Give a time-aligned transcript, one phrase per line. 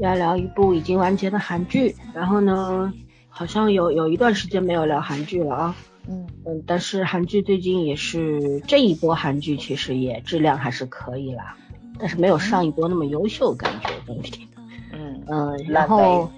[0.00, 2.92] 要聊一部已经完结的韩剧，然后呢，
[3.28, 5.76] 好像有有一段时间没有聊韩剧了啊，
[6.08, 6.26] 嗯。
[6.46, 11.54] 嗯，但是韩剧最近也是这一波韩剧其实也质量还是可以啦，
[11.98, 14.48] 但是没有上一波那么优秀，感觉总体，
[14.92, 16.30] 嗯嗯，然后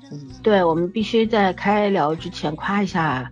[0.42, 3.30] 对我们必须在开聊之前夸一下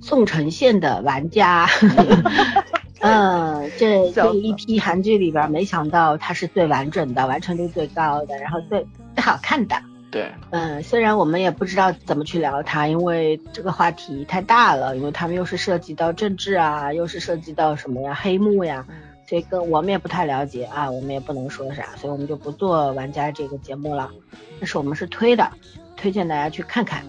[0.00, 1.66] 宋承宪的玩家。
[3.02, 9.76] 嗯，这这一批韩剧里边，没想到它是最完整的，完成度最高的，然后最最好看的。
[10.10, 18.86] 对，嗯，虽然我们也不知道怎么去聊它，因为这个话题太大了，因为他们又是涉及到政治啊，又是涉及到什么呀，黑幕呀，
[19.26, 24.10] 这个我们也不太了解啊，我们也不能说啥，所以我们就不做玩家这个节目了。
[24.58, 25.48] 但是我们是推的，
[25.94, 27.04] 推荐大家去看看，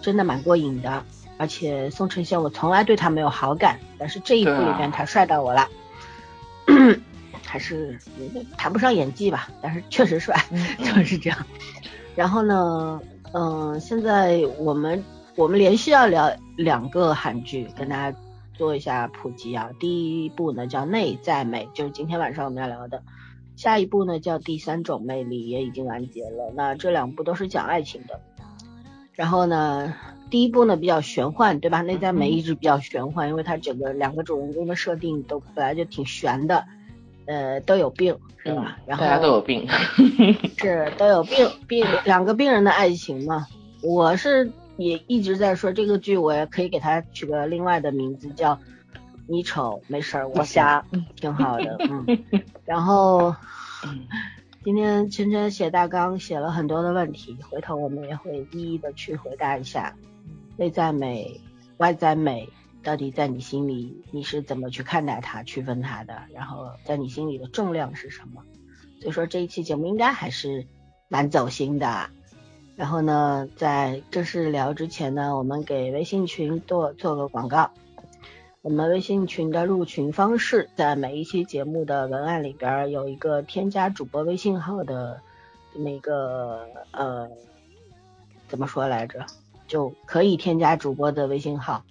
[0.00, 1.04] 真的蛮过瘾的。
[1.38, 5.68] 而且宋承宪，我从来对他没有好感，但是这一部里面他帅到我了，
[7.46, 7.96] 还是
[8.56, 10.36] 谈不上演技吧，但是确实帅，
[10.78, 11.38] 就是这样。
[12.16, 13.00] 然后呢，
[13.32, 15.02] 嗯，现在我们
[15.36, 18.18] 我们连续要聊两个韩剧，跟大家
[18.54, 19.70] 做一下普及啊。
[19.78, 23.00] 第一部呢叫《内在美》，就是今天晚上我们要聊的。
[23.54, 26.52] 下一部呢叫《第三种魅力》，也已经完结了。
[26.56, 28.20] 那这两部都是讲爱情的。
[29.12, 29.94] 然后呢？
[30.30, 31.80] 第一部呢比较玄幻，对吧？
[31.80, 36.64] 内在美一直比较玄幻，因为它整个两个主人公的设定都本来就挺玄的，
[37.26, 38.78] 呃，都有病，是吧？
[38.86, 39.66] 然后大家都有病，
[40.58, 43.46] 是都有病，病两个病人的爱情嘛。
[43.82, 48.58] 我是也一直在说这个剧，我也可以给它取个另外的名字，叫
[49.26, 50.84] 你丑没事儿，我瞎，
[51.16, 52.18] 挺好的，嗯。
[52.66, 53.34] 然后
[54.64, 59.94] 今天晨晨写大纲写了很多的问题，回头我们也会一一的去回答一下。
[60.58, 61.40] 内在美、
[61.76, 62.48] 外在美，
[62.82, 66.20] 到底在你心里你是怎么去看待它、区分它的？
[66.34, 68.42] 然后在你心里的重量是什么？
[69.00, 70.66] 所以说这一期节目应该还是
[71.08, 72.10] 蛮走心的。
[72.74, 77.70] 然后呢，在正式聊之前呢，我们给微信群做做个广告。
[78.60, 85.20] 我们微信群的入群方式，在每一期节目的文案里边有一个添加主播微信号的
[85.72, 87.30] 这么一个呃，
[88.48, 89.24] 怎么说来着？
[89.68, 91.84] 就可以添加主播的微信号，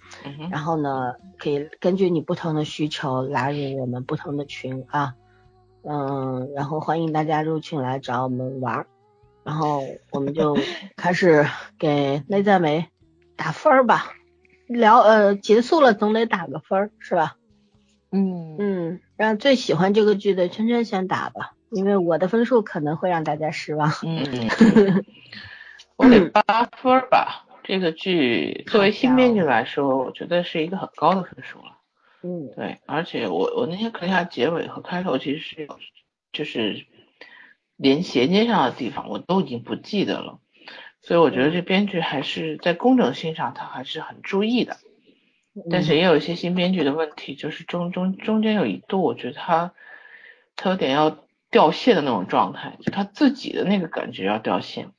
[0.51, 5.13] 然后呢，可以根据你不同的需求拉入我们不同的群啊，
[5.83, 8.85] 嗯，然后欢迎大家入群来找我们玩，
[9.43, 10.57] 然后我们就
[10.97, 11.45] 开始
[11.79, 12.87] 给内在美
[13.37, 14.11] 打分儿吧，
[14.67, 17.37] 聊呃结束了总得打个分儿是吧？
[18.11, 18.57] 嗯。
[18.59, 23.91] 嗯，让最喜欢这个剧的圈圈先打吧，因为我的分数可能会让大家失望。
[24.03, 25.05] 嗯，
[25.95, 27.43] 我给八分吧。
[27.67, 31.77] 这个剧作为新编剧来说，我觉得是一个很高的分数了。
[32.23, 35.77] 嗯，对，而且我我那天看一下结尾和开头，其实是有
[36.31, 36.85] 就是
[37.75, 40.39] 连衔接上的地方我都已经不记得了，
[41.01, 44.77] 所以我觉得这编剧还是在工整性上他还是很注意的。
[45.69, 49.73] 但是也有一些新编剧的问题，就是中中中间有一度，我觉得他
[50.55, 51.17] 他有点要
[51.51, 54.91] 掉线的那种状态，就他自己的那个感觉要掉线。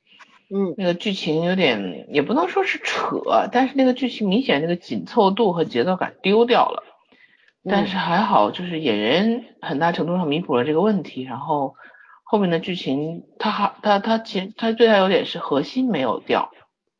[0.51, 6.83] 嗯，那个剧情有点，也不能说是扯，但是那个剧情明显那个紧凑度和节奏感丢掉了。
[7.63, 11.21] 但是还好，就是演员很大程度上弥补了这个问题。
[11.23, 11.75] 然后
[12.23, 16.51] 后面的剧情，他还他他其实他最大优点是核心没有掉，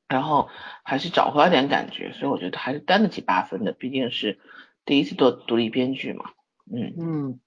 [0.08, 0.50] 然后
[0.84, 4.38] 还是找回来点感觉，所以我觉得还是担得起八分的，毕竟是
[4.86, 6.26] 第一次做独立编剧嘛。
[6.72, 7.40] 嗯嗯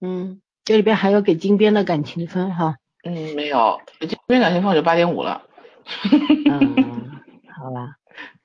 [0.00, 2.78] 嗯，这里边还有给金边的感情分哈。
[3.06, 5.42] 嗯，没有，这边感情分就八点五了。
[6.50, 7.10] 嗯，
[7.56, 7.96] 好吧，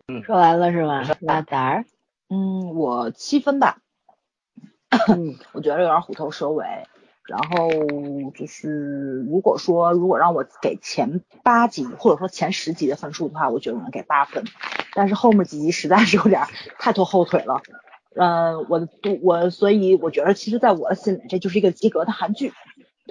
[0.07, 1.03] 嗯，说完了是吗？
[1.19, 1.85] 拉达儿，
[2.29, 3.79] 嗯，我七分吧。
[5.07, 6.65] 嗯，我觉得有点虎头蛇尾。
[7.27, 7.69] 然后
[8.35, 14.43] 就是，如果说如果让我给前八集或者说前十集的分数的话，我觉得我能给八分。
[14.93, 16.43] 但是后面几集实在是有点
[16.77, 17.61] 太拖后腿了。
[18.15, 18.87] 嗯，我
[19.21, 22.51] 我所以我觉得，其实在我的心里，这就是一个及格的韩剧。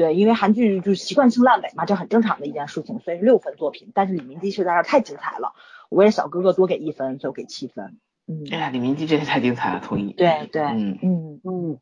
[0.00, 3.92] 对，因为韩剧就是习惯性烂尾嘛，这很正常的一件事情，所以是六分作品。
[3.92, 5.52] 但是李明基实在是太精彩了，
[5.90, 7.98] 我为小哥哥多给一分，所以我给七分。
[8.26, 10.14] 嗯，哎呀，李明基真是太精彩了，同意。
[10.14, 11.78] 对对，嗯嗯嗯，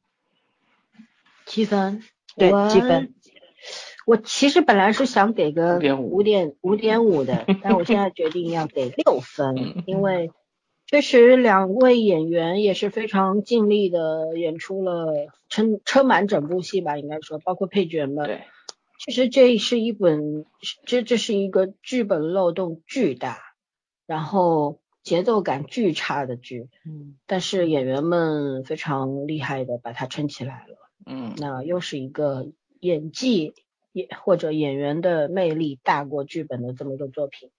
[1.47, 2.03] 七分，
[2.37, 3.15] 对七分。
[4.05, 10.32] 我其实本来是想给个五点五点五的， 但我现在决定要给六分，因为。
[10.90, 15.12] 确实，两位演员也是非常尽力的演出了，
[15.50, 18.25] 撑撑满整部戏吧，应该说，包括配角们。
[18.25, 18.44] 对，
[18.99, 20.46] 其实这是一本，
[20.87, 23.38] 这这是一个剧本漏洞巨大，
[24.06, 26.70] 然后节奏感巨差的剧。
[26.87, 27.19] 嗯。
[27.26, 30.76] 但是演员们非常厉害的把它撑起来了。
[31.05, 31.34] 嗯。
[31.37, 32.46] 那又是一个
[32.81, 33.52] 演技
[33.93, 37.50] 也或者演员的魅力大过剧本的这么一个作品。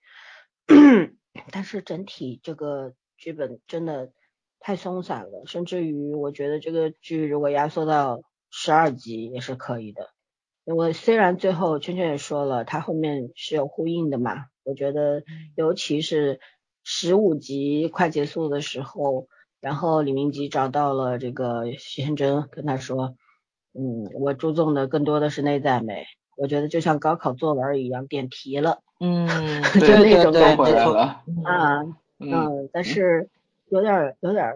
[1.52, 4.10] 但是整体这个剧本真的
[4.58, 10.08] 太松散了，甚至于我觉得这个剧如果压缩到十二集也是可以的。
[10.64, 15.22] 因为虽然最后圈圈也说了，它后面是有呼应的嘛，我觉得
[15.56, 16.40] 尤其是
[16.84, 19.26] 十五集快结束的时候，
[19.60, 23.16] 然后李明基找到了这个徐贤真，跟他说，
[23.74, 26.04] 嗯，我注重的更多的是内在美，
[26.36, 28.80] 我觉得就像高考作文一样点题了。
[29.00, 29.26] 嗯，
[29.80, 30.64] 就那种感觉
[31.44, 31.82] 啊，
[32.28, 33.30] 嗯，但是
[33.70, 34.52] 有点有点，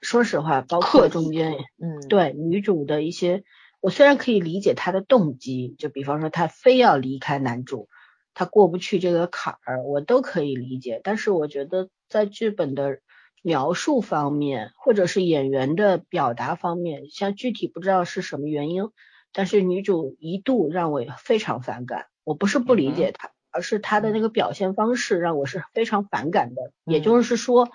[0.00, 3.44] 说实话，包括中间，嗯，对女主的一些，
[3.80, 7.88] 我虽然可以理解她的动机，就比方说她非要离开男主，
[8.34, 12.98] 她过不去这个坎儿，我都可以理解，但是我觉得在剧本的
[13.42, 18.90] 描述方面，或者是演员的表达方面，像具体不知道是什么原因，
[19.32, 23.35] 但是女主一度让我非常反感，我不是不理解她。
[23.50, 27.70] 而是他的那个表现方式让我是非常反感的，也就是说，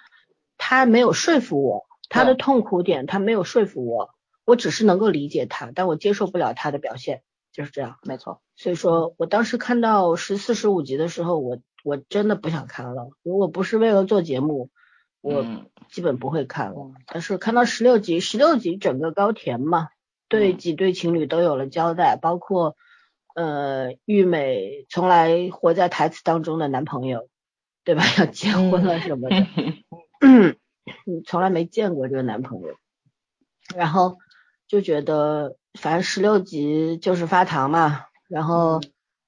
[0.57, 4.13] 他没有说服我，他的痛苦点他没有说服我，
[4.45, 7.97] 我只是能够理解他，但我接受不了他的表现，就是这样。
[8.03, 13.09] 没错，所以说我当时看到十四十五集的时候，我我真的不想看了。
[13.23, 14.69] 如果不是为了做节目，
[15.21, 15.45] 我
[15.89, 16.91] 基本不会看了。
[17.07, 19.89] 但是看到十六集，十六集整个高田嘛，
[20.29, 22.75] 对几对情侣都有了交代，包括。
[23.35, 27.29] 呃，玉美从来活在台词当中的男朋友，
[27.83, 28.03] 对吧？
[28.17, 28.99] 要结婚了。
[28.99, 29.35] 什么的，
[30.21, 30.55] 嗯，
[31.25, 32.75] 从来没见过这个男朋友，
[33.75, 34.17] 然后
[34.67, 38.81] 就觉得反正十六集就是发糖嘛，然后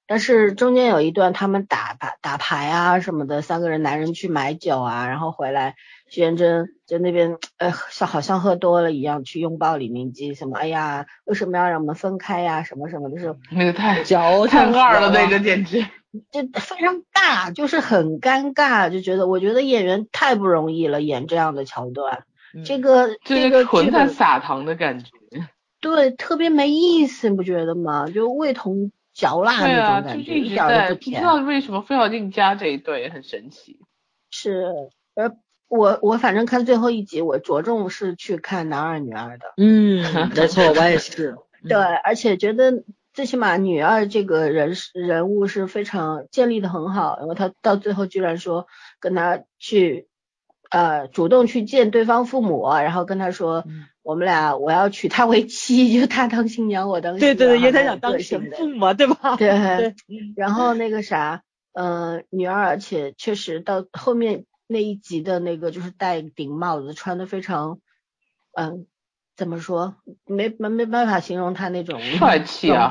[0.05, 5.75] 但是中间有一段他们打打打牌啊什么的，三个人男人去买酒啊，然后回来。
[6.09, 12.61] 徐元珍在那边，呃，像好像喝多了一样去拥抱李明基，什么，哎呀，为什么要让我们分开呀？
[12.61, 15.81] 什么什么的，是那个太矫太二了，那个简直，
[16.31, 22.25] 就非常尬，就是很尴尬，就觉得我觉得演员太不容易了，演这样的桥段，
[22.63, 25.09] 这个这个纯在撒糖的感觉，
[25.81, 28.07] 对，特别没意思，你不觉得吗？
[28.07, 31.21] 就味同嚼蜡那种感觉，一点都不甜。
[31.21, 33.79] 不知道为什么非要硬加这一对，很神奇。
[34.29, 34.65] 是，
[35.15, 35.31] 呃。
[35.69, 39.53] 我我反正看最后一集，我着重是去看男二女二的。
[39.57, 40.03] 嗯，
[40.35, 41.35] 没错，我也是。
[41.67, 48.67] 对，而且觉得最起码女二这个人人物是非常建立的很好，然后她到最后居然说
[48.99, 50.07] 跟他去
[50.69, 53.65] 呃主动去见对方父母，然后跟他说
[54.03, 59.35] 我们俩我要娶她为妻， 就她当新娘我当对对对，因为她想当神父嘛，对吧？
[59.37, 59.95] 对。
[60.35, 64.45] 然后那个啥，嗯，女二而且确实到后面。
[64.65, 67.79] 那一集的那个就是戴顶帽子，穿的非常，
[68.53, 68.87] 嗯，
[69.35, 69.97] 怎么说？
[70.25, 72.89] 没没没办法形容他那种帅气啊！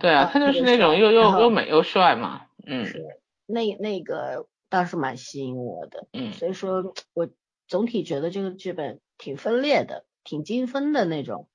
[0.00, 2.42] 对啊，他就是那种又又又美又帅嘛。
[2.64, 3.04] 嗯，是
[3.46, 6.06] 那那个倒是蛮吸引我的。
[6.12, 7.28] 嗯，所以说我
[7.66, 11.48] 总体觉得这个剧本挺分裂的，挺精分的那种，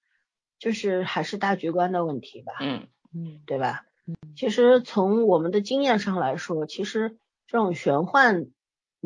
[0.58, 2.53] 就是还是大局观的问题吧。
[2.60, 3.86] 嗯嗯，对吧？
[4.08, 8.48] 嗯，其实从我们的经验上来说，其实这种玄幻。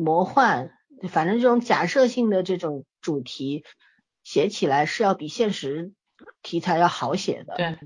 [0.00, 0.70] 魔幻，
[1.08, 3.64] 反正这种假设性的这种主题
[4.22, 5.92] 写起来是要比现实
[6.40, 7.56] 题材要好写的。
[7.56, 7.76] 对，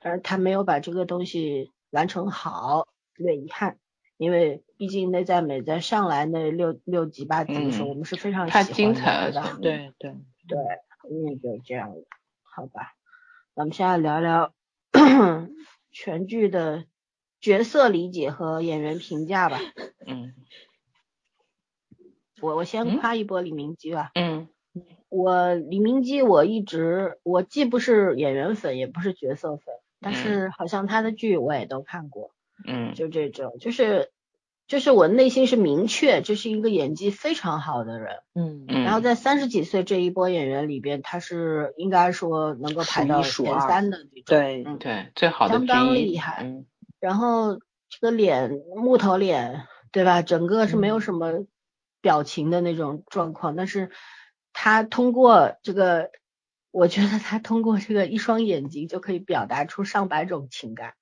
[0.00, 3.78] 而他没有把这个东西完成好，有点遗憾。
[4.16, 8.68] 因为毕竟内在美在上来那六六集八集的时候，我们是非常喜欢的。
[8.68, 10.10] 太精彩了，对对
[10.48, 10.58] 对，
[11.08, 12.04] 那就这样了
[12.42, 12.94] 好吧。
[13.54, 14.52] 咱们现在聊聊
[15.90, 16.84] 全剧的
[17.40, 19.58] 角色理解和演员评价吧。
[20.06, 20.34] 嗯。
[22.40, 24.10] 我我先夸一波李明基吧。
[24.14, 24.48] 嗯，
[25.10, 32.30] 我李明基我一直我既不是演员粉，也不是角色粉，但是好像他的剧我也都看过。
[32.66, 34.10] 嗯，就这种，就是
[34.70, 38.20] 就是我内心是明确这是一个演技非常好的人。
[38.34, 44.24] 嗯，然后在三十几岁这一波演员里边，他是应该说能够排到前三的那种。
[44.26, 46.50] 对，嗯对，最好的相当厉害。
[47.00, 47.56] 然后
[47.88, 50.22] 这个脸木头脸，对吧？
[50.22, 51.44] 整个是没有什么。
[52.02, 53.90] 表情的那种状况，但是
[54.54, 56.10] 他通过这个，
[56.70, 60.94] 我觉得他通过这个一双眼睛就可以表达出上百种情感。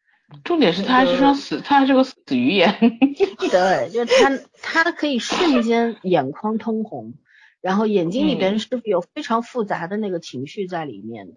[0.45, 2.75] 重点是他还是双死，他还是个死鱼眼。
[3.51, 4.23] 对，就是
[4.61, 7.15] 他他可以瞬间眼眶通红，
[7.61, 11.35] 然后眼睛里边是有非常复杂的那个情绪在里面的。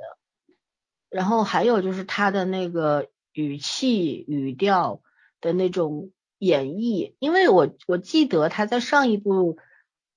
[1.09, 5.01] 然后还有就是他的那个语气语调
[5.39, 6.11] 的那种。
[6.43, 9.57] 演绎，因为我我记得他在上一部，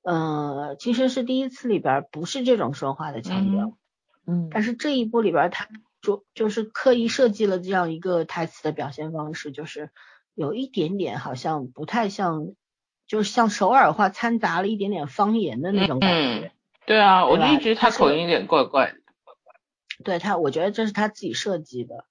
[0.00, 3.76] 呃，《其实是第一次》里边不是这种说话的腔调，
[4.26, 5.68] 嗯，但是这一部里边他
[6.04, 9.90] 就就是刻意设计了这样一个台词的表现方式，就是
[10.34, 12.52] 有一点点好像不太像，
[13.06, 16.52] 就是像首尔话掺杂了一点点方言的那种感觉。
[16.84, 18.98] 对啊，我就一直他口音有点怪怪的。
[20.04, 22.04] 对他，我觉得这是他自己设计的，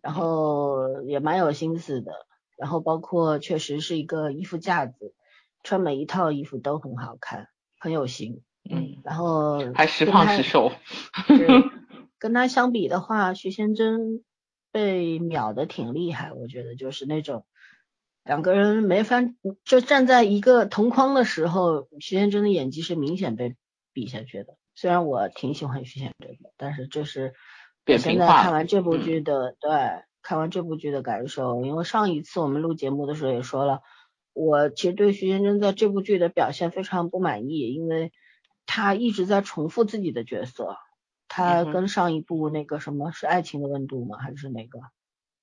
[0.00, 2.12] 然后也蛮有心思的，
[2.56, 5.12] 然后包括确实是一个衣服架子，
[5.64, 7.48] 穿每一套衣服都很好看，
[7.80, 8.42] 很有型。
[8.70, 10.70] 嗯，然后还时胖时瘦。
[12.24, 14.24] 是跟他相比的话，徐贤真
[14.72, 17.44] 被秒的挺厉害，我觉得就是那种
[18.24, 19.22] 两个人没法
[19.66, 23.56] 就站在一个同框的时候，徐贤真的演技是明显被
[23.92, 24.56] 比下去的。
[24.74, 27.32] 虽然我挺喜欢徐贤真的，但是这是我
[27.84, 29.70] 扁现在看完这部嗯剧的、对
[30.22, 33.82] 看完这部剧的感受，因为上一次我们录节目的时候也说了，
[34.32, 38.12] 我其实对徐贤真在这部剧的表现非常不满意，因为
[38.64, 40.78] 他一直在重复自己的角色，
[41.36, 44.18] 他跟上一部那个什么是《爱情的温度》吗？
[44.18, 44.78] 还是哪个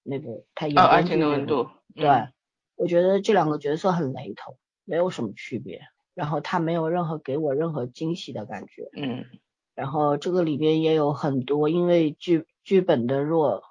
[0.04, 1.70] 那个他演哦，爱情的温度。
[1.94, 2.34] 对，嗯
[2.78, 5.82] 我觉得这两个角色很雷同，没有什么区别，
[6.14, 8.90] 然后他没有任何给我任何惊喜的感觉。
[8.94, 9.26] 嗯
[9.76, 13.64] 然后这个里边也有很多因为剧剧本的弱，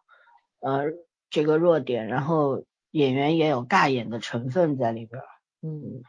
[0.61, 0.93] 呃，
[1.31, 5.27] 这个弱点，然后演员也有尬演的成分在里边儿。
[5.62, 6.03] 嗯，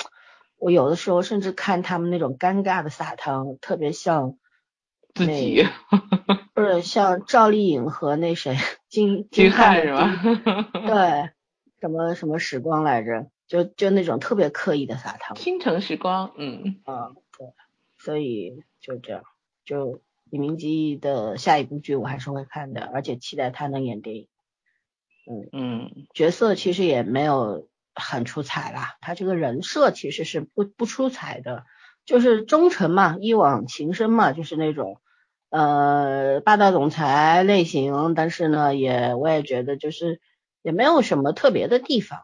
[0.56, 4.38] 我有的时候甚至看他们那种尴尬的撒糖，特别像
[5.26, 5.66] 自己
[6.54, 8.56] 不是像赵丽颖和那谁
[8.88, 10.70] 金金瀚是吧？
[10.86, 11.30] 对，
[11.80, 15.36] 什么什么时光来着，就就那种特别刻意的撒糖。
[15.36, 17.46] 倾城时光，嗯啊，对，
[17.98, 19.22] 所以就这样，
[19.64, 24.26] 就李明基的下一部剧我还是会看的，而且期待他能演电影。
[25.30, 31.64] 嗯嗯角色其实也没有很出彩啦，他这个人设其实是不不出彩的，
[32.06, 35.00] 就是忠诚嘛，一往情深嘛，就是那种
[35.50, 40.20] 呃霸道总裁类型，但是呢，也我也觉得就是
[40.62, 42.20] 也没有什么特别的地方，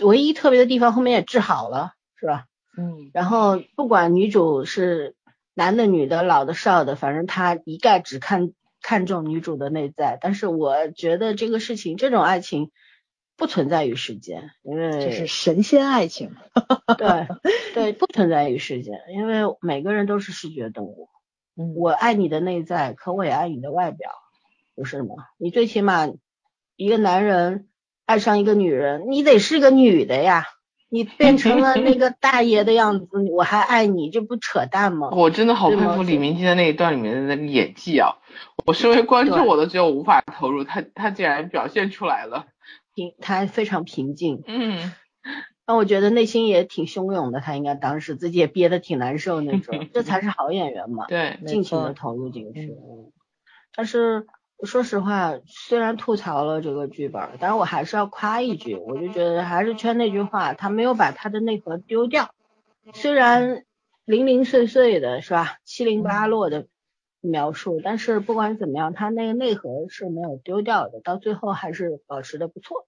[0.00, 2.46] 唯一特别的地方后面也治好了，是吧？
[2.76, 5.14] 嗯，然后不管女主是
[5.54, 10.18] 男的、女的、老的、少的，反正他一概只看看重女主的内在。
[10.20, 12.70] 但是我觉得这个事情，这种爱情
[13.36, 16.34] 不存在于世间，因为这是神仙爱情。
[16.96, 17.28] 对
[17.74, 21.08] 对不存在于世间，因为每个人都是视觉动物。
[21.56, 24.10] 嗯我爱你的内在，可我也爱你的外表，
[24.74, 25.14] 不是吗？
[25.38, 26.08] 你最起码
[26.76, 27.68] 一个男人
[28.06, 30.46] 爱上一个女人，你得是个女的呀。
[30.94, 35.08] 你变成了那个大爷的样子，我还爱你，这不扯淡吗？
[35.10, 38.18] 我真的好佩服李明基的那一段里面的那个演技啊！
[38.66, 42.44] 我身为观众，我都觉得我无法投入，他他竟然表现出来了。
[42.94, 44.92] 平，他非常平静，嗯，
[45.66, 47.40] 让我觉得内心也挺汹涌的。
[47.40, 52.72] 他应该当时自己也憋得挺难受那种， 这才是好演员嘛，对，尽情的投入进去。
[52.72, 53.12] 嗯
[53.74, 54.26] 但是
[54.64, 62.34] 说实话，虽然吐槽了这个剧本，但是我还是要夸一句，我就觉得还是圈那句话，他没有把他的内核丢掉。
[62.92, 63.64] 虽然
[64.04, 66.66] 零零碎碎的是吧，七零八落的
[67.22, 72.86] 描述，但是不管怎么样，他那个内核是没有丢掉的，到最后还是保持的不错。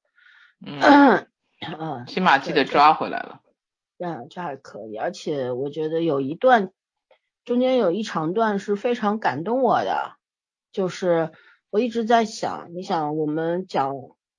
[0.65, 1.27] 嗯，
[1.61, 3.41] 嗯，起码记得抓回来了。
[3.99, 6.73] 嗯，这还可以，而且我觉得有一段，
[7.45, 10.17] 中间有一长段是非常感动我的，
[10.73, 11.33] 就是
[11.71, 13.95] 我一直在想，你想我们讲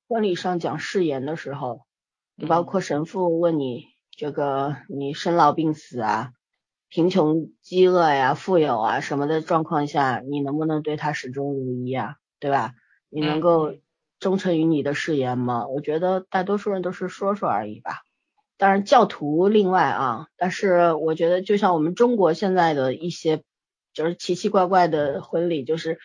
[0.08, 1.86] 婚礼上讲誓言的时候，
[2.36, 6.32] 你包括神父问你这个你生老病死啊、
[6.90, 12.18] 贫穷饥饿呀、富有啊什么的状况下，你能不能对他始终如一啊？
[12.40, 12.74] 对吧？
[13.10, 13.76] 你能嗯够
[14.26, 15.68] 忠诚于你的誓言吗？
[15.68, 18.02] 我觉得大多数人都是说说而已吧。
[18.58, 23.44] 当然，教徒另外啊，但是我觉得就像我们中国现在的一些
[23.94, 26.00] 就是奇奇怪怪的婚礼，就是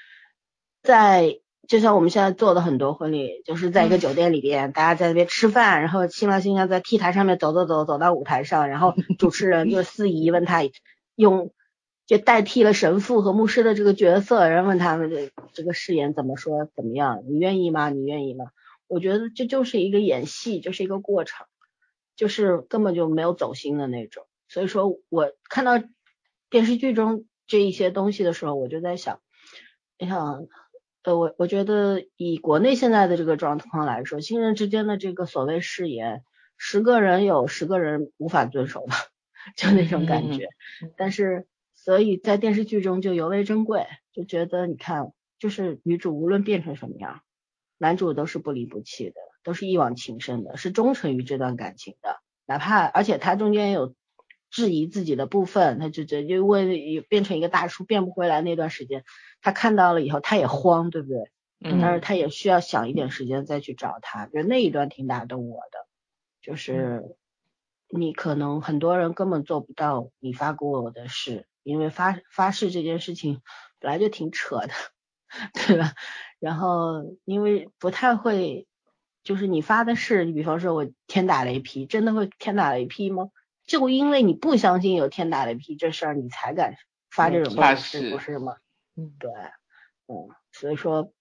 [0.83, 10.61] 在就像我们现在做的很多婚礼，就是在一个酒店里边，大家在那边吃饭，然后新郎新娘在 T 台上面走走走走到舞台上，然后主持人就司仪问他
[11.15, 11.53] 用
[12.11, 17.89] 就代替了神父和牧师的这个角色，然后问他们这这个誓言怎么说怎么样，你愿意吗？
[17.89, 18.47] 你愿意吗？
[18.89, 21.47] 我觉得这就是一个演戏，就是一个过程。
[22.17, 24.27] 就是根本就没有走心的那种。
[24.49, 25.83] 所以说我看到
[26.51, 29.21] 电视剧中这一些东西的时候，我就在想，
[29.97, 30.47] 你想，
[31.05, 36.23] 呃，我我觉得以国内现在的这个状况来说，亲人之间的这个所谓誓言，
[36.59, 38.97] 十个人有十个人无法遵守吧，
[39.57, 40.49] 就那种感觉。
[40.99, 41.47] 但是，
[41.91, 47.23] 所以在电视剧中就尤为珍贵，就觉得你看，就是女主无论变成什么样，
[47.79, 49.17] 男主都是不离不弃的。
[49.43, 53.95] 都是一往情深的，是忠诚于这段感情的，哪怕而且他中间有
[54.51, 59.03] 质疑自己的部分，他就觉得因为变成一个大叔变不回来那段时间，
[59.41, 61.17] 他看到了以后他也慌，对不对？
[61.59, 65.79] 嗯，但是他也需要想一点时间再去找他，就那一段挺打动我的，
[66.43, 67.17] 就是
[67.89, 73.43] 你可能很多人根本做不到你发给我的事，因为发发誓这件事情
[73.79, 74.73] 本来就挺扯的，
[75.67, 75.95] 对吧？
[76.39, 78.67] 然后因为不太会，
[79.23, 83.31] 就是你发的誓，你比方说我天打雷劈，真的会天打雷劈吗？
[83.65, 86.77] 就因为你不相信有天打雷劈这事儿，你才敢
[87.11, 88.57] 发这种发誓，不是吗？
[88.97, 89.31] 嗯，对，
[90.07, 91.13] 嗯，所以说。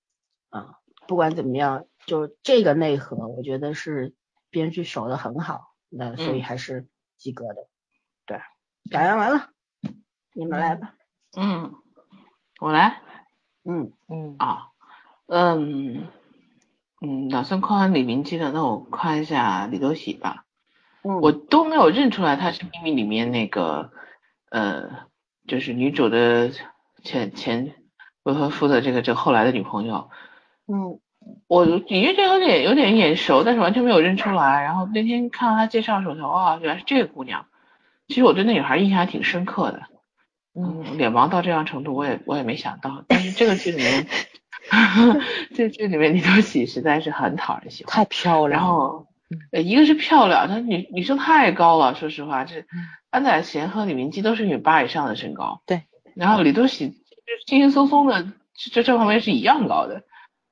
[0.52, 4.16] 啊，不管怎么样，就这个内核，我觉得是
[4.50, 7.68] 编剧守的很好，那所以还是及格的。
[8.26, 8.42] 对，
[8.90, 9.52] 表扬完了，
[10.40, 10.94] 你们来吧。
[11.36, 11.74] 嗯，
[12.62, 13.02] 我来。
[13.66, 14.70] 嗯嗯啊，
[15.28, 16.08] 嗯
[17.02, 20.46] 嗯，打算夸完李明基的，那我夸一下李多喜吧。
[21.04, 23.92] 嗯，我都没有认出来她是秘密里面那个
[24.50, 24.90] 呃，
[25.46, 26.52] 就是女主的
[27.04, 27.76] 前前
[28.24, 30.10] 未婚夫的这个这后来的女朋友。
[30.68, 31.02] 嗯，
[31.48, 34.64] 我隐约觉得有点有点眼熟，但是完全没有认出来。
[34.64, 37.46] 然后那天看到他介绍的时候，才哇，原来是这个姑娘。
[38.08, 39.84] 其实我对那女孩印象还挺深刻的，
[40.56, 43.04] 嗯，脸盲到这样程度，我也我也没想到。
[43.08, 44.08] 但是这个剧里面，
[45.56, 48.62] 这剧里面李多喜实在是很讨人喜欢，太漂亮。
[48.62, 49.08] 然后，
[49.52, 52.66] 呃，一个是漂亮，她女女生太高了，说实话，这
[53.10, 55.84] 安宰贤和李明基都是一米八以上的身高，对。
[56.16, 56.96] 然后李多喜就
[57.46, 58.34] 轻轻松松的，
[58.74, 60.04] 这这方面是一样高的。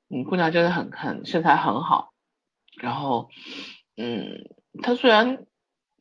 [0.08, 2.12] 嗯，姑娘真的很很身材很好，
[2.80, 3.28] 然后，
[3.96, 4.48] 嗯，
[4.80, 5.44] 她虽然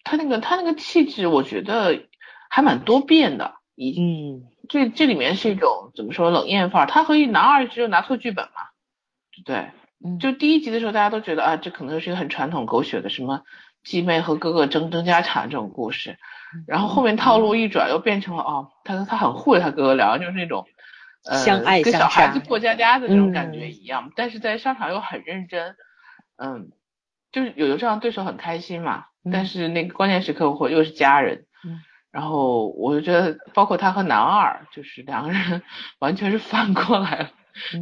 [0.04, 2.08] 她那个她那个气质，我觉得
[2.50, 3.57] 还蛮多变的。
[3.77, 6.86] 嗯，这这里面是一种怎么说冷艳范儿？
[6.88, 8.62] 他和一男二只有拿错剧本嘛？
[9.45, 9.69] 对，
[10.19, 13.43] 就第一集的时候大家都觉得啊，这可能是一个很传统狗血的什么
[13.84, 16.17] 继妹和哥哥争争家产这种故事，
[16.65, 20.65] 然后后面套路一转又变成了哦，他他很护着他哥哥，两个就是那种。
[21.43, 25.75] 相爱跟小孩子过家家的这种感觉一样，但是在商场又很认真，
[26.38, 26.69] 嗯，
[27.34, 31.82] 就是有的这样对手很开心嘛，但是那个关键时刻或又是家人，嗯，
[32.17, 35.62] 然后我就觉得包括他和男二，就是两个人
[35.99, 37.30] 完全是反过来了，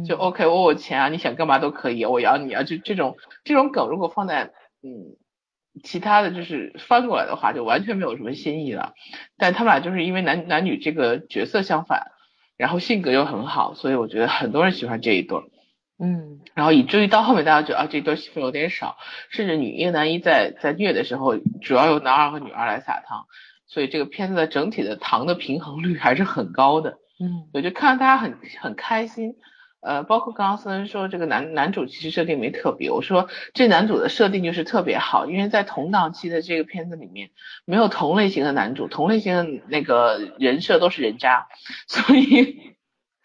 [0.06, 5.16] 就 OK，我有钱啊，你想干嘛都可以，我养你啊，就这种这种梗如果放在嗯
[5.82, 8.92] 其他的就是翻过来的话，就完全没有什么新意了，
[9.38, 12.12] 但他们俩就是因为男男女这个角色相反。
[12.58, 15.38] 然后性格又很好，所以我觉得很多人喜欢这一对，
[15.98, 18.96] 嗯，然后以至于到后面大家觉得啊这对戏份有点少，
[19.28, 23.26] 甚至女一男一在在虐的时候，主要由男二和女二来撒糖，
[23.66, 29.34] 所以这个片子的整体的糖的平衡率还是很高的，嗯，我就看到大家很很开心。
[29.80, 37.30] 呃，包括刚刚思恩说这个男男主其实设定没特别，我说这男主的设定就是特别好，因为在同档期的这个片子里面
[37.64, 41.46] 没有同类型的男主，同类型的那个人设都是人渣，
[41.86, 42.75] 所以。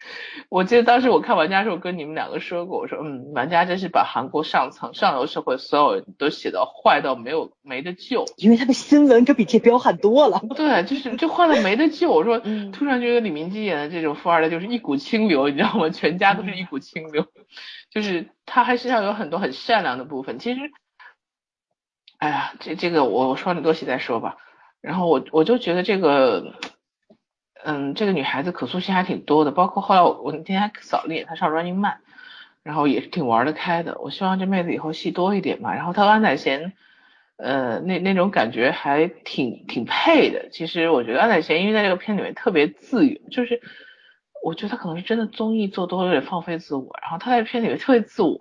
[0.48, 10.42] 我记得当时我看玩家的时候跟你们两个说过，我说嗯，玩家真是把韩国上层上流社会所有人都写到坏到没有没得救，因为他的新闻可比这彪悍多了。
[10.56, 12.10] 对，就是就坏到没得救。
[12.10, 12.38] 我说
[12.72, 15.88] 突然觉得李明基演的这种富二代就是一股清流，你知道吗？
[15.90, 17.26] 全家都是一股清流，
[17.90, 20.38] 就是他还身上有很多很善良的部分。
[20.38, 20.60] 其实，
[22.18, 24.36] 哎呀，这这个我我说你多写再说吧。
[24.80, 26.54] 然后我我就觉得这个。
[27.64, 31.98] 嗯，这个女孩子可塑性还挺多的，包括后来我我那天还扫了眼，她上 Running Man，
[32.64, 33.98] 然后也是挺玩得开的。
[34.00, 35.72] 我希望这妹子以后戏多一点嘛。
[35.72, 36.72] 然后她安宰贤，
[37.36, 40.48] 呃，那那种感觉还挺挺配的。
[40.50, 43.60] 其实我觉得安宰贤因为在这个片里面特别自由，就是
[44.42, 48.38] 我觉得他可能是真的综艺做多了有点放飞自我，然后他在片里面特别自我，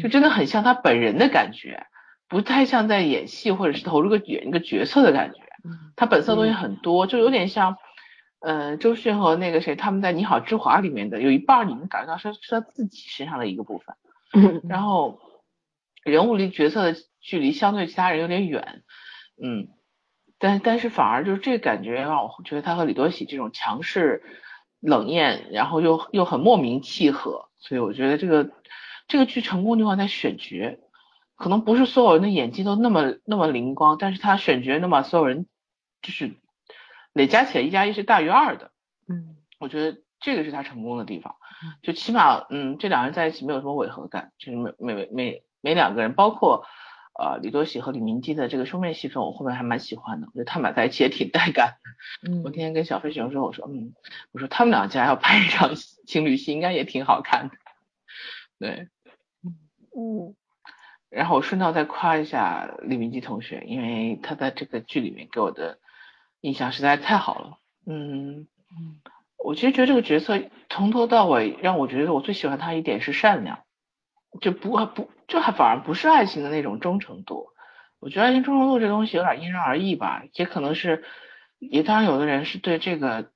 [0.00, 1.86] 就真的很像他本人的感觉，
[2.28, 5.40] 不太像在演戏或者是投入个演一个角色的感觉。
[5.96, 7.76] 他本色东西很多，就有点像。
[8.38, 13.96] 呃，周迅和那个谁，他们在《你好，之华》里面的有一半，你能感觉到是是他自己身上的一个部分。
[14.68, 15.18] 然后
[16.04, 18.82] 人物离角色的距离相对其他人有点远，
[19.42, 19.68] 嗯，
[20.38, 24.22] 但但是反而就是这个感觉让我觉得他和李多喜这种强势、
[24.80, 27.48] 冷艳，然后又又很莫名契合。
[27.58, 28.50] 所以我觉得这个
[29.08, 30.78] 这个剧成功地方在选角，
[31.36, 35.46] 可能不是所有人的演技都那么那么灵光，但是他选角能把所有人
[36.02, 36.36] 就是。
[37.16, 38.72] 累加起来一加一是大于二的，
[39.08, 41.36] 嗯，我觉得这个是他成功的地方，
[41.80, 46.66] 就起码，嗯，这两个人在一起没有什么违和感，就是每每每每两个人，包括
[47.18, 51.78] 呃李多喜和李明基的这个兄妹戏份，我后面还蛮喜欢的，我觉得他们俩在一起也挺带感。
[52.20, 53.94] 嗯，我天天跟小飞熊说，我说，嗯，
[54.32, 55.74] 我说他们两家要拍一场
[56.06, 57.54] 情侣戏，应该也挺好看的。
[58.58, 58.88] 对，
[59.96, 60.34] 嗯，
[61.08, 65.78] 然后我顺道再夸一下李明基同学，因为他在这个剧里面给我的。
[66.46, 67.58] 印象实在太好了。
[67.86, 68.46] 嗯，
[69.36, 73.64] 我其实觉得这个角色从头到尾让我觉得我最喜欢他一点是善良，
[74.40, 77.48] 就不不就还反而不是爱情的那种忠诚度。
[77.98, 81.02] 我觉得爱情忠诚度这东西有点因人而异吧，也可能是，
[81.58, 83.32] 也当然有的人是对这个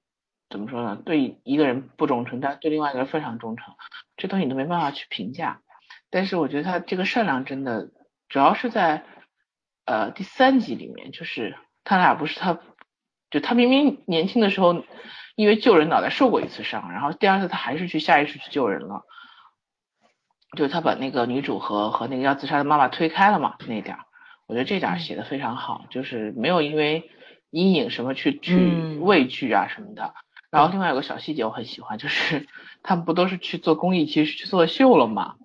[0.49, 0.94] 怎么说呢？
[1.05, 3.75] 对一个人不忠诚，但对另外一个人非常忠诚，
[4.16, 5.62] 这东西你都没办法去评价。
[6.11, 7.90] 但是我觉得他这个善良真的，
[8.29, 9.05] 主要是在
[9.85, 12.61] 呃第三集里面，就是他俩不是他。
[13.31, 14.85] 就他明明年轻的时候，
[15.37, 19.03] 因为救人脑袋受过一次伤，然后第二次他还是去下意识去救人了，
[20.57, 24.01] 就是他把那个女主和和那个要自杀的妈妈推开了嘛，那点儿，
[24.49, 27.09] 我觉得这点写的非常好，就是没有因为
[27.51, 30.12] 阴影什么去去畏惧啊什么的。
[30.51, 32.49] 然后另外有个小细节我很喜欢，就是
[32.83, 35.37] 他们不都是去做公益，其实去做秀了嘛，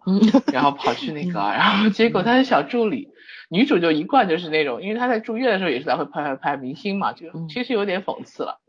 [0.52, 3.10] 然后跑去那个，然后结果他的小助理。
[3.50, 8.62] 女主就一贯就是那种，因为她在住院的时候也是在会拍拍拍明星嘛，就其实有点讽刺了。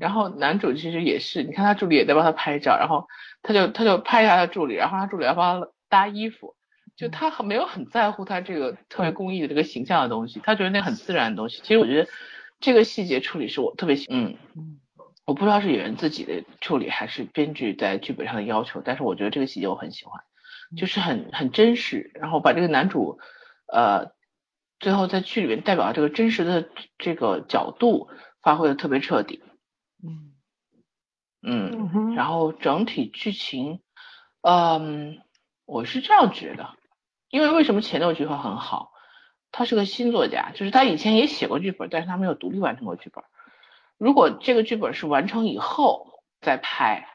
[0.00, 3.06] 然后男主其实也是，你看他助理也在帮他拍照，然后
[3.42, 6.54] 他就他就拍一下他助理，然后他助理要帮他搭衣服，
[6.96, 11.60] 就他很没有很在乎他这个特别公益的这个形象的东西，他觉得那很自然的东西。
[11.62, 12.08] 其实我觉得
[12.58, 14.36] 这个细节处理是我特别喜，嗯，
[15.24, 20.20] 我不知道是演员自己的处理还是编剧在剧本上的要求，但是我觉得这个细节我很喜欢，
[20.76, 23.18] 就是很很真实，然后把这个男主，
[23.72, 24.15] 呃。
[24.78, 28.08] 最后在剧里面代表这个真实的这个角度
[28.42, 29.42] 发挥的特别彻底，
[30.02, 30.34] 嗯
[31.42, 33.80] 嗯，然后整体剧情，
[34.42, 35.22] 嗯，
[35.64, 36.74] 我是这样觉得，
[37.30, 38.92] 因为为什么前六句话很好？
[39.52, 43.24] 他是个新作家，就是他以前也写过剧本，但是他没有独立完成过剧本。
[43.96, 47.08] 如果这个剧本是完成以后再拍，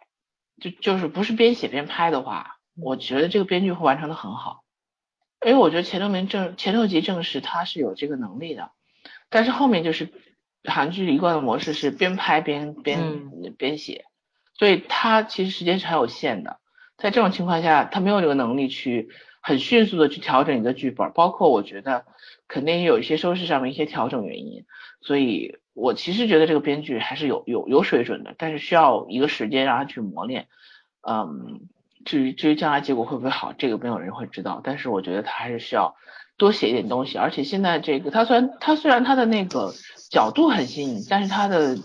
[0.60, 4.61] 就就是不是边写边拍的话，我觉得这个编剧会完成的很好。
[5.44, 8.70] 因为我觉得前六名证前六集证实他是有这个能力的，
[9.30, 10.10] 但是后面就是
[10.64, 14.06] 韩剧一贯的模式是边拍边边边写，
[14.54, 16.60] 所以他其实时间是很有限的。
[16.98, 19.10] 在这种情况下，他没有这个能力去
[19.42, 22.06] 很迅速的去调整一个剧本，包括我觉得
[22.48, 24.66] 肯定有一些收视上面一些调整原因。
[25.02, 30.48] 所以我其实觉得这个编剧还是有有有水准的，但是需要一个时间让他去磨练，
[31.02, 31.68] 嗯。
[32.06, 34.62] 至于至于将来结果会不会好，这个没有人会知道。
[34.64, 35.96] 但是我觉得他还是需要
[36.38, 37.18] 多写一点东西。
[37.18, 39.74] 而且现在这个他虽然他虽然他的那个
[40.10, 41.78] 角度很新颖，但是他的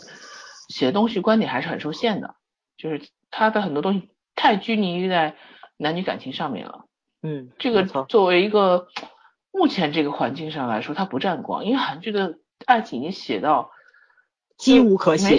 [0.68, 2.35] 写的东西观点还是很受限的。
[2.76, 3.00] 就是
[3.31, 5.35] 他的很多东西太拘泥于在
[5.79, 6.85] 男女感情上面了。
[7.22, 8.88] 嗯，这个作为一个
[9.50, 13.70] 目前这个环境上来说，它不占光，因为韩剧的爱情已经写到
[14.59, 15.38] 几无可写，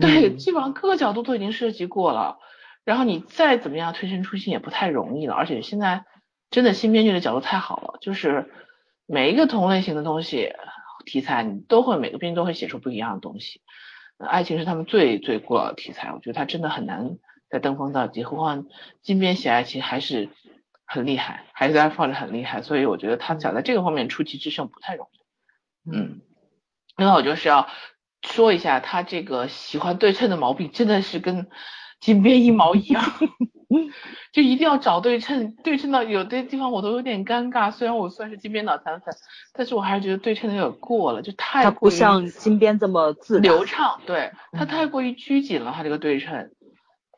[0.00, 2.38] 对，基本上各个角度都已经涉及过了。
[2.84, 6.04] 然后你再怎么样推陈出新也不太容易了，而且现在
[6.50, 8.50] 真的新编剧的角度太好了，就是
[9.06, 10.52] 每一个同类型的东西
[11.06, 13.60] 题材，你都会每个编剧都会写出不一样的东西。
[14.18, 17.18] 爱情是他们最最古老的题材，我觉得他真的很难
[17.48, 18.24] 再登峰造极。
[18.24, 18.66] 何况
[19.00, 20.30] 金编写爱情还是
[20.84, 25.90] 很厉害，还是在放着很厉害，所以我觉得他想在这个方面出奇制胜不太容易。
[25.90, 26.20] 嗯，
[26.96, 27.68] 另外我就是要
[28.22, 31.48] 说一下他这个喜欢对称的毛病，真的是跟。
[32.02, 33.02] 金边一毛一样，
[34.32, 37.70] 就一定要找对称，对称到有的地方我都有点尴尬。
[37.70, 39.14] 虽然我算是金边脑残粉，
[39.54, 44.00] 但是我还是觉得对称的有点过了，就太不像金边这么自流畅。
[44.04, 46.50] 对，他太过于拘谨了，他这个对称，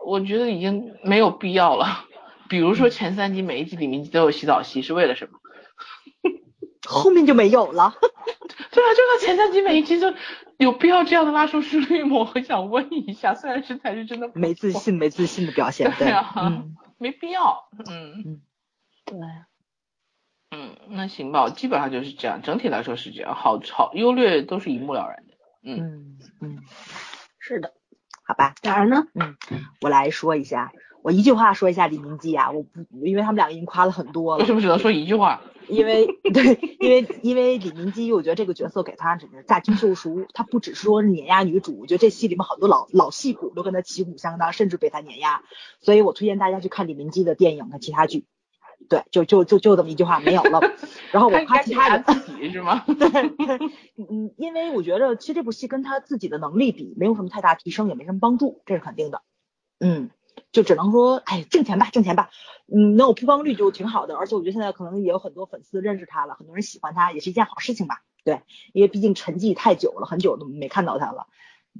[0.04, 2.04] 我觉得已经没有必要了。
[2.50, 5.38] 比如说前三集每一集里面都有洗澡戏，是为了什么？
[6.84, 7.94] 后面就没有了。
[8.70, 10.12] 对啊，就他前三集每一集就。
[10.56, 12.18] 有必要这样的拉出视率吗？
[12.18, 16.62] 我很想问一下，虽然是才是真的没自信、没自信的表现，对啊，
[16.96, 18.42] 没必要，嗯嗯，
[19.04, 19.18] 对，
[20.52, 26.62] 嗯，那行吧，基本上就是这样，整体来说是这样，好好优劣都是一目了然的，嗯嗯，
[27.40, 27.74] 是的，
[28.24, 29.08] 好吧，哪儿呢？
[29.12, 29.34] 嗯，
[29.80, 30.70] 我来说一下，
[31.02, 35.40] 我一句话说一下李明基啊，我不，因为他们两个已经夸了很多了，为什么只能说一句话？
[35.68, 40.26] 因为 对，因为因为李明基，我觉得这个角色给他真是驾轻就熟。
[40.32, 45.42] 他不只是说碾压女主，我觉得这戏里面好多老老戏骨都跟他旗鼓相当，甚至被他碾压。
[45.80, 48.26] 所以我推荐大家去看李明基的电影和其他剧。
[48.88, 50.60] 对，就就就就这么一句话没有了。
[51.10, 52.84] 然后我夸其他人自己是吗？
[52.86, 53.08] 对，
[53.96, 59.22] 嗯，因为我觉得其实这部戏跟他自己的能力比，没有什么太大提升，也没什么帮助，这是肯定的。
[59.80, 60.10] 嗯。
[60.54, 62.30] 就只能说，哎，挣钱吧，挣钱吧，
[62.72, 68.40] 嗯，能有曝光率就挺好的，而且我觉得现在可能也有很多粉丝认识他了，很多人喜欢他，也是一件好事情吧，对，
[68.72, 71.26] 因为毕竟沉寂太久了，很久都没看到他了，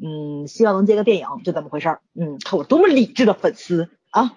[0.02, 4.36] 嗯，希望能接个电影，就这么回事儿，嗯，看我多么理智的粉丝啊，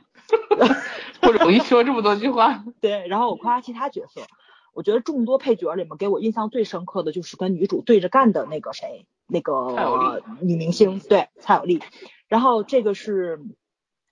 [1.20, 4.22] 不容易说这么多句话， 对，然后我夸其他角色，
[4.76, 11.82] 我觉得众多配角里面给我印象最深刻的就是跟女主对着干的那个谁，那个女明星，对蔡有丽。
[12.28, 13.40] 然后这个是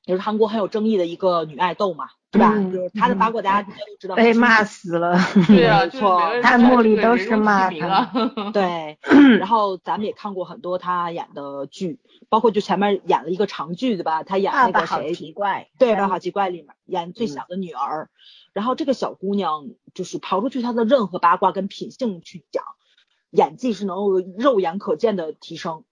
[0.05, 2.09] 也是韩国很有争议的一个女爱豆嘛。
[2.31, 2.53] 对吧？
[2.69, 4.15] 就是她的八卦，大家应该都知道。
[4.15, 5.17] 被骂死了。
[5.47, 8.11] 对啊，错，弹幕里都是骂她。
[8.51, 8.97] 对，
[9.39, 14.23] 然后咱们也看过很多她演的剧，包括就前面演了一个长剧，对吧？
[14.23, 14.85] 她演那个谁？
[14.85, 15.69] 好奇怪。
[15.79, 18.09] 对，《好奇怪》里面演最小的女儿。
[18.51, 22.65] 然后这个小姑娘就是刨出去她的任何八卦跟品性去讲，
[23.29, 25.85] 演技是能够肉眼可见的提升，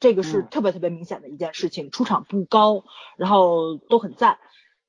[0.00, 1.90] 这个是特别特别明显的一件事情。
[1.90, 2.84] 出场不高，
[3.16, 4.38] 然后都很赞。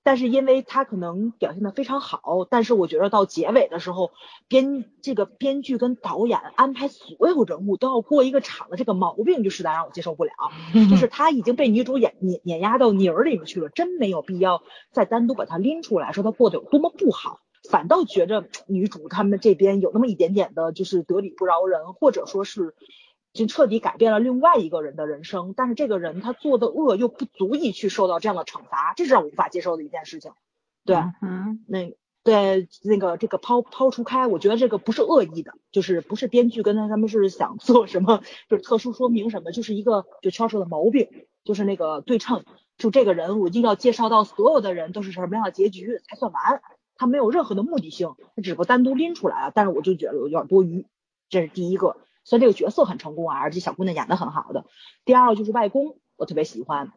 [0.02, 4.12] 但是因为他可能表现的非常好，但是我觉得到结尾的时候，
[4.48, 10.32] 编这个编剧跟导演安排所有人物都要过一个场的这个毛病，就实在让我接受不了。
[10.90, 22.74] 就是他已经被女主演碾碾压到泥儿里面去了，真没有必要再单独把他拎出来说他过得有多么不好，反倒觉着女主他们这边有那么一点点的，就是得理不饶人，或者说是。
[23.40, 30.34] 就彻底改变了另外一个人的人生，但是这个人他做的恶又不足以去受到这样的惩罚，这是让我无法接受的一件事情。
[30.84, 41.08] 对，嗯，那对那个这个抛抛除开，我觉得这个不是恶意的，就是不是编剧跟他他们是想做什么，就是特殊说明什么，就是一个就圈说的毛病，
[41.46, 42.44] 就是那个对称，
[42.78, 46.62] 就这个人我一定要介绍到所有的人都是什么样的结局才算完，
[46.98, 50.86] 他没有任何的目的性，他只不过单独拎出来啊，但是我就觉得有点多余，
[51.30, 51.96] 这是第一个。
[52.30, 54.68] 所以这个角色很成功啊，而且小姑娘演的很好的。
[55.04, 56.94] 第二个就是外公，我特别喜欢，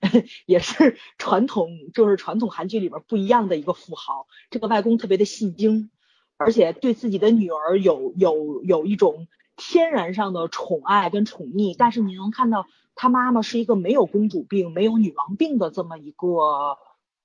[0.46, 4.28] 也是传统就是传统韩剧里边不一样的一个富豪。
[4.50, 5.90] 这个外公特别的戏精，
[6.36, 11.74] 而且对自己的女儿有有有一种天然上的宠爱跟宠溺。
[11.76, 16.78] 但是你能看到他妈妈是一个没有公主病、没有女王病的这么一个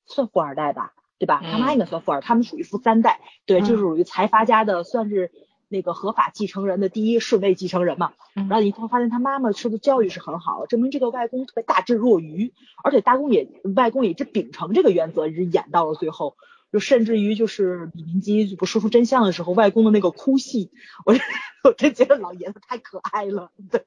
[0.08, 1.44] 算富二代吧，对吧？
[1.44, 5.32] 他妈应该算富二，他们属于富三代，对，就是属于财阀家的，算是。
[5.70, 12.54] 那个合法继承人的第一顺位继承人嘛，然后你会发现他妈妈受的教育是很好，证明这个外公特别大智若愚，
[12.84, 16.38] 而且大公也外公也一直秉承这个原则，一直演到了最后，
[16.72, 20.72] 就甚至于就是李明基不说出真相的时候，外公的那个哭戏，
[21.06, 21.14] 我
[21.64, 23.86] 我真觉得老爷子太可爱了，对，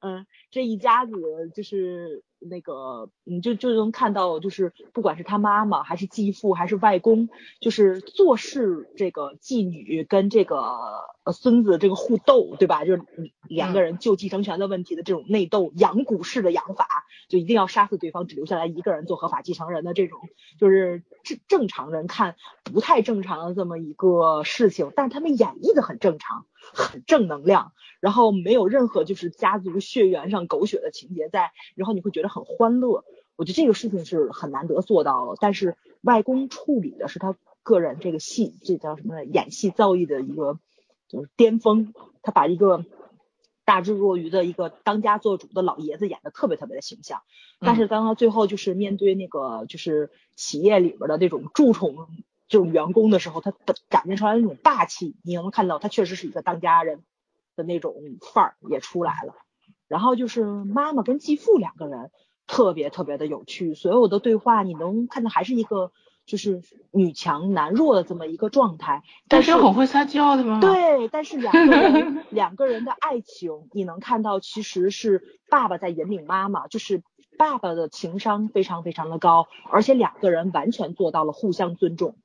[0.00, 1.12] 嗯，这一家子
[1.54, 2.22] 就是。
[2.42, 7.28] 那个，你就就能看到，就是不管是他妈妈，还是继父，还是外公，
[7.60, 10.56] 就是做事这个继女跟这个
[11.22, 12.86] 呃孙子这个互斗，对吧？
[12.86, 13.02] 就是
[13.46, 16.88] 两个人就继承权的问题的这种内斗，养蛊式的养法，
[17.28, 20.18] 就一定要杀死对方，只留下来一个人做合法继承人的这种，
[20.58, 26.46] 就是正正常人看不太正常的这么一个事情，但是他们演绎的很正常。
[26.72, 33.04] 很正能量，然后没有任何就是家族血缘上狗血的情节在，然后你会觉得很欢乐。
[33.36, 35.38] 我觉得这个事情是很难得做到的。
[35.40, 39.24] 但是外公处理的是他个人这个戏，这叫什么？
[39.24, 40.58] 演戏造诣的一个
[41.08, 41.94] 就是巅峰。
[42.22, 42.84] 他把一个
[43.64, 47.22] 大智若愚的一个当家做主的老爷子演的特别特别的形象。
[47.60, 51.96] 但是当他最后就是面对那个就是企业里边的那种蛀虫。
[52.50, 57.04] 这种员工的时候，他的展现出来的那种霸气，你能看到他确实是一个当家人
[57.56, 57.94] 的那种
[58.34, 59.34] 范儿也出来了。
[59.86, 62.10] 然后就是妈妈跟继父两个人
[62.48, 65.92] 特别特别的有趣，所有的对话你能看到还是一个
[66.26, 69.04] 就是女强男弱的这么一个状态。
[69.28, 70.60] 但是很会撒娇的吗？
[70.60, 77.02] 对，但是两个人两个人的爱情，你能看到其实是爸爸在引领妈妈，就是
[77.38, 82.16] 爸爸的情商非常非常的高，而且两个人完全做到了互相尊重。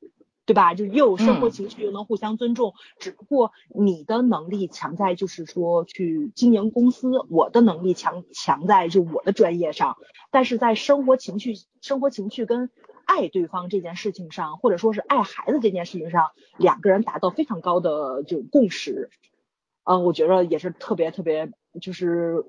[0.46, 0.76] 对吧？
[0.76, 2.76] 就又有生活情趣，又能互相尊重。
[3.00, 9.98] 只不过你的能力强在就是说去经营公司，我的能力强强在就我的专业上。
[10.30, 12.70] 但是在生活情趣、生活情趣跟
[13.06, 19.10] 爱对方这件事情上，或者说是爱孩子这件事情上，两个人达到非常高的就共识。
[19.84, 22.46] 嗯，我觉得也是特别特别，就是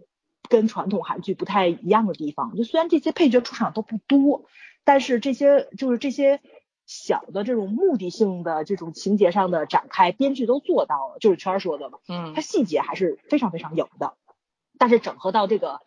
[0.51, 2.55] 跟传统韩剧不太一样的地方。
[2.57, 4.45] 就虽然这些配角出场都不多，
[4.85, 6.43] 但是这些就是这些。
[6.87, 14.15] 小的这种目的性的这种情节上的展开，编剧都做到了，就是圈说的嘛，嗯，它细节还是非常非常有的，
[14.79, 15.81] 但是整合到这个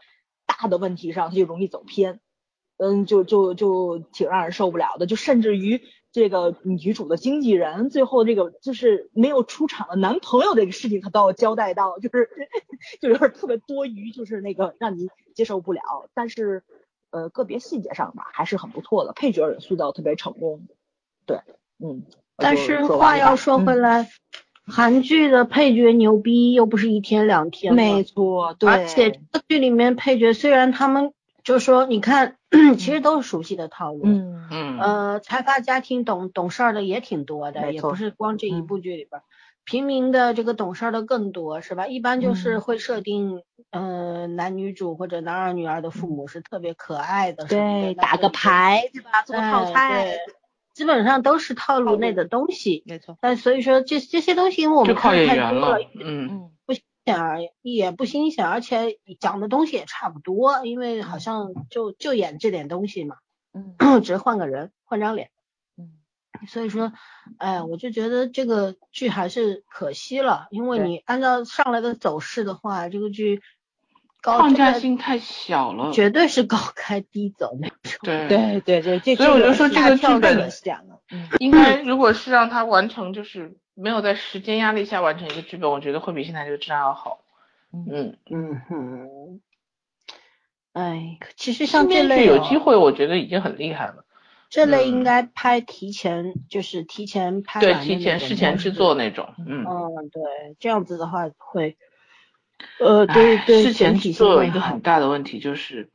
[0.46, 2.20] 大的问题上，它就容易走偏，
[2.78, 5.82] 嗯，就就就挺让人受不了的，就甚至于
[6.12, 12.30] 这个女主的经纪人最后这个就是没有出场的男朋友这个事情，他都要交代到，就是
[13.00, 16.64] 就有点特别多余，就是那个让你接受不了，但是
[17.12, 20.68] 呃个别细节上吧还是很不错的，配角也塑造特别成功。
[21.30, 21.38] 对，
[21.78, 22.06] 嗯，
[22.38, 24.10] 但是话要说回来，
[24.66, 31.14] 韩剧的配角牛逼又不是一天两天，没错，对，而且这剧里面配角虽然他们
[31.44, 32.38] 就是说，你看，
[32.80, 39.22] 其实都是熟悉的套路，嗯嗯，呃，财阀家庭懂懂事儿的也挺多的，也不是光这一部剧里边，
[39.66, 41.86] 平民的这个懂事儿的更多，是吧？
[41.86, 49.22] 一般就是会设定，嗯，男女主或者男二女二的父母是特别可爱的，对，打个牌，对吧？
[49.28, 50.18] 做个泡菜，
[50.80, 53.18] 基本上都是套路内的东西，没错。
[53.20, 56.86] 但所以说这这些东西，因为我们看太多了，嗯嗯，不显
[57.62, 63.18] 也不新鲜，而且讲的东西也差不多，因为好像就就演这点东西嘛，
[63.54, 65.32] 嗯， 只是换个人，换张脸。
[66.48, 66.94] 所以说，
[67.40, 73.42] 哎，我就觉得这个剧还是可惜了，因为你按照上来的走势的话，这个剧
[74.22, 77.58] 框架性太小了，绝对是高开低走。
[78.02, 80.50] 对对对对，这所以我就说这个剧本
[81.40, 87.20] 应该，如果是让他完成，就是没有在时间压力下完成一个剧本，我觉得会比现在这个质量要好。
[87.74, 88.18] 嗯。
[88.30, 88.62] 嗯。
[88.70, 89.42] 哼，
[90.74, 94.06] 哎，其实像这类有机会，我觉得已经很厉害了。
[94.50, 99.64] 这类应该拍提前，就是提前拍对，提前事前制作那种，嗯。
[99.64, 101.78] 嗯，对，这样子的话会，
[102.80, 105.90] 呃，对对，事前制作有一个很大的问题就是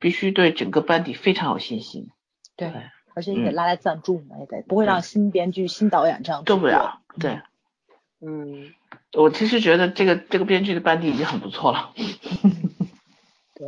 [0.00, 2.08] 必须对整个班底非常有信心，
[2.56, 2.72] 对，
[3.14, 7.40] 而且你得拉来赞助嘛，也得不会让新编剧、新导演这样做不了，对，
[8.20, 8.72] 嗯，
[9.12, 11.92] 我其实觉得这个这个编剧的班底已经很不错了，
[13.54, 13.66] 对。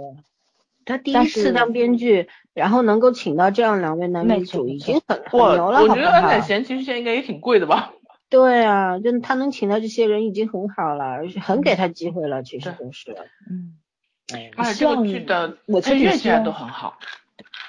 [0.89, 5.83] 他第一次当编剧，然后能够请到这样两位男女主，已经很很牛了。
[5.83, 7.93] 我觉得安宰贤其实现在应该也挺贵的吧？
[8.31, 13.17] 对啊，就他能请到这些人已经很好了，而且很给他机会了，其实都是。
[13.51, 13.75] 嗯，
[14.35, 16.99] 哎，这个剧的配乐现在都很好。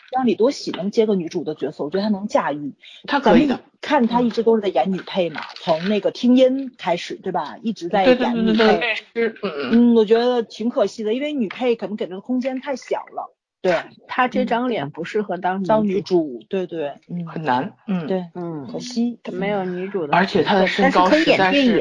[0.10, 2.74] 让李多喜能接个女主的角色，我觉得她能驾驭。
[3.06, 3.60] 她可以的。
[3.82, 7.58] 看她一直都是在演女配嘛，从那个听音开始，对吧？
[7.62, 8.96] 一直在演女配。
[9.14, 13.37] 嗯嗯，我觉得挺可惜的，因为女配可能给她的空间太小了。
[13.68, 16.44] 对，她这张脸不适合当当女主。
[16.50, 17.74] 对对，嗯，很难。
[17.88, 20.16] 嗯，对，嗯，可惜没有女主的。
[20.16, 21.80] 而且她的身高实在是，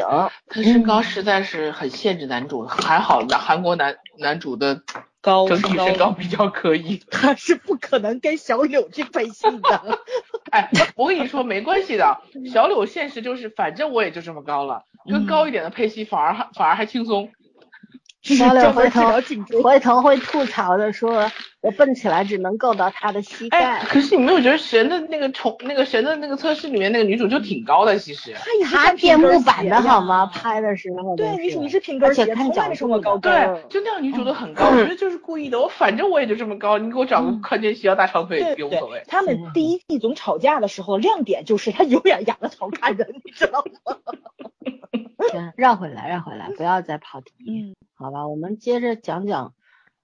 [0.48, 2.66] 她身高实在是很限制男主。
[2.66, 4.82] 还好韩国男男主的。
[5.22, 9.98] 高整体身高比较可以， 他是不可能跟小柳去配戏的。
[10.52, 12.20] 哎，我跟你说没关系的，
[12.52, 17.30] 小柳现实就是，反正我也就这么高了，跟高一点的配戏反而还反而还轻松。
[18.34, 19.02] 小柳回头
[19.62, 21.30] 回头会吐槽的说。
[21.62, 23.82] 我蹦起来只能够到他的膝盖。
[23.88, 28.32] 可是你没有觉得神的那个宠那个神的那个测试里面那个女主就挺高的，其实。
[28.64, 30.26] 她垫木板的好吗？
[30.26, 31.16] 拍的时候。
[31.16, 33.18] 对，女主你是平跟鞋，看脚这么高。
[33.18, 33.32] 对，
[33.68, 35.58] 就那样女主都很高，我觉得就是故意的。
[35.58, 39.02] 我反正我也就这么高，你给我找个宽肩细腰大长腿也无所谓。
[39.08, 43.96] 他们第一季总吵架的时候，亮点就是他永远仰着头看人，你知道吗？
[45.32, 47.32] 行，绕回来，绕回来，不要再跑题。
[47.48, 49.54] 嗯，好吧，我们接着讲讲，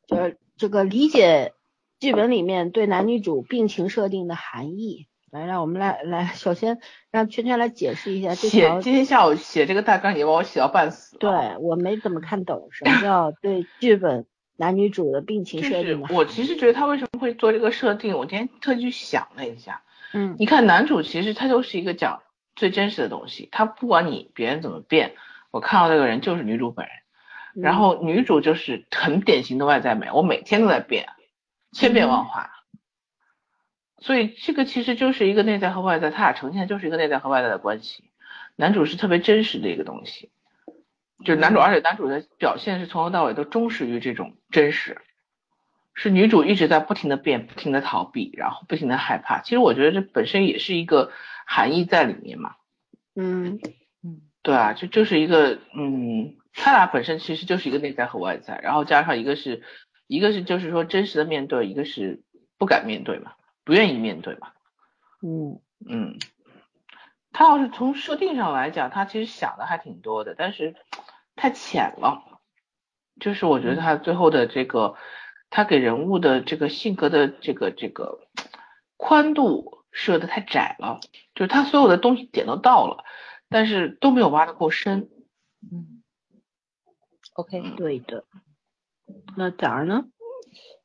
[0.06, 0.38] 就是。
[0.54, 1.54] 这个理解
[1.98, 6.78] 剧本里面对男女主病情设定的含义，来，让我们来来，首先
[7.10, 8.76] 让圈圈来解释一下这条。
[8.76, 11.18] 写今天下午写这个大纲也把我写到半死。
[11.18, 14.26] 对我没怎么看懂什么叫 对剧本
[14.56, 16.06] 男女主的病情设定。
[16.06, 19.82] 是我其实觉得他为什么会做这个设定，我今天特地去想了一下。
[20.12, 20.36] 嗯。
[20.38, 22.22] 你看男主其实他就是一个讲
[22.54, 25.14] 最真实的东西，他不管你别人怎么变，
[25.50, 26.94] 我看到这个人就是女主本人。
[27.54, 31.08] 然后女主就是很典型的外在美，我每天都在变，
[31.72, 32.50] 千变万化。
[33.98, 38.04] 所以这个其实就是一个内在和外在，它俩呈现就是一个内在和外在的关系。
[38.56, 40.30] 男主是特别真实的一个东西，
[41.24, 45.00] 就是男主，而且男主的表现是从头到尾都忠实于这种真实。
[45.94, 49.40] 是女主一直在不停的变，不停的逃避，然后不停的害怕。
[49.42, 51.12] 其实我觉得这本身也是一个
[51.46, 52.56] 含义在里面嘛。
[53.14, 53.60] 嗯
[54.02, 56.36] 嗯，对啊，这就是一个嗯。
[56.54, 59.62] 他俩本身其实就是一个内在和外在，然后加上一个是，
[60.06, 62.22] 一个是就是说真实的面对，一个是
[62.58, 63.32] 不敢面对嘛，
[63.64, 64.52] 不愿意面对嘛。
[65.22, 66.18] 嗯嗯，
[67.32, 70.74] 他要是从设定上来讲，他其实想的还挺多的，但是
[71.36, 72.40] 太浅了。
[73.20, 74.96] 就是我觉得他最后的这个，
[75.48, 78.26] 他给人物的这个性格的这个这个
[78.96, 81.00] 宽度设的太窄了，
[81.34, 83.04] 就是他所有的东西点都到了，
[83.48, 85.08] 但是都没有挖的够深。
[85.62, 85.91] 嗯。
[87.34, 88.24] OK，对的。
[89.36, 90.04] 那咋儿呢？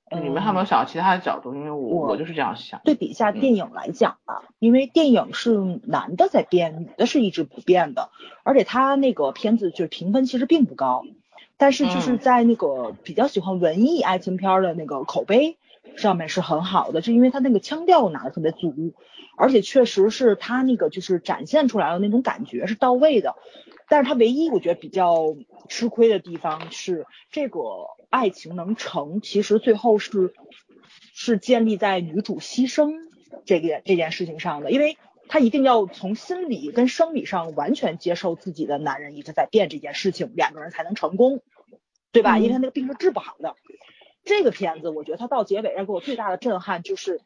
[0.09, 1.53] 你们还有没有想到其他的角度？
[1.53, 2.79] 因为我我就是这样想。
[2.85, 8.09] 对比一下电影来讲吧，因为电影是男的在变，女的是一直不变的，
[8.43, 11.03] 而且他那个片子就是评分其实并不高，
[11.57, 15.57] 但是就是在那个比较喜欢文艺爱情片的那个口碑
[15.97, 18.93] 上面是很好的，是因为他那个腔调拿的特别足，
[19.37, 23.35] 而且确实是他那个就是展现出来的那种感觉是到位的。
[23.89, 25.35] 但是他唯一我觉得比较
[25.69, 27.61] 吃亏的地方是，这个
[28.09, 30.33] 爱情能成，其实最后是
[31.13, 32.93] 是建立在女主牺牲
[33.45, 34.71] 这个这件事情上的。
[34.71, 34.97] 因为
[35.29, 41.41] 她一定要从心理跟生理上完全接受自己的男人一直在变这件事情，两个人才能成功，
[42.11, 42.37] 对吧？
[42.37, 43.55] 因为他那个病是治不好的。
[44.25, 47.21] 这个片子，我觉得他到结尾让给我最大的震撼就是。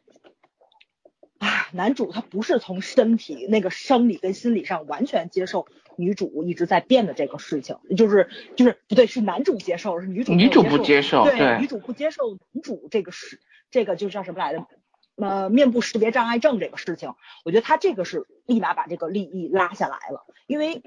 [1.42, 5.66] 啊，男主他不是从身体那个生理跟心理上完全接受
[5.96, 13.40] 女主一直在变的这个事情，就是就是不对，是男主接受，是女主女主不接受，对，女主不接受女主这个是
[13.72, 14.68] 这个就叫什么来着？
[15.16, 20.84] 呃，面部识别障碍症这个事情，我觉得他这个是立马把这个利益拉下来了，因为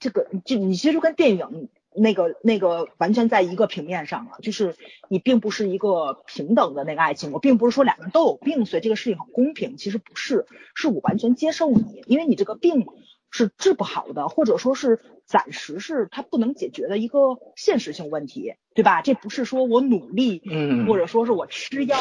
[0.00, 1.68] 这个就你其实跟电影。
[1.94, 4.76] 那个那个完全在一个平面上了，就是
[5.08, 12.86] 你并不是一个平等的那个爱情，我并不是说两个人都有病，所以这个事情很公平，其实不是，是我完全接受你，因为你这个病
[13.30, 19.02] 是治不好的，或者说是暂时是它不能解决的一个现实性问题，对吧？
[19.02, 21.96] 这不是说我努力，嗯，或者说是我吃药，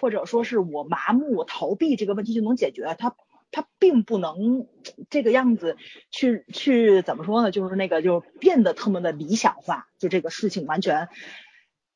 [0.00, 3.14] 或者说是我麻木逃避这个问题就能解决，它。
[3.54, 4.66] 他并不能
[5.08, 5.76] 这个样子
[6.10, 7.52] 去去怎么说呢？
[7.52, 11.08] 就是那个就变得特么的理想化，就这个事情完全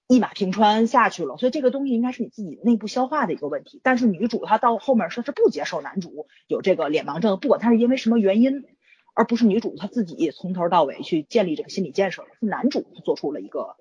[0.07, 1.37] 一马平川下去了。
[1.37, 3.81] 所以这个东西应该是你自己内部消化的一个问题。
[3.83, 8.63] 但是女主她到后面说是不接受男主有这个脸盲症，不管他是因为什么原因，
[9.15, 13.75] 而不是女主她自己从头到尾去建立这个心理建设，是男主做出了一个。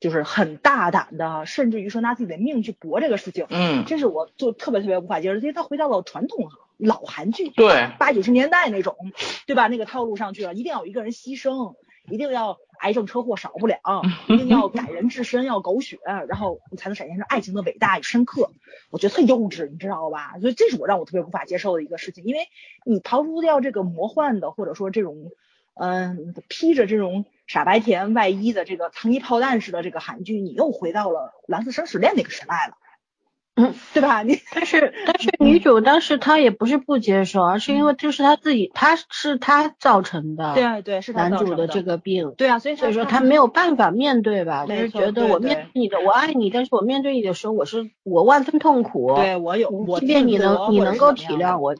[0.00, 6.48] 就是很大胆的，甚至于说拿自己的命去搏这个事情，嗯，这是我就特别特别无法接受，因为他回到了传统
[6.78, 8.96] 老韩剧，对，八九十年代那种，
[9.46, 9.66] 对吧？
[9.66, 11.74] 那个套路上去了，一定要有一个人牺牲，
[12.08, 13.78] 一定要癌症车祸少不了，
[14.28, 18.50] 一定要感人至深，要狗血，然后你才能展现出爱情的伟大与深刻。
[18.90, 20.38] 我觉得特幼稚，你知道吧？
[20.40, 22.48] 所以这是我让我特别无法接受的一个事情，因为
[22.84, 25.32] 你刨除掉这个魔幻的，或者说这种，
[25.74, 27.24] 嗯，披着这种。
[27.48, 32.76] 傻白甜外衣的这个糖衣炮弹式的这个韩剧，你又回到了蓝色生死恋那个时代了，
[33.58, 34.22] 嗯， 对吧？
[34.22, 51.74] 你但是但是女主当时她也不是不接受，而是因为就是她自己，她是她造成的，对对，是男主的这个病，对啊，所以所以说她没有办法面对吧，就是觉得我面对你的，我爱你，但是我面对你的时候，我是我万分痛苦，对我有，即便你能你能够体谅我。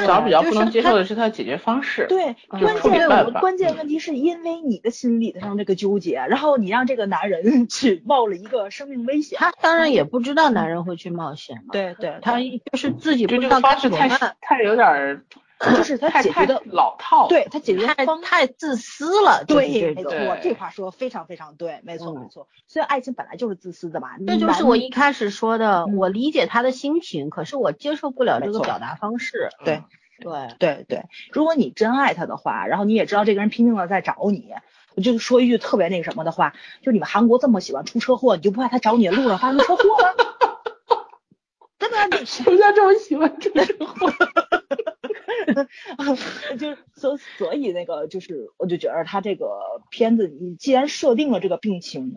[0.00, 2.06] 主比较不能接受的是他的解决方式。
[2.08, 9.38] 对，关键关键问题是因为你的心理上这个纠结，然后你让这个男人 去冒了一个生命危险。
[9.38, 11.62] 他当然也不知道男人会去冒险。
[11.72, 14.08] 对对，他就是自己不知道方式太
[14.40, 15.22] 太有点，
[15.60, 17.28] 就 是他解决的老套。
[17.28, 19.44] 对他解决太太自私了。
[19.46, 22.48] 对，没错，这话说非常非常对，没错没错。
[22.66, 24.10] 所以爱情本来就是自私的嘛。
[24.26, 29.50] 这就是我一开始说的，我理解他的心情，可是我接受不了这个表达方式。
[29.64, 29.82] 对。
[30.20, 31.02] 对对对，
[31.32, 34.54] 如果你真爱他的话，然后你也知道这个人拼命的在找你，
[34.94, 40.24] 我就说一句特别那个什么的话，就你们韩国这么喜欢出车祸，你就不怕他找你的路上发生车祸吗？
[41.80, 44.12] 真的，你 谁家这么喜欢出车祸？
[46.58, 49.46] 就所所以那个就是，我就觉得他这个
[49.90, 52.16] 片子，你既然设定了这个病情，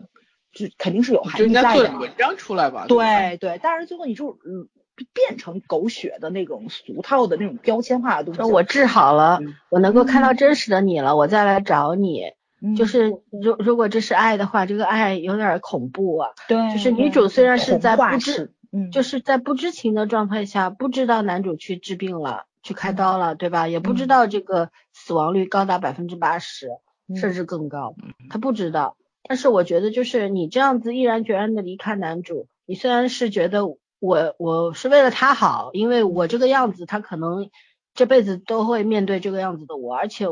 [0.52, 1.98] 就肯定是有含义在的。
[1.98, 2.86] 文章出来吧。
[2.88, 4.68] 对对，但是最后你就嗯。
[5.14, 8.52] 变成狗血的那种俗套的那种标签化的东西。
[8.52, 9.38] 我治好了，
[9.70, 12.32] 我能够看到真实的你了，我再来找你。
[12.76, 16.30] 就是如如果这是爱的话，这个爱有点恐怖啊。
[16.48, 16.72] 对。
[16.72, 18.52] 就是女主虽然是在不知，
[18.92, 23.66] 就是在不知情的状态下，不知道男主去治病了，去开刀了，对吧？
[23.66, 26.68] 也不知道这个死亡率高达百分之八十，
[27.16, 27.94] 甚至更高。
[28.28, 28.96] 他不知道。
[29.26, 33.62] 但是我觉得，就是你这样子毅然决然的离开男主，你虽然是觉得。
[34.00, 37.50] 我我是为了他好，因为我这个样子，他可能
[37.94, 40.26] 这辈子都会面对这个样子的我，而且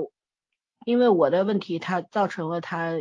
[0.84, 2.92] 因为我的问题，他造成了他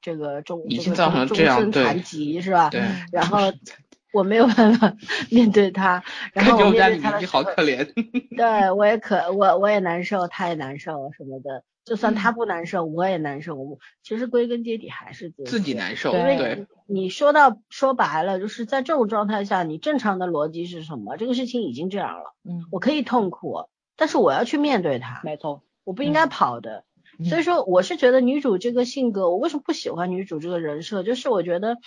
[0.00, 2.70] 这个终这个终身残疾是吧？
[2.70, 2.82] 对。
[3.10, 3.38] 然后
[4.12, 4.94] 我没有办法
[5.30, 6.02] 面对他，
[6.32, 7.84] 然后我面对他你好可怜。
[8.36, 11.64] 对，我也可我我也难受，他也难受什么的。
[11.84, 13.56] 就算他不难受，我也难受。
[13.56, 16.12] 我其实归根结底还是自己难受。
[16.16, 21.16] 因为你说到说白了，就是在这种状态下，你正常的逻辑是什么？
[21.16, 25.20] 这个事情已经这样了，嗯，我可以痛苦，但是我要去面对它。
[25.24, 26.84] 没错，我不应该跑的。
[27.28, 31.02] 所以说，我是觉得女主这个性格，我为什么不喜欢女主这个人设？
[31.02, 31.78] 就是我觉得，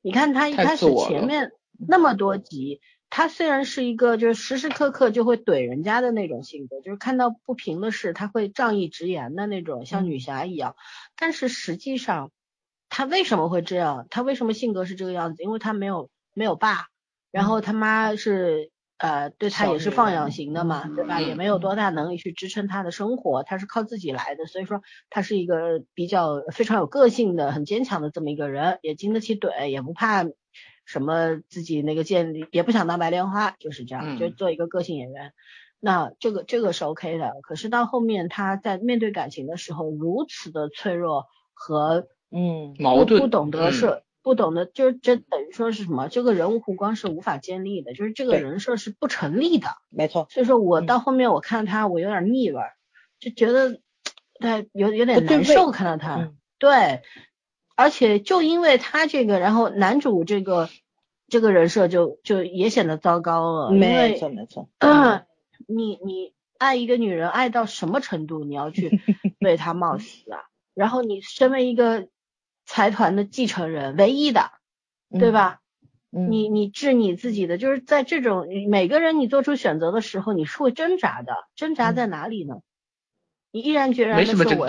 [0.00, 2.80] 你看她一开始前面那么多集。
[3.14, 10.76] 他虽然是一个就是时时刻刻就会怼人家的那种性格，就是看到不平的事他会仗义直言的那种，像女侠一样。
[11.14, 12.30] 但是实际上，
[12.88, 14.06] 他为什么会这样？
[14.08, 15.42] 他为什么性格是这个样子？
[15.42, 16.86] 因为他没有没有爸，
[17.30, 21.20] 然后他妈是呃对他也是放养型的嘛，对吧？
[21.20, 24.46] 也没有多大能力去支撑他的生活，他是靠自己来的。
[24.46, 30.24] 所以说他是一个比较非常有个性的、很坚强的这么一个人，也经得起怼，也不怕。
[30.84, 35.32] 什么自己那个建立，也不想当白莲花，就是这样，就做一个个性演员。
[35.80, 37.32] 那这个这个是 OK 的。
[37.42, 46.08] 可是到后面他在面对感情的时候，如此的脆弱和嗯矛盾，不懂得是不懂得，就是这等于说是什么？
[46.08, 49.68] 这个人物弧光是无法建立的，就是这个人设是不成立的。
[49.90, 50.26] 没错。
[50.30, 52.60] 所以说我到后面我看他，我有点腻味，
[53.18, 53.80] 就觉得
[54.38, 57.02] 对有有点难受看到他，对。
[57.76, 60.68] 而且就因为他这个，然后男主这个
[61.28, 63.70] 这个人设就就也显得糟糕了。
[63.70, 64.68] 没错没错。
[64.78, 65.24] 嗯，
[65.66, 69.00] 你你爱一个女人爱到什么程度，你要去
[69.40, 70.40] 为她冒死啊？
[70.74, 72.08] 然后你身为一个
[72.64, 74.50] 财团的继承人，唯一的，
[75.10, 75.60] 对吧？
[76.10, 81.32] 你你治你自己的，就是在这种每个人你做出选择的时候，你是会挣扎的。
[81.56, 82.56] 挣扎在哪里呢？
[83.50, 84.66] 你毅然决然的说我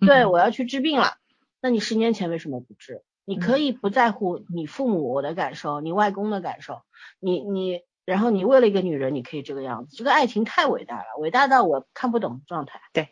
[0.00, 1.14] 对 我要去治病了。
[1.62, 3.02] 那你十年前为什么不治？
[3.24, 6.82] 你可以不在乎你父母的感受，你外公的感受，
[7.20, 9.96] 你你，然后你为了一个女人，你可以这个样子。
[9.96, 12.80] 这个爱情太伟大了，伟大到我看不懂的状态。
[12.92, 13.10] 对，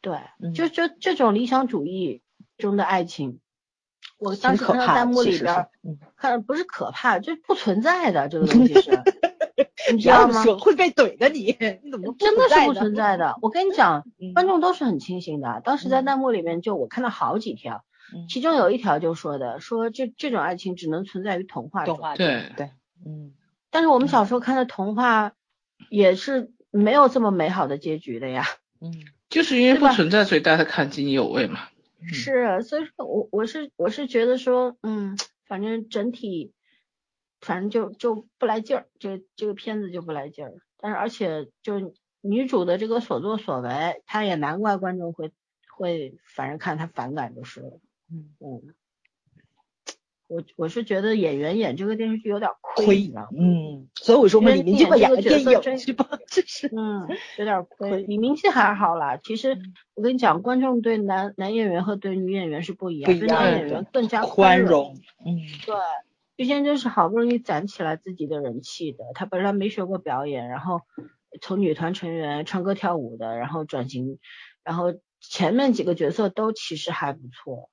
[0.00, 0.20] 对，
[0.54, 2.22] 就就这种理想主义
[2.58, 3.40] 中的爱情，
[4.18, 5.68] 我当时看到弹幕里边，
[6.16, 9.02] 看不是可怕，就不存在的这个东西 是。
[9.92, 10.42] 你知道吗？
[10.60, 13.36] 会被怼的你， 你怎么真的是不存在的？
[13.42, 14.04] 我跟你讲，
[14.34, 15.60] 观众都是很清醒的。
[15.64, 17.84] 当时在弹幕里面，就我看到好几条，
[18.28, 21.98] 其中有一条就说的，说这这种爱情只能存在于童话中。
[22.16, 22.70] 对对，
[23.06, 23.32] 嗯。
[23.70, 25.32] 但是我们小时候看的童话
[25.90, 28.44] 也是没有这么美好的结局的呀。
[28.80, 28.92] 嗯，
[29.28, 31.60] 就是因为不存在，所以大家看津津有味嘛。
[32.10, 35.16] 是，所以说我我是我是觉得说，嗯，
[35.46, 36.52] 反正整体。
[37.40, 40.54] 反正就就不来劲儿，这这个片子就不来劲儿。
[40.78, 45.32] 但是而且就女主的这个所作所为，她也难怪观众会
[45.76, 47.62] 会反正看她反感就是。
[48.10, 48.74] 嗯嗯。
[50.28, 53.88] 我我是觉得演员演这个电视剧有点亏，嗯。
[53.94, 56.06] 所以我说嘛，李明基演个电影是吧？
[56.28, 57.08] 这是嗯，
[57.38, 58.02] 有点亏。
[58.02, 59.56] 李明基还好啦，其实
[59.94, 64.94] 我跟你讲，观众对男男演员和对女演员是不一样，对男演员更加宽容。
[65.24, 65.74] 嗯，对。
[66.38, 70.82] 于谦就是好不容易攒起来自己的人气的，他本来没学过表演，然后
[71.40, 74.20] 从女团成员唱歌跳舞的，然后转型，
[74.62, 77.70] 然后前面几个角色都其实还不错，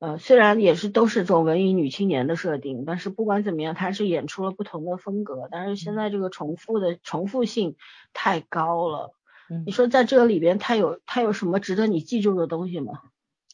[0.00, 7.76] 呃，虽然也是都是这种文艺女青年的设定，但是不管怎么样，他是演出了不同的风格，但是现在这个重复的重复性
[8.12, 9.14] 太高了，
[9.64, 13.02] 你说在这个里边他有他有什么值得你记住的东西吗？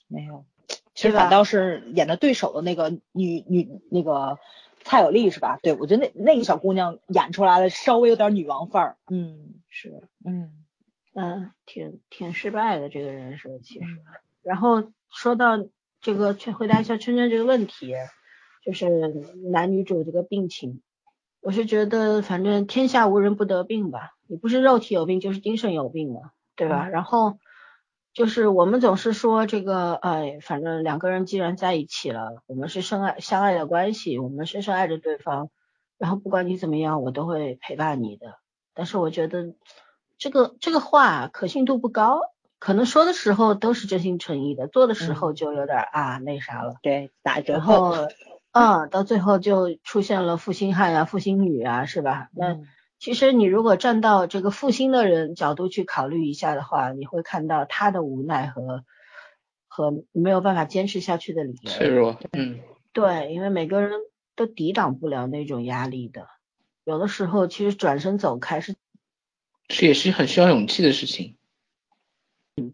[0.09, 0.47] 没有。
[0.95, 4.39] 其实反倒是演的对手的那个女女那个
[4.85, 5.59] 蔡有丽是吧？
[5.61, 8.97] 对我觉得那那个小姑娘演出来了，稍微有点女王范儿。
[9.11, 10.53] 嗯，是，嗯
[11.15, 13.87] 嗯，挺挺失败的这个人设其实。
[14.43, 15.59] 然后说到
[16.01, 17.95] 这个，去回答一下春春这个问题，
[18.65, 18.89] 就是
[19.51, 20.81] 男女主这个病情，
[21.41, 26.89] 我是觉得反正天下无人不得病吧，你不是肉体有病就是精神有病嘛，对吧？
[26.89, 27.39] 然后。
[28.15, 35.51] 就是我们总是说这个，哎，反正两个人既然在一起了，我们是深爱相爱的关系，我们深深爱着对方，
[35.99, 38.39] 然后不管你怎么样，我都会陪伴你的。
[38.73, 39.55] 但是我觉得
[40.17, 42.21] 这个这个话可信度不高，
[42.61, 46.77] 可能说的时候都是真心诚意的，做的时候就有点啊那啥了。
[46.83, 47.97] 对，打折后，
[48.53, 52.29] 嗯，到最后就出现了负心汉啊、负心女啊，是吧？
[52.33, 52.61] 那。
[53.05, 58.83] 其实你如果站到这个负心的人角度去考虑一下的话，你会看到他的无奈和
[59.69, 61.71] 和没有办法坚持下去的理由。
[61.71, 62.61] 脆弱，嗯，
[62.95, 63.91] 对，因为每个人
[64.35, 66.29] 都抵挡不了那种压力的，
[66.85, 68.75] 有的时候其实转身走开是，
[69.69, 71.37] 这也是很需要勇气的事情。
[72.57, 72.73] 嗯，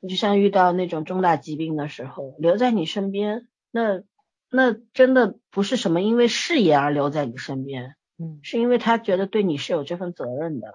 [0.00, 4.00] 你就像遇到那种重大疾病的时候，留在你身边，那
[4.48, 7.94] 那真的不是什么因为事业而留在你身边。
[8.22, 10.74] 嗯，是因为他觉得对你是有这份责任的，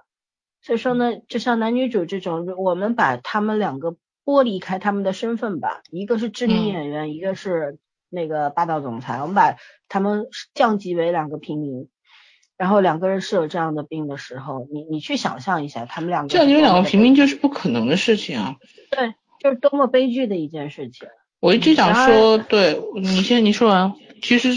[0.62, 3.94] 所以说呢，就像男女主这种，我们把他们两个
[4.24, 7.78] 剥离开他们的身份吧，一个是知名演员，一个是
[8.10, 9.54] 那个霸道总裁，我们把
[9.88, 11.88] 他们降级为两个平民，
[12.56, 18.56] 然后两个人是有这样的病的时候，你你去想象一下，他们两个降级为两个平民就是不可能的事情啊，
[18.90, 21.06] 对，就是多么悲剧的一件事情。
[21.38, 24.50] 我一直想说，对你先你说完，其实。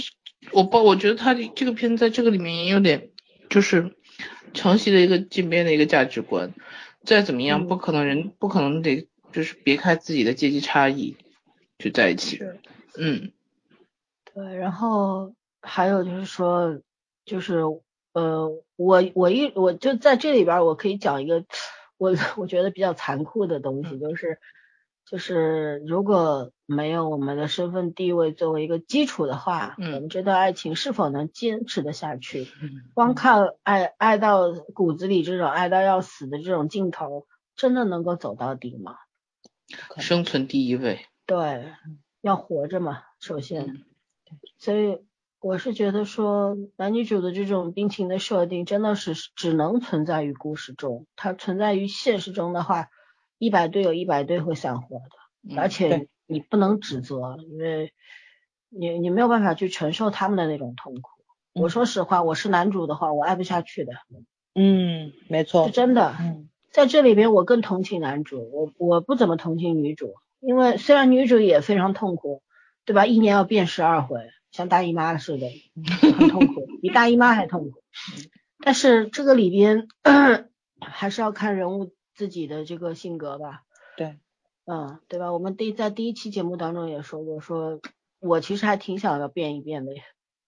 [0.52, 3.10] 我包，我觉得他这个片在这个里面也有点，
[3.50, 3.96] 就是
[4.54, 6.54] 承袭的一个禁边的一个价值观。
[7.04, 11.16] 再怎么样，不可能人不可能得就是别开自己的阶级差异
[11.78, 12.40] 就在一起。
[12.98, 13.32] 嗯，
[14.34, 14.56] 对。
[14.58, 16.82] 然后还有就是说，
[17.26, 17.60] 就是
[18.14, 21.46] 呃，我我一我就在这里边，我可以讲一个
[21.98, 24.40] 我我觉得比较残酷的东西，就是
[25.10, 32.44] 就是如果没有我们的身份地位作为一个基础的话，嗯我们这段爱情是否能坚持的下去？
[32.62, 38.98] 嗯光靠爱爱到骨子里这种爱到要死的这种劲头，真的能够走到底吗？
[39.98, 41.08] 生存第一位。
[41.26, 41.74] 对，
[42.22, 43.84] 要活着嘛，首先，嗯
[44.60, 45.00] 所以
[45.40, 52.90] 我是觉得说男女主的这种病情的设定真的是只能存在于故事中，它存在于现实中的话，
[53.40, 57.92] 一百对有一百对会散伙的，嗯而且你不能指责，因为
[58.70, 61.10] 你你没有办法去承受他们的那种痛苦。
[61.54, 63.94] 我嗯说实话，我是男主的话，我爱不下去的，
[64.54, 66.16] 嗯，没错是，真的。
[66.20, 72.44] 嗯在这里边，我更同情男主，我我不怎么同情女主，因为虽然女主也非常痛苦，
[72.86, 73.08] 对吧？
[73.08, 75.48] 一年要变十二回，像大姨妈似的，
[76.00, 77.82] 很痛苦，比大姨妈还痛苦。
[78.60, 79.88] 但是这个里边
[80.80, 83.64] 还是要看人物自己的这个性格吧，
[83.96, 84.20] 对，
[84.66, 85.32] 嗯，对吧？
[85.32, 87.80] 我们第在第一期节目当中也说过，说
[88.20, 89.94] 我其实还挺想要变一变的，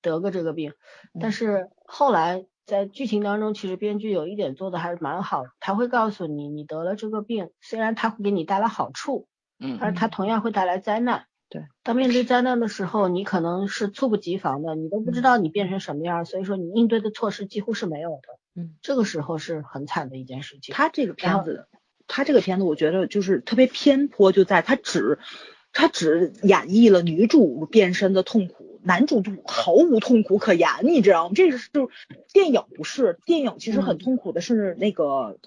[0.01, 0.74] 得个这个病，
[1.17, 11.28] 但是后来在剧情当中，其实编剧有一点做的还是蛮好的，他会告诉你，你得了这个病，虽然它会给你带来好处，嗯但是它同样会带来灾难。
[11.47, 18.40] 对，当面对灾难的时候，你可能是猝不及防的，你都不知道你变成什么样，所以说你应对的措施几乎是没有的。
[18.56, 20.74] 嗯，这个时候是很惨的一件事情。
[20.74, 21.68] 他这个片子，
[22.08, 25.20] 他这个片子我觉得就是特别偏颇，就在他只
[25.74, 31.34] 他只演绎了女主变身的痛苦，男主就毫无痛苦可言，你知道吗？
[31.36, 31.95] 这是就是
[32.34, 35.38] 电影不是电影，其实很嗯痛苦的是那个。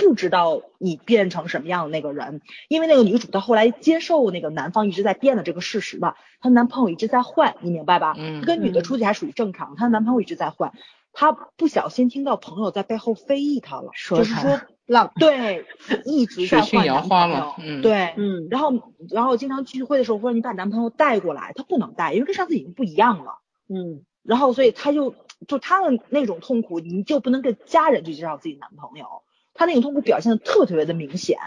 [0.00, 8.14] 不知道你变成什么样的那个人，因为那个女主到后来接受那个男方一直在变的这个事实吧，她男朋友一直在换，你明白吧？
[8.16, 10.72] 嗯跟女的嗯出去还属于正常，她男朋友一直在换，
[11.12, 15.66] 她不小心听到朋友在背后非议他了，说她就是说 浪，对，
[16.04, 17.54] 一直在花嘛，友。
[17.58, 18.72] 嗯，，对，嗯，然后
[19.10, 23.38] 然后经常聚会的时候说你把男朋友带过来，他不能带，因为跟上次已经不一样了。
[23.68, 25.14] 嗯，然后所以他就
[25.46, 29.06] 就他的那种痛苦，你就不能跟家人去介绍自己男朋友，
[29.52, 31.38] 他那种痛苦表现的特特别的明显。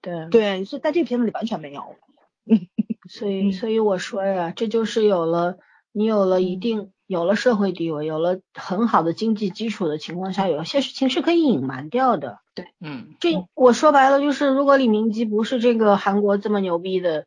[0.00, 1.96] 对，对，所以在这个片子里完全没有。
[3.08, 5.58] 所以所以我说呀，这就是有了
[5.96, 12.40] 你有了一定有了社会地位，有了很好的经济基础的情况下，有些事情是可以隐瞒掉的。
[12.54, 17.24] 对嗯这我说白了就是，如果李明基不是这个韩国这么牛逼的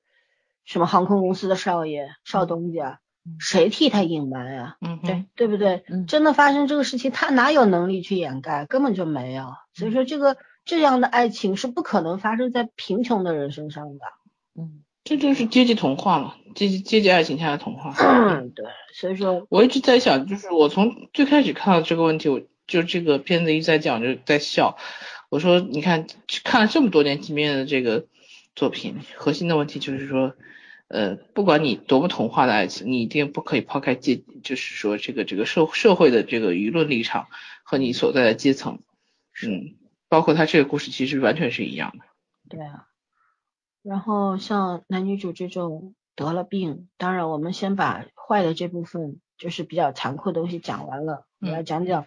[0.65, 2.99] 什么航空公司的少爷少东家，
[3.39, 4.77] 谁替他隐瞒呀？
[4.81, 5.83] 嗯，对，对不对？
[5.87, 8.67] 嗯真的发生这个事情，他哪有能力去掩盖？
[8.67, 9.55] 根本就没有。
[9.73, 14.05] 所以说，这个这样的爱情是不可能发生在贫穷的人身上的。
[14.55, 17.95] 嗯这就是阶级童话嘛，阶级阶级爱情下的童话。
[17.97, 18.63] 嗯，对。
[18.93, 24.77] 所以说，我一直在想，就是我从最开始看到这个问题，我就这个片子一直在讲，就在笑。
[25.31, 26.05] 我说，你看
[26.43, 28.05] 看了这么多年金面的这个
[28.55, 30.35] 作品，核心的问题就是说，
[30.89, 37.29] 呃，不管你多么童话的爱情，你一定不可以抛开阶，就是说这个这个社社会的这个舆论立场
[37.63, 38.77] 和你所在的阶层，
[39.43, 39.73] 嗯，
[40.07, 42.05] 包括他这个故事其实完全是一样的。
[42.47, 42.85] 对啊。
[43.89, 52.05] 然后像男女主这种得了病，当然我们先把坏的这部分，就是比较残酷的东西讲完了，我嗯来讲讲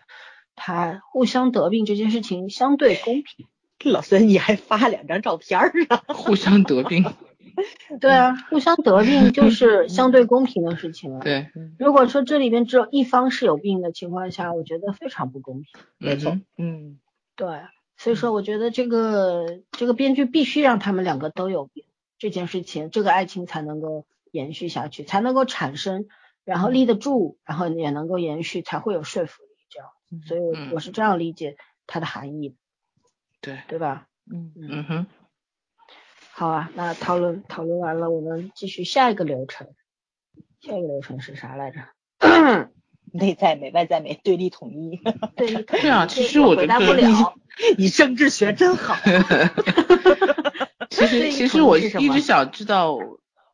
[0.54, 3.46] 他互相得病这件事情相对公平。
[3.84, 6.04] 老孙你还发两张照片儿啊？
[6.14, 7.04] 互相得病，
[8.00, 11.18] 对啊，互相得病就 是相对公平的事情了。
[11.18, 15.66] 对，如果说这里边只有一方是有病的情况下，我觉得非常不公平。
[15.98, 17.00] 没错，嗯
[17.34, 17.48] 对，
[18.02, 21.84] 所以说我觉得这个这个编剧必须让他们两个都有病，
[22.18, 26.08] 这件事情，这个爱情才能够延续下去，才能够产生，
[26.42, 29.50] 然后立得住，然后也能够延续，才会有说服力。
[29.70, 29.88] 这样，
[30.26, 32.56] 所以我嗯我是这样理解它的含义的，
[33.40, 34.08] 对，对吧？
[34.28, 35.06] 嗯嗯哼，
[36.32, 39.68] 好啊，那讨论讨论完了，我们继续下一个流程。
[40.60, 41.82] 下一个流程是啥来着？
[43.12, 45.00] 内在美外在美对立统一，
[45.36, 47.34] 对，对啊其实我回答觉得不了。
[47.78, 48.96] 你政治学真好。
[50.90, 52.98] 其实其实我一直想知道，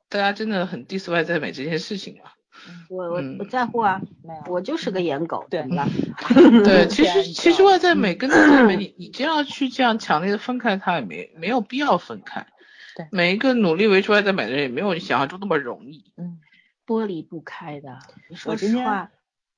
[0.08, 2.30] 大家真的很 diss 外在美这件事情吗？
[2.90, 5.86] 我我嗯不在乎啊，没有我就是个颜狗，对吧？
[6.64, 12.46] 对，嗯其实其实外在美跟内在美，你你这样去这样强烈的分开它，也没没有必要分开。
[12.96, 16.12] 对每一个努力维持外在美的人，也没有你想象中那么容易。
[16.16, 16.38] 嗯，
[16.86, 17.98] 剥离不开的。
[18.34, 19.10] 说实话，嗯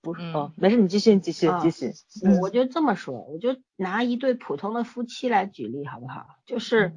[0.03, 1.93] 不是哦，没事，你继续，你继续，啊继续。
[2.25, 6.27] 嗯我就这么说，我就拿一对普通的夫妻来举例，好不好？
[6.47, 6.95] 就是，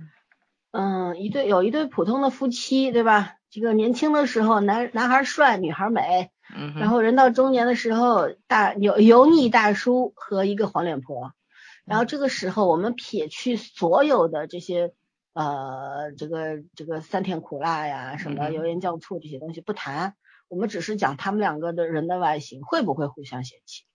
[0.72, 3.36] 嗯，一对有一对普通的夫妻，对吧？
[3.50, 11.34] 这个年轻的时候，男男孩帅，女孩美，嗯，然后人到中年的时候，大油油腻大叔和一个黄脸婆，
[11.86, 14.94] 然后这个时候我们撇去所有的这些
[15.34, 20.16] 呃这个这个酸甜苦辣呀，什么油盐酱醋这些东西不谈，
[20.54, 23.86] 我们只是讲他们两个的人的外形会不会互相嫌弃，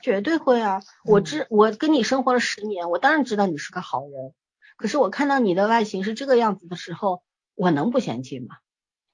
[0.00, 0.80] 绝对会啊！
[1.04, 4.32] 我知我跟你生活了十年，我当然知道你是个好人，
[4.78, 7.22] 可是我看到你的外形是这个样子的时候，
[7.54, 8.56] 我能不嫌弃吗？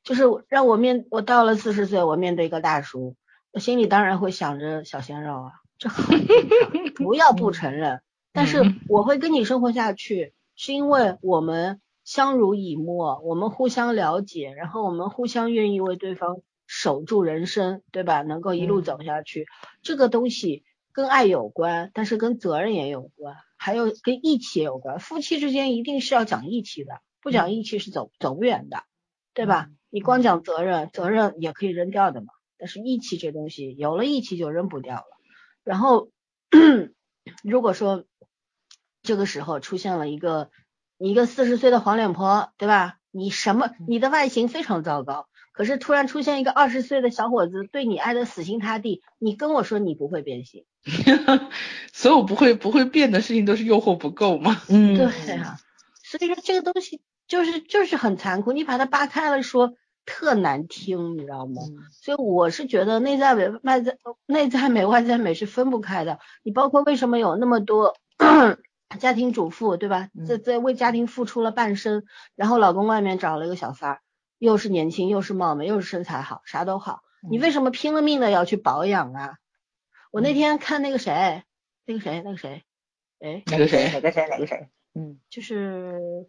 [0.04, 3.16] 就是让我面我到了四十岁，我面对一个大叔，
[3.50, 6.24] 我心里当然会想着小鲜肉啊，这很
[6.94, 8.02] 不要不承认。
[8.32, 16.36] 但是我会跟你生活下去，是因为我们相濡以沫，我们互相了解，然后我们互相愿意为对方
[16.76, 18.22] 守住人生，对吧？
[18.22, 19.46] 能够一路走下去，
[19.80, 24.98] 这个东西跟爱有关，但是跟责任也有关，还有跟义气也有关。
[24.98, 28.82] 夫妻之间一定是要讲义气的，不讲义气是走走不远的，
[29.34, 29.68] 对吧？
[29.88, 32.26] 你光讲责任，责任也可以扔掉的嘛。
[32.58, 35.04] 但是义气这东西，有了义气就扔不掉了。
[35.62, 36.10] 然后，
[37.44, 38.04] 如果说
[39.02, 40.50] 这个时候出现了一个
[40.98, 42.98] 一个四十岁的黄脸婆，对吧？
[43.12, 43.70] 你什么？
[43.86, 50.66] 你的外形非常糟糕，可是突然出现一个二十岁的小伙子，对你爱的死心塌地，你跟我说你不会变心？
[51.94, 54.60] 所有不会不会变的事情都是诱惑不够吗？
[54.68, 55.56] 嗯，对啊。
[56.02, 59.74] 所以说这个东西就是就是很残酷，你把它扒开了说。
[60.06, 61.62] 特难听，你知道吗？
[61.90, 63.96] 所以我是觉得内在美外在
[64.26, 66.18] 内在美外在美是分不开的。
[66.42, 67.96] 你包括为什么有那么多
[69.00, 70.10] 家庭主妇，对吧？
[70.26, 72.04] 在在为家庭付出了半生，
[72.36, 74.00] 然后老公外面找了一个小三儿，
[74.38, 79.38] 又是年轻又是貌美又是身材好，啥都好，你为什么拼了命的要去保养啊？
[80.10, 81.42] 我那天看那个谁，
[81.86, 82.62] 那个谁，那个谁，
[83.20, 83.90] 哎，哪个谁？
[83.92, 84.28] 哪个谁？
[84.28, 84.68] 哪个谁？
[84.94, 86.28] 嗯，就是。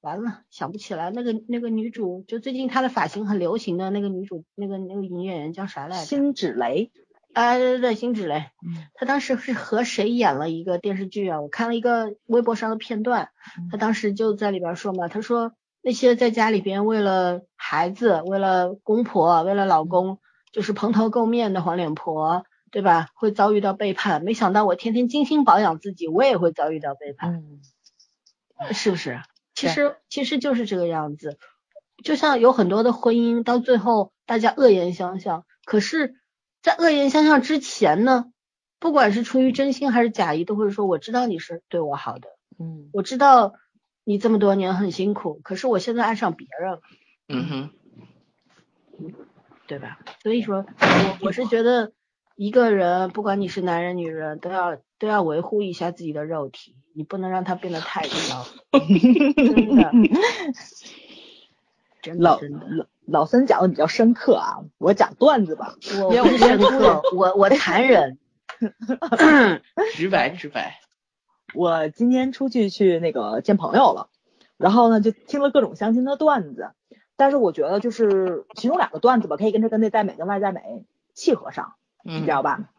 [0.00, 6.04] 完了，想不起来那个那个女主，就最近她的发型很流行的那个女主，那个那个女演员叫啥来着？
[6.04, 6.92] 辛芷蕾。
[7.32, 8.50] 啊，对对对，辛芷蕾。
[8.66, 8.86] 嗯。
[8.92, 11.40] 她当时是和谁演了一个电视剧啊？
[11.40, 13.30] 我看了一个微博上的片段，
[13.70, 20.18] 她当时就在里边说嘛，她说那些在家里边为了孩子、为了公婆、为了老公，
[20.50, 23.08] 就是蓬头垢面的黄脸婆，对吧？
[23.14, 24.24] 会遭遇到背叛。
[24.24, 27.34] 没想到我天天精心保养自己，我也会遭遇到背叛。
[27.34, 27.60] 嗯。
[28.72, 29.20] 是不是？
[29.54, 31.38] 其实其实就是这个样子，
[32.02, 36.14] 就像有很多的婚姻到最后大家恶言相向，可是，
[36.62, 38.26] 在恶言相向之前呢，
[38.78, 42.28] 不管是出于真心还是假意，都会说我知道你是对我好的，
[42.58, 43.52] 嗯，我知道
[44.04, 46.80] 你这么多年很辛苦，可是我现在爱上别人了，
[47.28, 47.70] 嗯哼，
[49.66, 49.98] 对吧？
[50.22, 51.92] 所以说，我我是觉得
[52.36, 56.76] 一个人不管你是男人女人，都要都要维护一下自己的肉体。
[56.96, 58.46] 你不能让它变得太娇
[62.00, 65.74] 真的，老老老森讲的比较深刻啊，我讲段子吧，
[66.04, 68.18] 我不深刻，我我残忍，
[69.94, 70.78] 直白直白。
[71.54, 74.08] 我今天出去去那个见朋友了，
[74.56, 76.72] 然后呢就听了各种相亲的段子，
[77.16, 80.84] 但是我觉得就是其中两个段子吧，可以跟这跟内在美跟外在美
[81.14, 81.74] 契合上，
[82.04, 82.70] 你知道吧？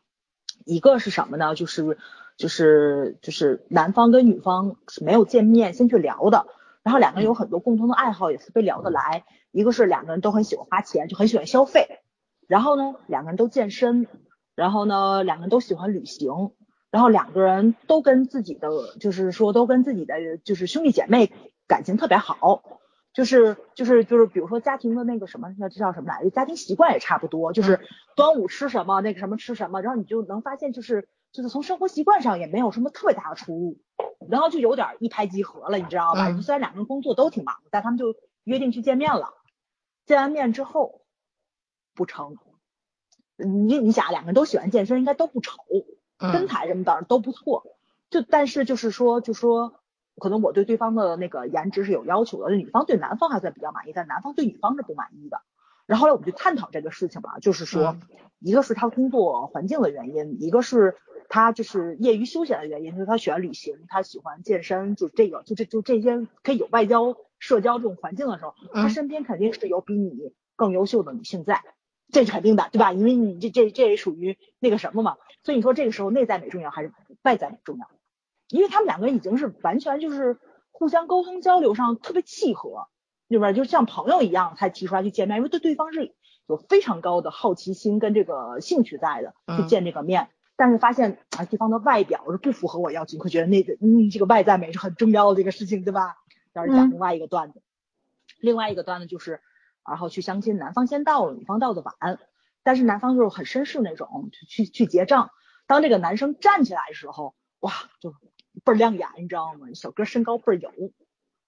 [0.66, 1.56] 一个是什么呢？
[1.56, 1.98] 就是。
[2.38, 6.48] 就是就是男方跟女方是没有见面先去聊的，
[6.84, 9.24] 然后两个人有很多共同的爱好，也是被聊得来。
[9.52, 12.02] 一个是两个人都很喜欢花钱，就很喜欢消费。
[12.46, 14.06] 然后呢，两个人都健身，
[14.54, 16.52] 然后呢，两个人都喜欢旅行，
[16.96, 18.70] 然后两个人都跟自己的
[19.02, 21.30] 就是说都跟自己的就是兄弟姐妹
[21.68, 22.80] 感情特别好。
[23.12, 26.30] 就是就是就是，比如说家庭的那个什么叫这叫什么来着？
[26.30, 27.82] 家庭习惯也差不多，就是
[28.16, 31.10] 端午吃什么，那个什么吃什么，然后你就能发现就是。
[31.32, 33.78] 就是从生活习惯上也没有什么特别大的出入，
[34.30, 36.32] 然后就有点一拍即合了，你知道吧？
[36.42, 38.16] 虽然两个人工作都挺忙，但他们就
[38.46, 39.34] 约定去见面了。
[40.06, 41.02] 见完面之后
[41.94, 42.38] 不成，
[43.36, 45.52] 你你想两个人都喜欢健身，应该都不丑，
[46.20, 47.64] 身材什么的都不错。
[48.10, 49.80] 就但是就是说，就说
[50.18, 55.42] 可能我对对方的那个颜值是有要求的，女方对男方还算比较满意，但男方对女方是不满意的。
[55.86, 57.98] 然后后来我们就探讨这个事情嘛，就是说，
[58.40, 60.96] 一个是他工作环境的原因，一个是。
[61.28, 71.64] 他就是业余休闲的原因，就是他喜欢旅行，他喜欢健身，就这个，就这就这些可以有外交社交这种环境的时候，他身边肯定是有比你更优秀的女性在，
[72.12, 72.94] 这是肯定的，对吧？
[72.94, 76.94] 因为你这这这也属于那个什么嘛，所以你说这个时候内在美重要还是
[77.24, 77.88] 外在美重要？
[78.50, 80.38] 因为他们两个人已经是完全就是
[80.72, 82.88] 互相沟通交流上特别契合，
[83.28, 83.52] 对吧？
[83.54, 86.14] 就像朋友一样才提出来去见面，因为对对方是
[86.48, 90.30] 有非常高的好奇心跟这个兴趣在的，去见这个面。
[90.58, 96.16] 但是发现啊，对方的外表是不符合我要求，会觉得那个嗯，这个外在美是很重要的这个事情，对吧？
[96.54, 97.62] 要是讲另外一个段子，
[98.40, 99.42] 另外一个段子就是，
[99.88, 102.20] 然后去相亲，男方先到了，女方到的晚，
[102.64, 105.30] 但是男方就是很绅士那种，去去去结账。
[105.68, 108.12] 当这个男生站起来的时候，哇，就
[108.64, 109.68] 倍儿亮眼，你知道吗？
[109.74, 110.72] 小哥身高倍儿有。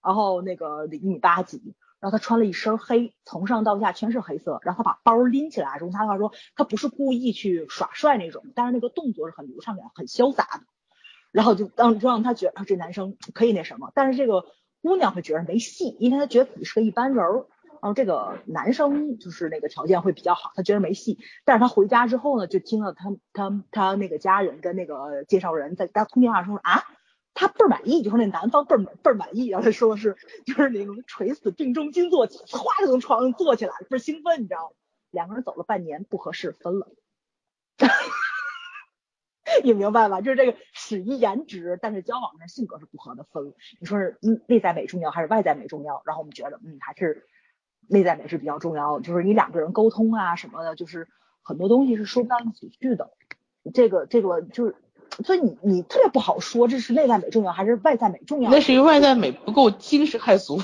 [0.03, 10.63] 然后那个一米八几，然后他穿了一身黑，从上到下全是黑色，然后他把包拎起来，用他的话说，他不是故意去耍帅那种，但是那个动作是很流畅的，很潇洒的，
[11.31, 14.45] 然后就当就让他觉得这男生可以那什么，但是这个
[14.81, 17.45] 姑娘会觉得没戏，因为她觉得自己是个一般人儿。
[17.81, 21.17] 然后这个男生就是那个条件会比较好，他觉得没戏。
[21.45, 26.83] 但是他回家之后呢，就听到他他他那个家人跟那个介绍人在他通电话说啊，
[27.33, 29.47] 他倍儿满意，就说那男方倍儿倍儿满意。
[29.47, 30.15] 然后他说的是
[30.45, 34.69] 就是那种垂死病中惊坐起，唰就从床上坐起来了，倍儿兴奋，你知道吗？
[35.11, 36.89] 两个人走了半年不合适分了，
[39.63, 40.19] 你明白吧？
[40.19, 43.53] 就是这个始于颜值，但是交往上性格是不合的分了。
[43.79, 44.17] 你说是
[44.47, 46.01] 内在美重要还是外在美重要？
[46.05, 47.25] 然后我们觉得嗯还是。
[47.87, 51.07] 内在美是比较重要的，就是你两个人沟通啊什么的，就是
[51.43, 53.11] 很多东西是说不到一起去的。
[53.73, 54.75] 这个这个就是，
[55.25, 58.49] 所以你你特别不好说，这是内在美重要还是外在美重要？
[58.49, 60.61] 那是因为外在美不够惊世骇俗。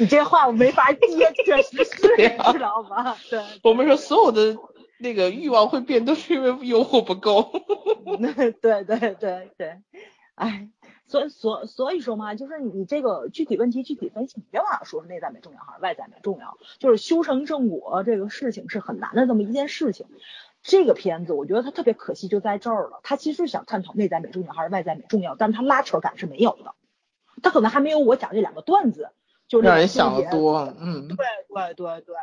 [0.00, 2.16] 你这话我没法接，确实是，
[2.52, 3.16] 知道吗？
[3.30, 3.42] 对。
[3.64, 4.56] 我们说所有的
[5.00, 7.50] 那个欲望会变，都是因为诱惑不够。
[8.62, 9.80] 对对对对，
[10.36, 10.68] 哎。
[11.08, 20.06] 所以所所以说嘛，就是你这个具体问题具体分析，你别往说是内在美重要还是外在美重要，就是修成正果这个事情是很难的这么一件事情。
[20.62, 26.74] 这个片子我觉得它特别可惜就在这儿了，它其实想探讨内在美重要还是外在美重要，但是它拉扯感是没有的，
[27.42, 29.08] 它可能还没有我讲这两个段子，
[29.46, 31.16] 就让人想的多，嗯，对
[31.48, 32.14] 对对对，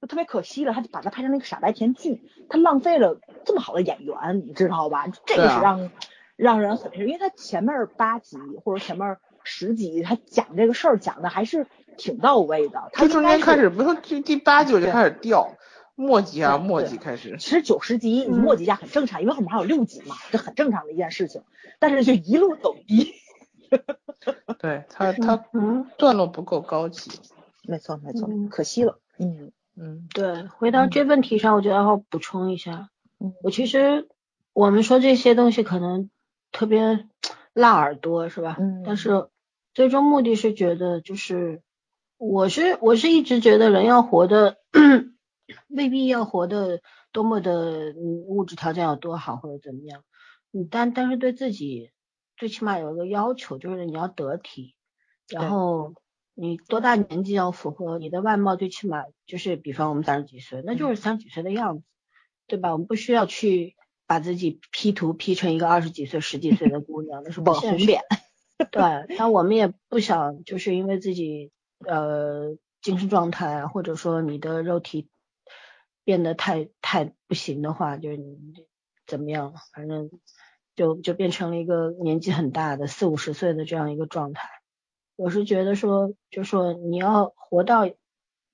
[0.00, 5.06] 就特别可惜了，他就把它拍成那个傻白甜剧，他浪费了这么好的演员，你知道吧？
[5.24, 5.92] 这个是让。
[6.36, 11.66] 让人很，因为他前面八集或者前面十集，他讲这个事儿讲的还是
[11.96, 12.90] 挺到位的。
[12.92, 15.56] 他中间开始，不是第第八集就开始掉，
[15.94, 17.36] 末集啊末集开始。
[17.38, 21.42] 其实九十集你末集下很正常，因为后面还有六集嘛，这很正常的一件事情。
[21.78, 23.14] 但是就一路走低。
[24.58, 25.44] 对他他
[25.98, 27.10] 段落不够高级。
[27.62, 28.98] 没错没错，可惜了。
[29.18, 32.88] 嗯嗯，对，回到这问题上，我觉得要补充一下。
[33.20, 34.08] 嗯，我其实
[34.52, 36.10] 我们说这些东西可能。
[36.54, 37.08] 特别
[37.52, 38.56] 辣耳朵是吧？
[38.60, 38.84] 嗯。
[38.86, 39.28] 但是
[39.74, 41.60] 最终目的是觉得就是，
[42.16, 44.58] 我是我是一直觉得人要活的
[45.66, 46.80] 未必要活的
[47.10, 50.04] 多么的物质条件有多好或者怎么样，
[50.52, 51.90] 你，但但是对自己
[52.36, 54.76] 最起码有一个要求，就是你要得体，
[55.28, 55.94] 然后
[56.34, 61.84] 你多大年纪要符合你的外貌，最起码就是比方我们三十几岁，那就是三十几岁的样子，
[62.46, 62.70] 对吧？
[62.70, 63.74] 我们不需要去。
[64.06, 68.02] 把自己 P 图 P 成一个二十几岁、十几岁的姑娘，那是网红脸。
[68.70, 68.82] 对，
[69.16, 75.08] 但我们也不想，就是因为自己呃精神状态啊，或者说你的肉体
[76.04, 78.36] 变得太太不行的话，就是你
[79.06, 80.10] 怎么样，反正
[80.76, 84.48] 就就变成了一个年纪很大的四五十岁的这样一个状态。
[85.16, 87.86] 我是觉得说，就说你要活到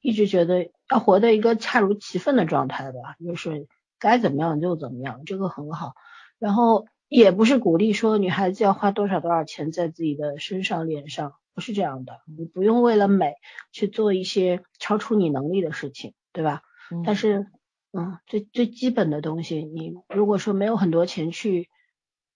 [0.01, 3.67] 一直觉得要活到一个恰如其分的状态吧，就是。
[4.01, 5.93] 该怎么样就怎么样，这个很好。
[6.39, 12.21] 然后也不是鼓励说女孩子要花多少多少钱在自己的身上脸上，不是这样的。
[12.27, 13.35] 你不用为了美
[13.73, 16.63] 去做一些超出你能力的事情，对吧？
[17.05, 17.47] 但是，
[17.93, 21.69] 嗯，最最基本的东西，你如果说没有很多钱去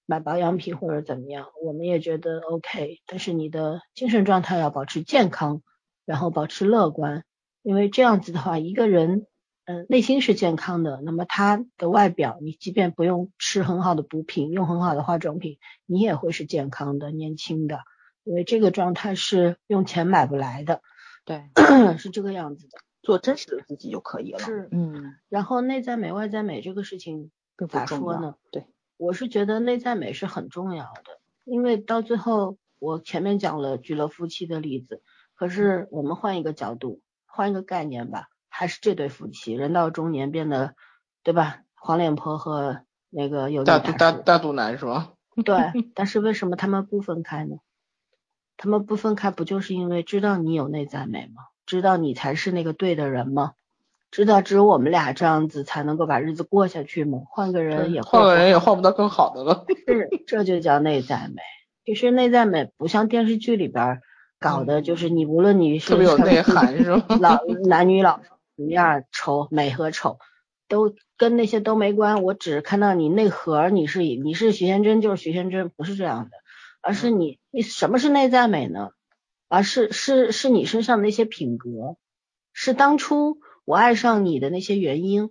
[0.06, 3.00] 买保养品或者怎么样，我们也觉得 OK。
[3.06, 5.62] 但是你的精神状态要保持健康，
[6.04, 7.24] 然后保持乐观，
[7.62, 9.26] 因为这样子的话，一个人。
[9.66, 17.80] 嗯，内心是健康的，那么他的外表，你即便不用吃很好的补品，用很好的化妆品，你也会是健康的、年轻的，
[18.24, 20.82] 因为这个状态是用钱买不来的。
[21.24, 21.44] 对，
[21.96, 24.38] 是这个样子的，做真实的自己就可以了。
[24.38, 25.14] 是，嗯。
[25.30, 27.30] 然后内在美、外在美这个事情
[27.70, 28.34] 咋说呢？
[28.50, 28.66] 对，
[28.98, 35.02] 我是觉得内在美是很重要的，因为到最后我前面讲了举了夫妻的例子，
[35.34, 38.28] 可是我们换一个角度，换一个概念吧。
[38.56, 40.76] 还是这对夫妻，人到中年变得，
[41.24, 41.62] 对吧？
[41.74, 45.10] 黄脸婆和那个有大大大肚腩是吧？
[45.44, 45.56] 对，
[45.92, 47.56] 但是为什么他们不分开呢？
[48.56, 51.42] 他们不分开，不就是因为知道你有内在美吗？
[51.66, 53.54] 知道你才是那个对的人吗？
[54.12, 57.22] 知道只有我们俩这样子才能够把日子过下去吗？
[57.28, 59.64] 换个人也换个人也换不到更好的了。
[59.88, 61.42] 是，这就叫内在美。
[61.84, 64.00] 其实内在美不像电视剧里边
[64.38, 67.16] 搞的，就是你无论你是特别有内涵是吧？
[67.20, 68.20] 老男女老。
[68.22, 68.28] 什
[68.62, 70.18] 么样丑美和丑
[70.68, 76.30] 都跟那些都没关，我只看到你内核，你是你是徐贤真就是徐贤真，不是这样的，
[76.80, 78.90] 而是你你什么是内在美呢？
[79.48, 81.96] 而是是是你身上的那些品格，
[82.52, 85.30] 是当初我爱上你的那些原因，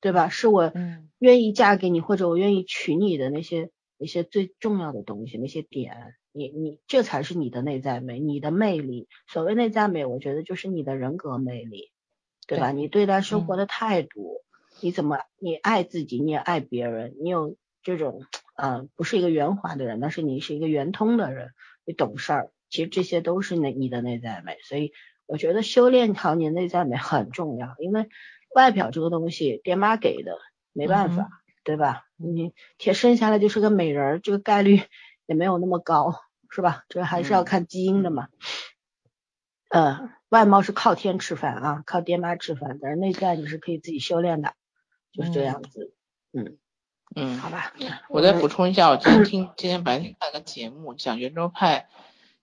[0.00, 0.28] 对吧？
[0.28, 0.72] 是我
[1.18, 9.08] 愿意嫁给你或者我愿意娶你的那些那些最重要的东西，那些点，你你这才是你的内在美，你的魅力。
[9.26, 11.90] 所谓内在美，我觉得就是你的人格魅力，
[12.46, 12.70] 对吧？
[12.72, 14.42] 你对待生活的态度，
[14.80, 18.22] 你怎么你爱自己，你也爱别人，你有这种
[18.56, 21.50] 呃不是一个圆滑的人，但是你是一个圆通的人，
[21.84, 24.58] 你懂事儿，其实这些都是内你的内在美。
[24.62, 24.92] 所以
[25.26, 28.08] 我觉得修炼好你内在美 很重要，因为
[28.54, 30.38] 外表这个东西爹妈给的，
[30.72, 31.28] 没办法。
[31.66, 32.04] 对吧？
[32.16, 34.82] 你天生下来就是个美人儿，这个概率
[35.26, 36.14] 也没有那么高，
[36.48, 36.84] 是吧？
[36.88, 38.28] 这还是要看基因的嘛。
[39.70, 44.54] 嗯，外貌是靠天吃饭啊，靠爹妈吃饭，但是内在你是可以自己修炼的，
[45.12, 45.92] 就是这样子。
[46.32, 46.56] 嗯
[47.14, 47.72] 嗯，好吧。
[48.08, 51.88] 我再补充一下，我今天听 今天白天看个节目，讲圆桌派，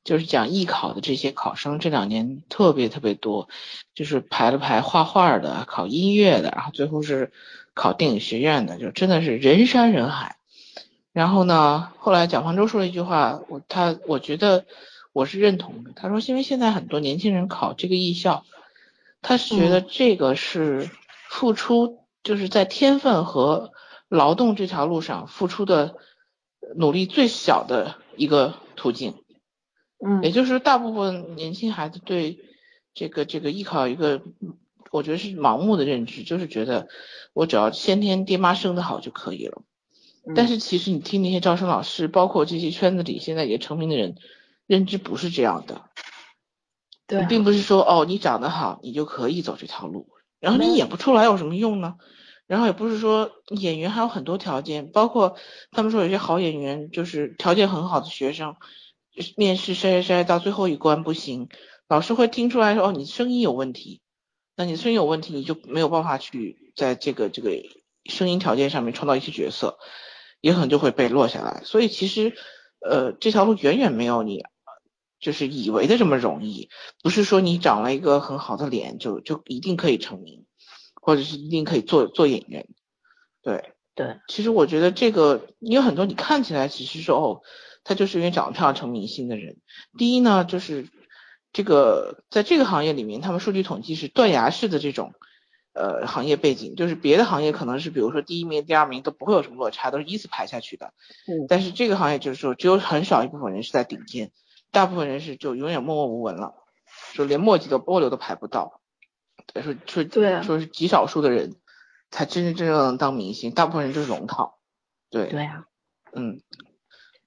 [0.04, 3.50] 就是讲艺考的这些考生这两年特别特别多，
[3.94, 7.32] 就是排了排画画的，考音乐的，然后最后是。
[7.76, 10.36] 考电影学院的就真的是人山人海，
[11.12, 14.68] 然后呢，后来蒋方舟说了一句话，我他我觉得
[15.14, 15.92] 我是认同的。
[15.96, 18.44] 他说，因为现在很多年轻人考这个艺校，
[19.22, 20.90] 他是觉得这个是
[21.30, 23.72] 付出，就是在天分和
[24.10, 25.96] 劳动这条路上付出的
[26.76, 29.14] 努力最小的一个途径。
[30.06, 32.40] 嗯，也就是大部分年轻孩子对
[32.94, 34.22] 这个这个艺考一个。
[34.92, 36.88] 我觉得是盲目的认知，就是觉得
[37.34, 39.64] 我只要先天爹妈生的好就可以了。
[40.36, 44.18] 但是其实你听那些招生老师，包括这些圈子里现在也成名的人，
[44.68, 45.90] 认知不是这样的。
[47.08, 50.10] 对，并不是说哦你长得好你就可以走这条路，
[50.40, 51.96] 然后你演不出来有什么用呢？
[52.48, 55.36] 然后也不是说演员还有很多条件，包括
[55.72, 58.56] 他们说有些好演员就是条件很好的学生，
[59.38, 61.50] 面试筛筛到最后一关不行，
[61.88, 64.02] 老师会听出来说哦你声音有问题。
[64.56, 67.50] 那你声音有问题，你就没有办法去在这个这个
[68.06, 69.80] 声音条件上面创造一些角色，
[70.42, 71.64] 也可能就会被落下来。
[71.66, 72.36] 所以其实，
[72.80, 74.44] 呃，这条路远远没有你
[75.24, 76.70] 就是以为的这么容易。
[77.02, 80.46] 不是说你长了一个很好的脸就就一定可以成名，
[81.02, 82.68] 或者是一定可以做做演员。
[83.42, 87.42] 对对，其实我觉得这个有很多你看起来其实说哦，
[87.84, 89.58] 他就是因为长得漂亮成明星的人。
[89.98, 90.88] 第一呢，就是。
[91.56, 95.14] 这个在这个行业里面，他们数据统计是断崖式的这种，
[95.74, 100.96] 呃，行业背景，就是别的行业可能是比如说第一名、第二名都不会有什么落差，都是依次排下去的。
[101.28, 101.46] 嗯。
[101.48, 104.32] 但是这个行业就是说，只有很少一部分人是在顶尖，
[104.74, 106.54] 大部分人是就永远默默无闻了，
[107.14, 108.82] 就连墨迹都波流都排不到。
[109.64, 111.56] 说说对，啊说是极少数的人
[112.12, 114.60] 才真真正正能当明星，大部分人就是龙套。
[115.10, 115.30] 对。
[115.30, 115.68] 对啊。
[116.12, 116.42] 嗯。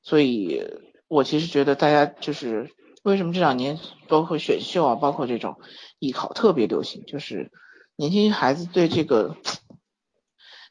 [0.02, 0.62] 所以
[1.08, 2.70] 我其实觉得大家就是。
[3.02, 3.78] 为什么这两年
[4.08, 5.60] 包括选秀啊，包括这种
[6.00, 7.04] 艺考特别流行？
[7.06, 7.52] 就是
[7.94, 9.36] 年轻孩子对这个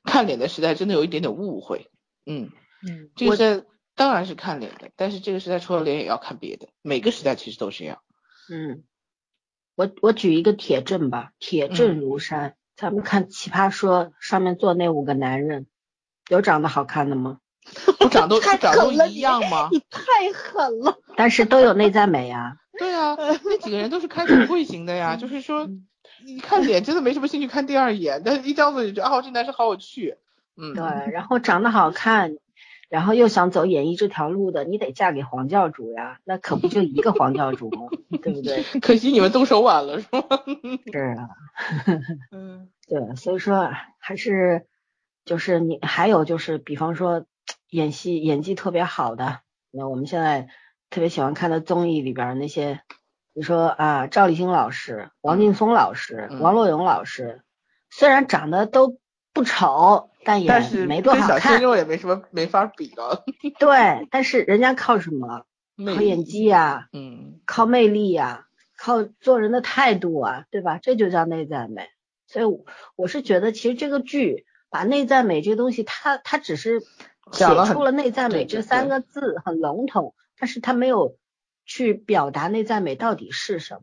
[0.03, 1.89] 看脸的时代真的有一点点误会。
[2.25, 2.49] 嗯
[2.85, 3.65] 嗯，这个
[3.95, 6.67] 当然是看脸的，但是这个时代除了脸也要看别的。
[6.81, 7.99] 每个时代其实都这样。
[8.49, 8.83] 嗯，
[9.75, 12.55] 我我举一个铁证吧，铁证如山。
[12.75, 15.65] 咱们看《奇葩说》上面坐那五个男人，
[16.27, 17.39] 有长得好看的吗？
[17.97, 19.69] 不长 都长都一样吗？
[19.73, 20.99] 你太狠了！
[21.15, 22.57] 但是都有内在美啊。
[22.77, 25.15] 对啊，那几个人都是开 手会型的呀。
[25.15, 25.69] 就是说，
[26.25, 30.17] 你看脸真的没什么兴趣看第二眼，但是一张嘴就觉得啊，这男生好有趣。
[30.57, 30.83] 嗯，对。
[31.13, 32.35] 然后长得好看，
[32.95, 36.19] 然后又想走演艺这条路的，你得嫁给黄教主呀。
[36.23, 37.89] 那可不就一个黄教主吗？
[38.23, 38.63] 对不对？
[38.79, 40.23] 可惜你们动手晚了，是吗？
[40.93, 41.29] 是啊。
[42.31, 43.69] 嗯， 对，所以说
[43.99, 44.65] 还是
[45.25, 47.25] 就是你还有就是，比方说。
[47.69, 50.47] 演戏演技特别好的，那我们现在
[50.89, 52.79] 特别喜欢看的综艺里边那些，
[53.33, 57.43] 你说啊，赵丽颖老师、王劲松老师、王洛勇老师，
[57.89, 58.97] 虽然长得都
[59.33, 63.23] 不丑，但也没多好看，小鲜肉也没什么没法比的。
[63.59, 65.45] 对，但是人家靠什么？
[65.77, 68.47] 靠演技啊，嗯，靠魅力呀，
[68.77, 70.79] 靠做人的态度啊，对吧？
[70.81, 71.87] 这就叫内在美。
[72.27, 72.45] 所以
[72.95, 76.81] 我是觉得，其实这个剧把内在美这东西，它它只是。
[77.31, 81.17] 写出了内在美这三个字很笼统，但是它没有
[81.65, 83.81] 去表达内在美到底是什么。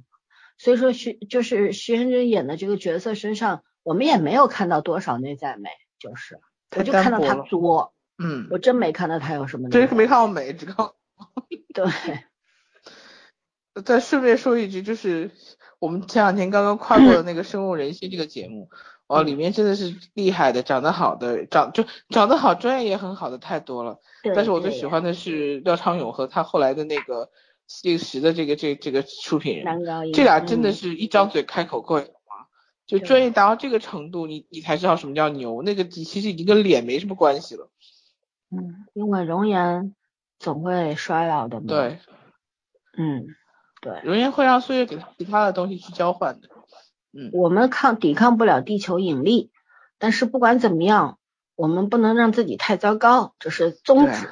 [0.58, 5.70] 所以说徐就是徐峥峥演的这个角色身上，我们也没有看到多少内在美，
[6.02, 6.38] 就是
[6.76, 9.70] 我就看到他作，嗯，我真没看到他有什么。
[9.70, 10.90] 真是没看到美，只看。
[11.72, 11.84] 对。
[13.84, 15.30] 再顺便说一句，就是
[15.78, 18.68] 我们前两天刚刚跨过的那个《深入人心》这个节目。
[19.08, 23.98] 哦，里面真的是厉害的，长得好的，长就长得好，专业也很好的太多了。
[24.34, 27.28] 但是我最喜欢的是廖昌永和他后来的那个
[27.66, 32.04] 这个时的这个这这个出品人，这俩真的是一张嘴开口够话，
[32.92, 35.62] 就专业达到这个程度，你你才知道什么叫牛。
[35.62, 37.70] 那个其实已经跟脸没什么关系了。
[38.50, 39.94] 嗯，因为容颜
[40.38, 41.66] 总会衰老的嘛。
[41.68, 41.98] 对，
[42.98, 43.28] 嗯，
[43.80, 46.50] 对，容颜会让岁月给他其他的东西去交换的。
[47.14, 49.50] 嗯，我们抗抵抗不了地球引力，
[49.98, 51.18] 但是不管怎么样，
[51.54, 54.28] 我们不能让自己太糟糕，这是宗旨。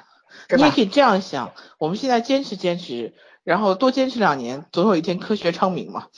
[0.55, 6.09] 你也可以这样想，我们现在坚持坚持，然后多坚持两年，总有一天科学昌明嘛。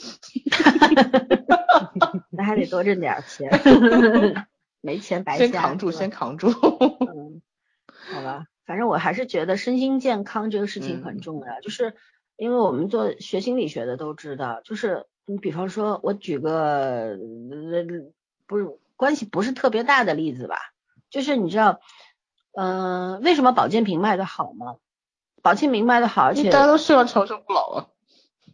[2.32, 3.50] 那还得多挣点钱，
[4.80, 6.48] 没钱白先扛住，先扛住。
[6.48, 7.42] 嗯，
[7.86, 11.94] 好吧，反正我还是觉得身心健康这个事情很重要，就是
[12.36, 17.18] 因为我们做学心理学的都知道，就是你比方说，我举个
[18.46, 18.66] 不是
[18.96, 20.56] 关系不是特别大的例子吧，
[21.10, 21.80] 就是你知道。
[22.54, 24.76] 嗯，为什么保健品卖的好吗？
[25.40, 27.86] 保健品卖的好，而且大家都希望长生不老啊。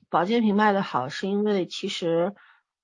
[0.09, 2.33] 保健品卖的好，是因为其实，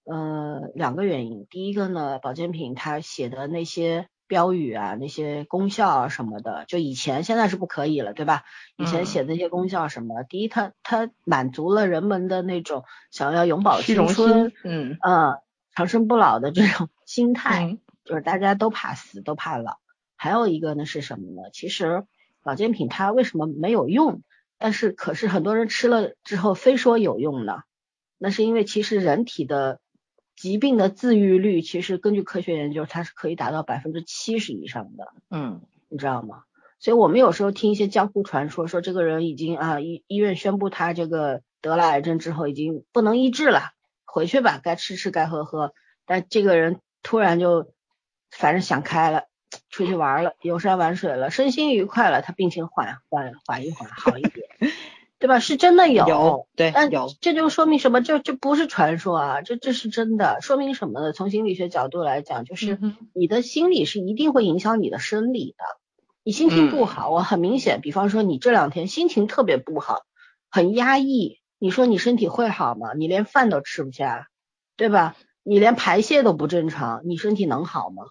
[0.05, 1.46] 呃，两个原因。
[1.50, 8.44] 第一个呢，保健品它写的那些标语啊，那些功效啊什么的，就以前现在是不可以了，对吧？
[8.76, 15.38] 以前写的那些功效什么，第一，它它满足了人们的那种想要永葆青春，嗯嗯，
[15.74, 19.78] 长生不老的这种 心态，就是大家都怕死，都怕老。
[20.16, 21.50] 还有一个呢是什么呢？
[21.52, 22.05] 其实
[22.42, 24.22] 保健品它为什么没有用？
[24.59, 27.62] 但是可是很多人吃了之后非说有用呢？
[28.18, 29.80] 那是因为其实人体的
[30.45, 35.14] 疾病的自愈率，其实根据科学研究，它是可以达到百分之七十以上的。
[35.30, 36.42] 嗯，你知道吗？
[36.78, 43.70] 所以我们有时候听一些江湖传说，说这个人已经啊医医院宣布他这个得了癌症之后已经不能医治了，
[44.05, 45.72] 回去吧，该吃吃该喝喝。
[46.05, 47.72] 但这个人突然就
[48.30, 49.22] 反正想开了。
[49.70, 54.49] 出去玩了，游山玩水了，身心愉快了，他病情缓缓缓一缓，好一点，
[55.25, 55.39] 对吧？
[55.39, 58.03] 是真的有，对，但有，这就说明什么？
[58.03, 61.14] 这这不是传说啊，这这是真的，说明什么呢？
[61.14, 62.79] 从心理学角度来讲，就是
[63.14, 65.64] 你的心理是一定会影响你的生理的。
[66.25, 70.03] 你心情不好，我很明显，比方说你这两天心情特别不好，
[70.51, 72.93] 很压抑，你说你身体会好吗？
[72.93, 74.29] 你连饭都吃不下，
[74.77, 75.16] 对吧？
[75.43, 78.05] 你连排泄都不正常，你身体能好吗？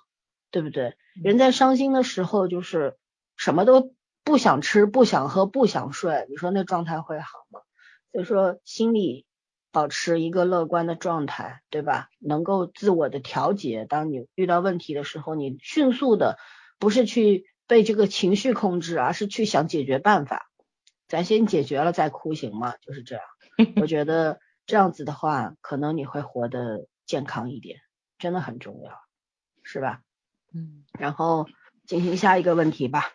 [0.49, 0.95] 对不对？
[1.23, 2.97] 人在伤心的时候，就是
[3.37, 3.93] 什么都
[4.23, 7.59] 不想吃、不想喝、不想睡，你说那状态会好吗？
[8.11, 9.25] 所以说，心里
[9.71, 12.09] 保持一个乐观的状态，对吧？
[12.19, 16.37] 能够自我的调节，当你遇到问题的时候，你迅速的
[16.79, 20.49] 不是去被这个情绪控制，而是去想解决办法。
[21.07, 22.75] 咱先解决了再哭，行吗？
[22.81, 23.23] 就是这样。
[23.81, 27.79] 我觉得这样子的话，可能你会活得健康一点，
[28.17, 28.93] 真的很重要，
[29.63, 30.01] 是吧？
[30.53, 31.47] 嗯，然后
[31.85, 33.11] 进行下一个问题吧。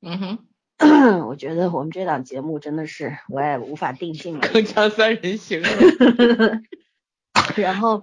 [0.00, 0.46] 嗯哼，
[1.28, 4.40] 我觉得我们这档节目真的是我也无法定性了。
[4.48, 5.62] 铿锵三人行。
[7.56, 8.00] 然后，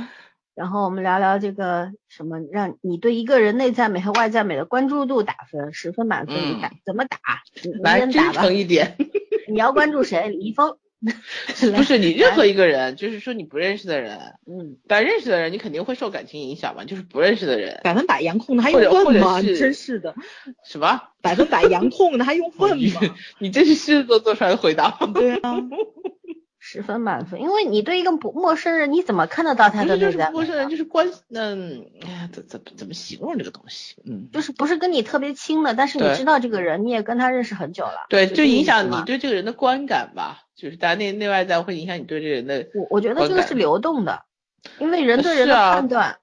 [0.54, 7.18] 然后我们聊聊这个什么，让你对一个人内在美和外在美的关注度打分，十分满分，你打怎么打？
[7.82, 8.96] 来真诚一点。
[9.48, 10.28] 你要关注谁？
[10.28, 10.76] 李易峰。
[11.74, 19.42] 不是你任何一个人， 就是说你不认识的人，嗯，但认识的人你肯定会受感情影响嘛，就是不认识的人，百分百颜控的还用问吗？
[19.42, 20.14] 真是的，
[20.64, 21.02] 什么？
[21.20, 23.00] 百分百颜控的还用问吗？
[23.40, 25.12] 你这是狮子座做出来的回答吗？
[25.14, 25.56] 对啊。
[26.64, 30.30] 十分满分，因为你对一个不陌生人，你怎么看得到他的内在？
[30.30, 33.96] 陌生人就是关，嗯，哎，怎怎怎么形容这个东西？
[34.06, 38.06] 嗯，就是不是跟你特别亲的，但是你知道这个人，你也跟他认识很久了。
[38.08, 42.68] 对，就影响你对这个人的观感吧，就是大家内内外在会影响你对这个人的。
[42.74, 44.22] 我我觉得这个是流动的，
[44.78, 46.18] 因为人对人的判断。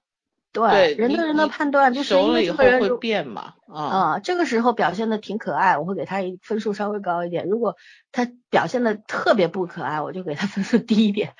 [0.52, 7.46] 对，人对人的判断就是因为这个人会变嘛，啊，这个时候表现的挺可爱，我会给他一分数稍微高一点。
[7.46, 7.76] 如果
[8.10, 11.34] 他表现的特别不可爱，我就给他分数低一点。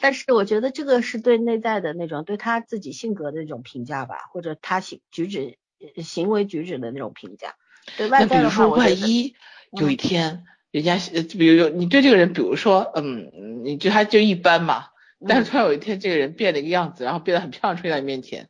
[0.00, 5.58] 但是我觉得这个是对内在的那种，对他自己性格的那种评价吧，或者他行举止
[6.02, 7.54] 行为举止的那种评价。
[7.96, 9.36] 对外在的话，万一
[9.70, 10.96] 有一天人家，
[11.38, 13.30] 比如你对这个人，比如说，嗯，
[13.62, 14.86] 你觉得他就一般嘛，
[15.28, 18.48] 但是突然有一天这个人变了一个样子，然后变得很漂亮，出现在你面前。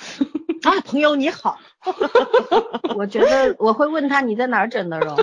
[0.62, 1.58] 啊，朋友你好，
[2.96, 5.16] 我觉得我会问他你在哪儿整的容。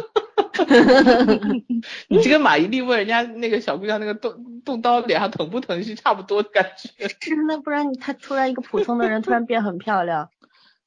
[2.10, 7.08] 你这个马伊琍问人家那个小姑娘那个动动刀脸上疼不疼是差不多的感觉。
[7.08, 10.30] 是那不然她突然一个普通的人突然变很漂亮，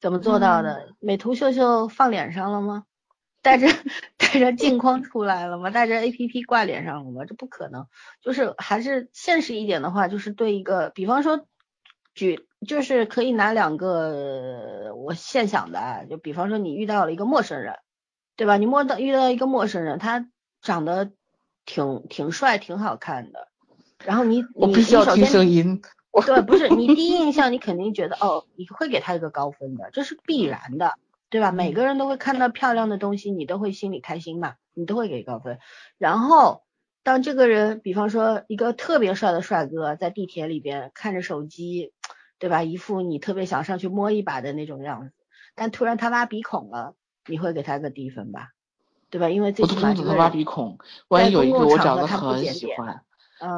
[0.01, 0.89] 怎么做到的？
[0.99, 2.83] 美图秀秀放脸上了吗？
[3.41, 3.67] 带着
[4.17, 5.69] 带着镜框出来了吗？
[5.71, 7.23] 带着 A P P 挂脸上了吗？
[7.25, 7.87] 这不可能。
[8.21, 11.47] 就是还是现实一点的话，就是对一个，比方说
[12.13, 12.47] 举。
[12.67, 17.79] 就是可以拿两个我现想的，就比方说你遇到了一个陌生人，
[18.35, 18.57] 对吧？
[18.57, 20.27] 你摸到遇到一个陌生人，他
[20.61, 21.09] 长得
[21.65, 23.47] 挺挺帅，挺好看的。
[24.05, 25.81] 然后你我必须要听声音。
[26.25, 30.93] 对，不是你第一印象， 你肯定觉得哦，你会给他一个高分的，这是必然的。
[31.31, 31.51] 对吧？
[31.51, 35.57] 每个人都会看到漂亮的东西，你都会心里开心嘛，你都会给高分。
[35.97, 36.61] 然后
[37.03, 41.93] 当这个人，比方说一个特别帅的帅哥在地铁里边看着手机，
[42.37, 42.63] 对吧？
[42.63, 45.13] 一副你特别想上去摸一把的那种样子，
[45.55, 46.95] 但突然他挖鼻孔了，
[47.27, 48.49] 你会给他个低分吧？
[49.09, 49.29] 对吧？
[49.29, 53.01] 因为最起码这个挖鼻孔，万一有一个我长得很喜欢，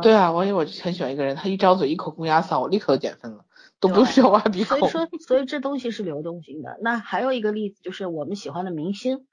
[0.02, 3.46] 对啊，万一我很喜欢一个人，他一张嘴一口公鸭嗓，我立刻减分了，
[3.80, 4.80] 都不需要挖鼻孔。
[4.80, 6.78] 所以说， 所以这东西是流动性的。
[6.82, 9.28] 那还有一个例子就是我们喜欢的明星，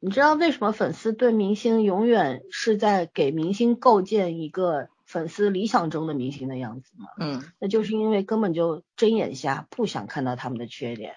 [0.00, 7.06] 你知道为什么粉丝对明星永远是在给明星构建一个粉丝理想中的明星的样子吗？
[7.18, 11.16] 嗯，那就是因为根本就睁眼瞎，不想看到他们的缺点。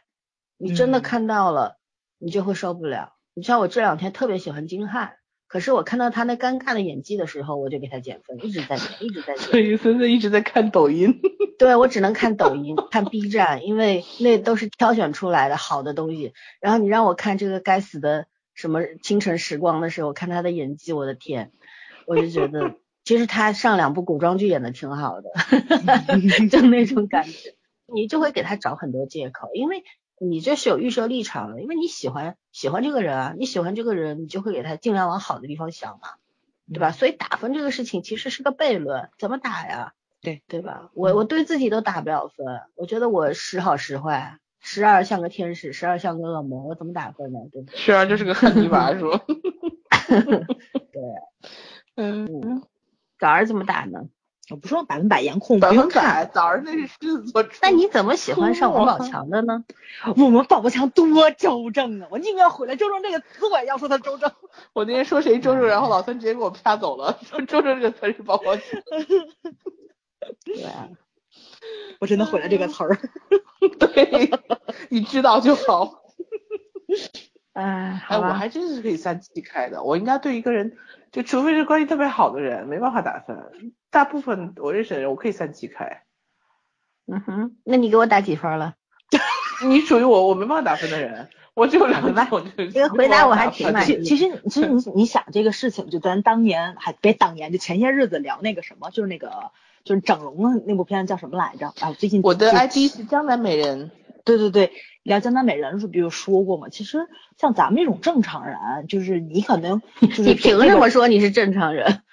[0.58, 1.78] 你真的看到了，
[2.18, 3.14] 你就会受不了。
[3.34, 5.12] 你像我这两天特别喜欢金瀚，
[5.48, 9.44] 可是我看到他那尴尬的演技的时候，我就给他减分，一直在减，一直在减。
[9.44, 11.20] 所以森森一直在看抖音。
[11.60, 16.34] 对，我只能看抖音，看 B 站，因为那都是挑选出来的好的东西。
[16.60, 18.26] 然后你让我看这个该死的
[18.62, 21.52] 什么清晨时光的时候，看他的演技，我的天，
[22.06, 25.30] 我就觉得其实他上两部古装剧演的挺好的，
[26.50, 27.56] 就那种感觉，
[27.94, 29.84] 你就会给他找很多借口，因为。
[30.24, 36.10] 你这是有预设立场的，因为你喜欢喜欢这个人啊，你喜欢这个人，你就会给他尽量往好的地方想嘛，
[36.72, 36.92] 对吧？
[36.92, 39.94] 所以打分这个事情其实是个悖论，怎么打呀？
[40.22, 40.92] 对对吧？
[40.94, 47.40] 我我对自己都打不了分，我觉得我时好时坏，时而像个天使，十二像个恶魔，我怎么打分呢？
[47.52, 47.78] 对不对？
[47.78, 49.20] 时而就是个汉尼拔，是吧？
[50.92, 51.02] 对，
[51.98, 52.64] 嗯，
[53.20, 54.08] 枣儿怎么打呢？
[54.50, 57.46] 我不说百分百颜控，百分百枣儿那是狮子座。
[57.62, 59.64] 那你怎么喜欢上王宝强的呢？
[60.18, 62.08] 我们宝宝强多周正啊！
[62.12, 64.30] 我宁愿毁了周正这个词，我也要说他周正。
[64.74, 68.64] 我那天说谁周正，然后老三直接给我啪走了，说周正这个词是宝宝强。
[70.44, 70.90] 对啊，
[72.00, 72.98] 我真的毁了这个词儿。
[73.80, 74.32] 对，
[74.90, 76.04] 你知道就好。
[77.54, 79.84] 哎，哎，我还真是可以三七开的。
[79.84, 80.78] 我应该对一个人，
[81.12, 83.74] 就除非是关系特别好的人，没办法打分。
[83.90, 86.04] 大部分我认识的人，我可以三七开。
[87.08, 88.76] 嗯哼，那你给我打几分了？
[89.68, 92.16] 你属于我，我没办法打分的人，我只有两分。
[92.56, 94.02] 这个回答我还挺满意。
[94.04, 99.52] 其实，其实你你想这个事情，就咱当年还别当年，就前些日子聊那个什么，就是那个
[99.84, 101.74] 就是整容的那部片叫什么来着？
[101.80, 103.92] 啊，最近我的 ID 是江南美人。
[104.24, 104.72] 对对对，
[105.02, 106.70] 聊江南美人的时候不就说过嘛？
[106.70, 107.08] 其实
[107.40, 112.04] 像咱们这种正常人，就是你可能你凭什么说你是正常人？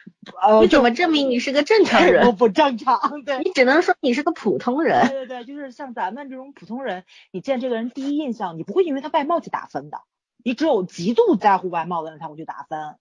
[0.42, 2.24] 呃， 你怎么证明你是个正常人？
[2.26, 5.06] 我不正常，对你只能说你是个普通人。
[5.08, 10.00] 对对对，就是像咱们这种普通人，你见这个人第一印象，你不会因为他外貌去打分的，
[10.42, 12.96] 你只有极度在乎外貌的人才会去打分。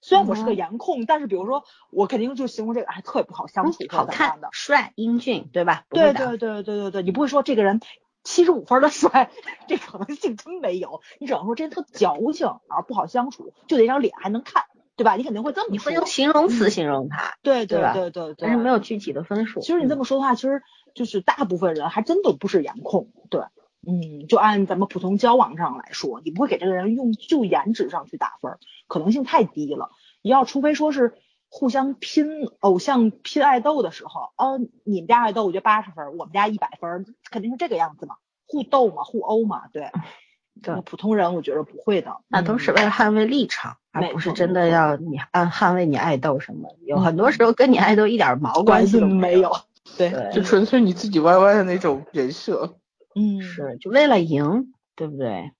[0.00, 5.84] 虽然我是个颜控，但是比如说我肯定就形容这个哎特别不好相处，好看的、帅、英俊，对吧？
[5.90, 7.80] 对对对对对对，你不会说这个人。
[8.22, 9.30] 七十五分的帅，
[9.66, 11.00] 这可能性真没有。
[11.18, 14.64] 你只能说这人特矫情，然后不好相处，就那张脸还能看，
[14.94, 15.14] 对吧？
[15.16, 15.72] 你肯定会这么说。
[15.72, 18.34] 你会用形容词形容他，对对对对对。
[18.36, 19.60] 但是没有具体的分数。
[19.60, 20.62] 其实你这么说的话，其实
[20.94, 23.40] 就是大部分人还真都不是颜控，对，
[23.86, 28.58] 嗯，就按咱们普通交往上来说，你不会给这个人用就颜值上去打分，
[28.88, 29.90] 可能性太低了。
[30.22, 31.14] 你要除非说是。
[31.52, 38.14] 互相拼偶像拼爱豆的时候，哦，你们家爱豆我觉得八十分，我们家一百分，肯定是这个样子嘛，
[38.46, 39.90] 互斗嘛，互殴嘛，对。
[40.62, 46.76] 对，普通人我觉得不会的，那都是为了捍卫立场，而不是真的要你按捍卫你爱豆什么。
[46.86, 49.50] 有很多时候跟你爱豆一点毛关系都没有，
[49.96, 52.76] 对，就纯粹你自己歪歪的那种人设。
[53.20, 55.52] 嗯，是，就为了赢，对不对？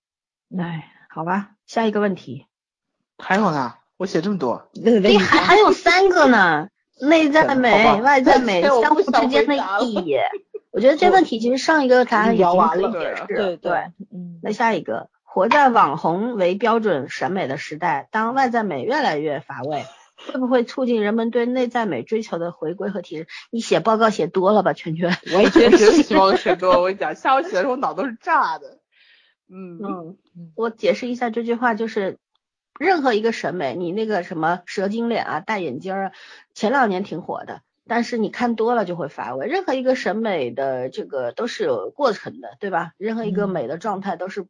[0.59, 2.47] 哎，好吧，下一个问题。
[3.19, 3.75] 还有呢？
[3.99, 6.69] 我写这么多，你还还有三个呢，
[7.03, 10.17] 内在美、外在美相互之间的意义。
[10.71, 13.27] 我觉得这问题其实上一个答案已经可以解释。
[13.27, 13.73] 对对，
[14.11, 14.41] 嗯。
[14.43, 19.85] 那下一个，活在网红为标准审美的时代，当外在美越来越乏味，
[20.27, 23.27] 会不会促进人们对内在美追求的回归和提升？
[23.51, 25.17] 你写报告写多了吧，圈圈？
[25.35, 28.79] 我也觉得 写报告写多了，我跟你讲，下午写的时候脑都是炸的。
[29.49, 30.19] 嗯嗯，
[30.55, 32.19] 我解释一下这句话，就是。
[32.79, 36.13] 任何一个审美，你那个什么蛇精脸啊、大眼睛啊，
[36.55, 39.49] 前两年挺火的，但是你看多了就会乏味。
[39.49, 42.93] 任何一个审美的这个都是有过程的，对吧？
[42.97, 44.47] 任何一个美的状态都是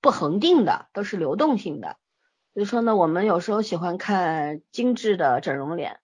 [0.00, 1.96] 不恒定的，都是流动性的。
[2.54, 5.98] 所以说呢，我们有时候喜欢看精致的整容脸，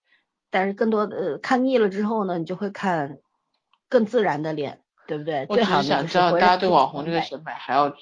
[0.49, 3.17] 但是更多的看腻了之后呢，你就会看
[3.89, 5.45] 更自然的脸，对不对？
[5.49, 7.93] 我只是想知道大家对网红这个审美还要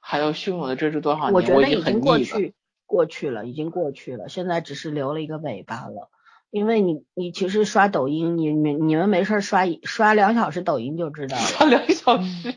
[0.00, 1.32] 还要汹涌的追逐多少年？
[1.32, 2.54] 我觉得已经过去。
[2.86, 6.10] 过去了，已经过去了，现在只是留了一个尾巴了。
[6.50, 11.42] 因为你，你其实刷抖音，你你你们没事刷一刷两小时抖音就知道了。
[11.42, 12.54] 刷两小时？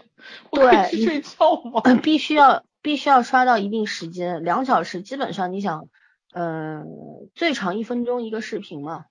[0.51, 1.81] 对，睡觉吗？
[2.03, 2.63] 必须要。
[2.87, 5.89] 必须要刷到一定时间，两小时基本上你想，
[6.33, 6.87] 嗯，
[7.35, 9.07] 最长一分钟一个视频嘛，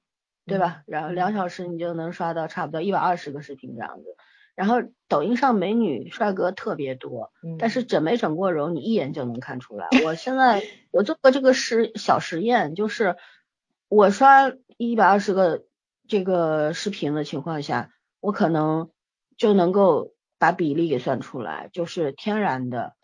[0.46, 0.82] 对吧？
[0.86, 4.04] 然后两小时你就能刷到差不多一百二十个视频这样子。
[4.54, 4.76] 然后
[5.08, 9.86] 抖音上美女帅哥特别多，但是整没整过容你一眼就能看出来。
[10.06, 13.16] 我现在 我做过这个实小实验，就是
[13.90, 15.64] 我刷一百二十个
[16.08, 17.90] 这个视频的情况下，
[18.20, 18.88] 我可能
[19.36, 22.94] 就能够把比例给算出来，就是天然的，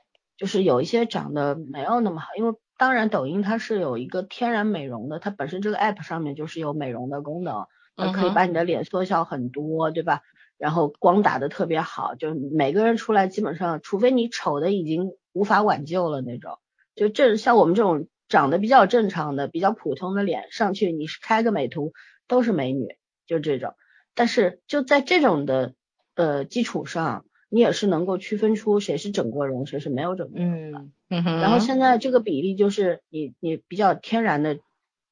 [0.42, 10.22] 就是有一些长得没有那么好，因为当然抖音它是有一个天然美容的，它本身这个 app 上面就是有美容的功能，它可以把你的脸缩小很多，对吧？
[10.58, 16.58] 然后光打的特别好，就每个人出来基本上，除非你丑的已经无法挽救了那种，
[16.96, 21.92] 就正像我们这种长得比较正常的、比较普通的脸上去，你是开个美图
[22.26, 22.96] 都是美女，
[23.28, 23.74] 就这种。
[24.16, 25.74] 但是就在这种的
[26.16, 30.78] 呃基础上，你也是能够区分出谁是整过容，谁是没有整过容的。
[31.10, 34.58] 嗯然后现在这个比例就是你你比较天然的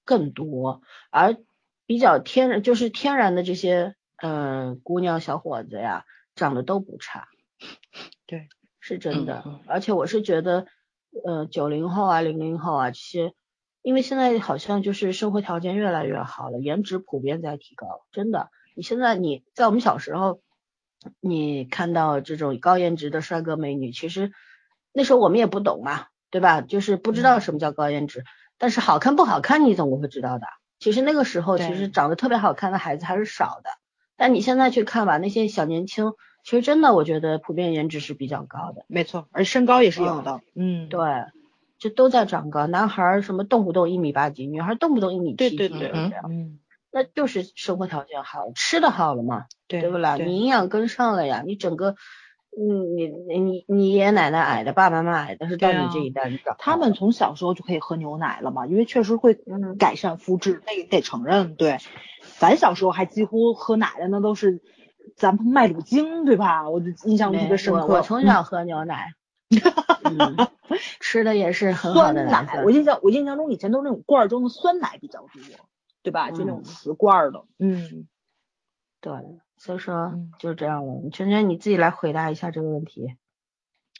[0.05, 0.81] 更多，
[1.11, 1.37] 而
[1.87, 3.95] 比较天然就是天然的这些。
[4.23, 6.05] 嗯，姑娘小伙子呀，
[6.35, 7.29] 长得都不差，
[8.29, 8.49] 对，
[8.79, 9.43] 是真的。
[9.67, 10.67] 而且我是觉得，
[11.25, 13.33] 呃，九零后啊，零零后啊这些，
[13.81, 18.05] 因为现在好像就是生活条件越来越好了，颜值普遍在提高。
[18.13, 20.43] 真的，你现在你在我们小时候，
[21.21, 24.33] 你看到这种高颜值的帅哥美女，其实
[24.93, 26.61] 那时候我们也不懂嘛，对吧？
[26.61, 28.25] 就是不知道什么叫高颜值，
[28.59, 30.47] 但是好看不好看你总会知道的。
[30.79, 33.71] 其实那个时候，其实长得特别好看的孩子还是少的。
[34.17, 36.13] 但你现在去看吧，那些小年轻，
[36.45, 41.01] 其实真的，我觉得普遍颜值是比较高的，没错，而身高也是有的，嗯，对，
[41.79, 45.99] 就都在长高，男孩什么动不动一米八几，女孩动不动一米七几，对对对，
[46.29, 46.59] 嗯，
[46.93, 50.17] 那就是生活条件好，吃的好了嘛，对不啦？
[50.17, 51.95] 你营养跟上了呀，你整个，
[52.59, 59.39] 嗯，你你你爷爷奶奶矮的，爸爸妈妈矮的，是到你这一代，你长，他们从小时候就可以喝牛奶了嘛，因为确实会
[59.79, 61.79] 改善肤质，那个得承认，对。
[62.39, 64.61] 咱小时候还几乎喝奶的，那都是
[65.17, 66.69] 咱们麦乳精，对吧？
[66.69, 67.87] 我就印象特别深刻。
[67.87, 69.13] 我从小喝牛奶，
[71.01, 72.63] 吃的也是很好的奶。
[72.65, 75.29] 我印象我印象中以前都是那种罐装的酸奶比较多，
[76.03, 76.31] 对吧？
[76.31, 77.45] 就那种瓷罐的。
[77.59, 78.09] 嗯，
[79.01, 79.13] 对，
[79.57, 81.11] 所以说就是这样了。
[81.11, 83.17] 圈圈你自己来回答一下这个问题。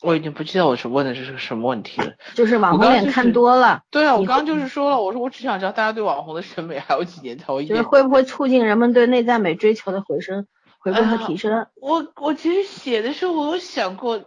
[0.03, 3.83] 我已经不记得我是问的是什么问题了， 就是网红脸看多了。
[3.91, 7.67] 对啊，我刚刚就是说了，我说我只想知道大家对网红的审美还有几年才会。
[7.67, 10.47] 就是会不会促进人们对内在美追求的回升、
[10.79, 11.67] 回归和提升？
[11.75, 14.25] 我我其实写的时候我有想过，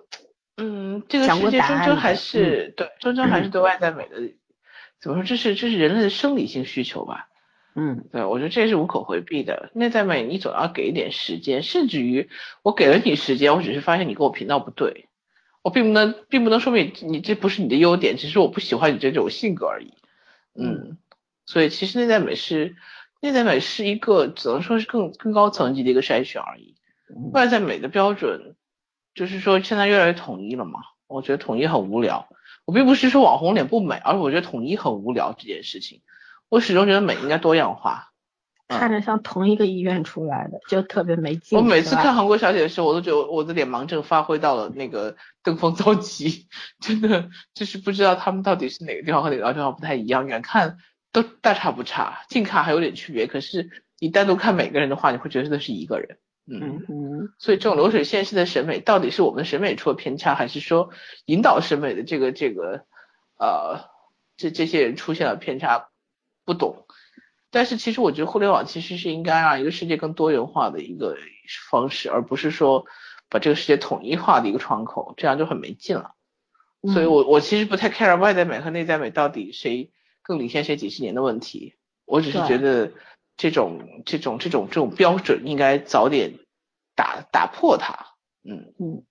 [0.58, 4.18] 嗯，这个世界终究还是对，终究还是对外在美的，
[5.02, 5.24] 怎么说？
[5.24, 7.30] 这是这是人类的生理性需求吧？
[7.76, 9.72] 嗯，对，我觉得这是无可回避的。
[9.74, 12.30] 内在美你总要给一点时间，甚至于
[12.62, 15.08] 我给了你时间，我只是发现你跟我频道不对。
[15.64, 19.94] 我并不能，并不能说明你这不是你的优点，只是我不喜欢你这种性格而已。
[20.54, 20.98] 嗯，
[21.46, 22.76] 所以其实内在美是
[23.22, 26.76] 内在美是一个只能说是更更高层级的一个筛选而已。
[27.32, 28.56] 外在美的标准
[29.16, 32.28] 就是说现在越来越统一了嘛，我觉得统一很无聊。
[32.66, 36.02] 我并不是说网红脸不美，而是我觉得统一很无聊这件事情。
[36.54, 38.12] 我始终觉得美应该多样化。
[38.68, 41.58] 看着像同一个医院出来的，就特别没劲。
[41.58, 46.48] 我每次看韩国小姐的时候，我都觉得我的脸盲症发挥到了那个登峰造极，
[46.80, 50.28] 真的就是不知道他们到底是哪个地方和哪个地方不太一样。
[50.28, 50.78] 远看
[51.12, 53.26] 都大差不差，近看还有点区别。
[53.26, 56.20] 可是你单独看每个人的话，你会觉得那是一个人。
[56.46, 57.34] 嗯嗯。
[57.40, 60.92] 所以这种流水线式的审美，到底是我们的审美出了偏差，还是说
[61.26, 62.86] 引导审美的这个这个
[63.40, 63.90] 呃
[64.38, 65.90] 这这些人出现了偏差？
[66.46, 66.86] 不懂。
[67.52, 71.16] 但是其实我觉得互联网其实是应该让一个世界更多元化的一个
[71.70, 72.88] 方式，而不是说
[73.30, 76.16] 把这个世界统一化的一个窗口，这样就很没劲了。
[76.92, 79.92] 所以我我其实不太 care 外在美和内在美到底谁
[80.24, 81.76] 更领先谁几十年的问题，
[82.06, 82.92] 我只是觉得
[83.38, 86.40] 这种这种这种这种标准应该早点
[86.96, 88.08] 打打破它。
[88.44, 89.04] 嗯嗯，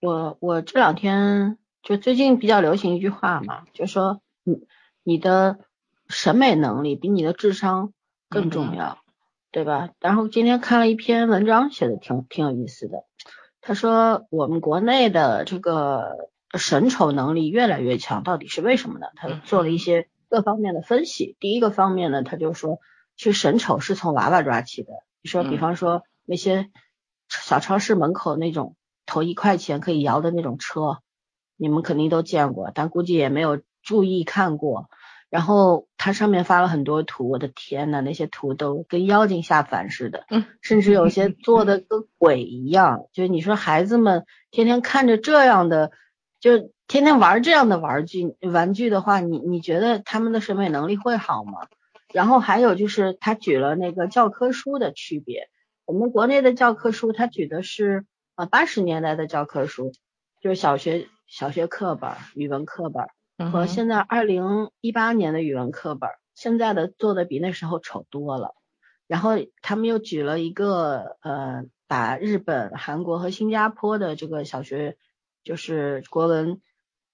[0.00, 4.66] 我我这两天就最近比较流行一句话嘛，就说你
[5.02, 5.60] 你的。
[6.08, 7.92] 审美能力比你的智商
[8.28, 8.98] 更重要，
[9.50, 9.90] 对吧？
[10.00, 13.04] 然后今天看了一篇文章，写的挺挺有意思的。
[13.60, 19.06] 他说我们国内的这个审丑能力越来越强，到底是为什么呢？
[19.16, 21.36] 他做了一些各方面的分析。
[21.40, 22.80] 第一个方面呢，他就说，
[23.16, 24.92] 其实审丑是从娃娃抓起的。
[25.22, 26.70] 你说，比方说那些
[27.28, 28.76] 小超市门口那种
[29.06, 30.98] 投一块钱可以摇的那种车，
[31.56, 34.90] 你们肯定都见过，但估计也没有注意看过。
[35.34, 40.24] 然后它上面发了很多图，我的天呐，那些图都跟妖精下凡似的，
[40.60, 43.06] 甚至有些做的跟鬼一样。
[43.12, 45.90] 就是你说孩子们天天看着这样的
[46.38, 51.66] 就天天玩这样的玩具玩具的话，你你觉得他们的审美能力会好吗？
[52.12, 55.48] 然后还有就是他举了那个教科书的区别，
[55.84, 58.06] 我们国内的教科书他举的是
[58.36, 59.90] 呃八十年代的教科书，
[60.40, 68.54] 就是小学小学课本语文课本和现在二零一八年的语文课本，现在的做的比那时候丑多了。
[69.06, 74.96] 然后他们又举了一个呃，把日本、韩国和新加坡的这个小学
[75.42, 76.62] 就是国文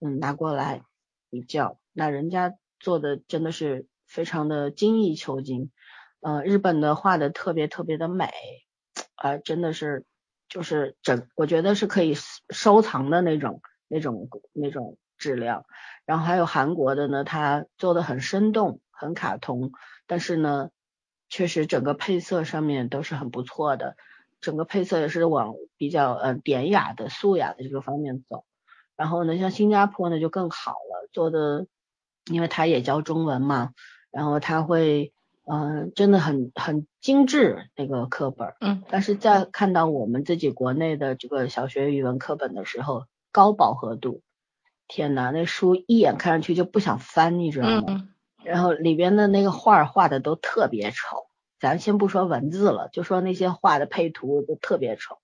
[0.00, 0.82] 嗯拿过来
[1.30, 5.70] 比较，那人家做的真的是非常的精益求精，
[6.20, 8.30] 呃，日本的画的特别特别的美，
[9.16, 10.04] 啊，真的是
[10.48, 12.14] 就是整，我觉得是可以
[12.50, 15.64] 收藏的那种那种那种质量。
[16.04, 19.70] 然后还有韩国的呢，它做的很生动，很卡通，
[20.08, 20.70] 但是呢。
[21.32, 23.94] 确实，整个配色上面都是很不错的，
[24.40, 28.42] 整个配色也是往比较呃典雅的、素雅的这个方面走。
[28.96, 31.68] 然后呢，像新加坡呢就更好了，做的，
[32.32, 33.70] 因为它也教中文嘛，
[34.10, 35.12] 然后它会
[35.44, 44.20] 嗯真的很很精致那个课本，嗯，但是在看到我们自己国内的这个小学语文课本的时候，高饱和度，
[44.90, 48.08] 天呐，那书一眼看上去就不想翻，你知道吗？
[48.42, 51.28] 然后里边的那个画画的都特别丑，
[51.60, 55.18] 咱先不说文字了，就说那些画的配图都特别丑，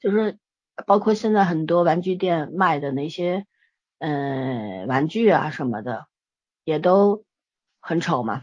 [0.00, 0.38] 就是
[0.86, 3.46] 包括现在很多玩具店卖的那些
[3.98, 6.06] 嗯玩具啊什么的，
[6.64, 7.24] 也都
[7.80, 8.42] 很丑嘛，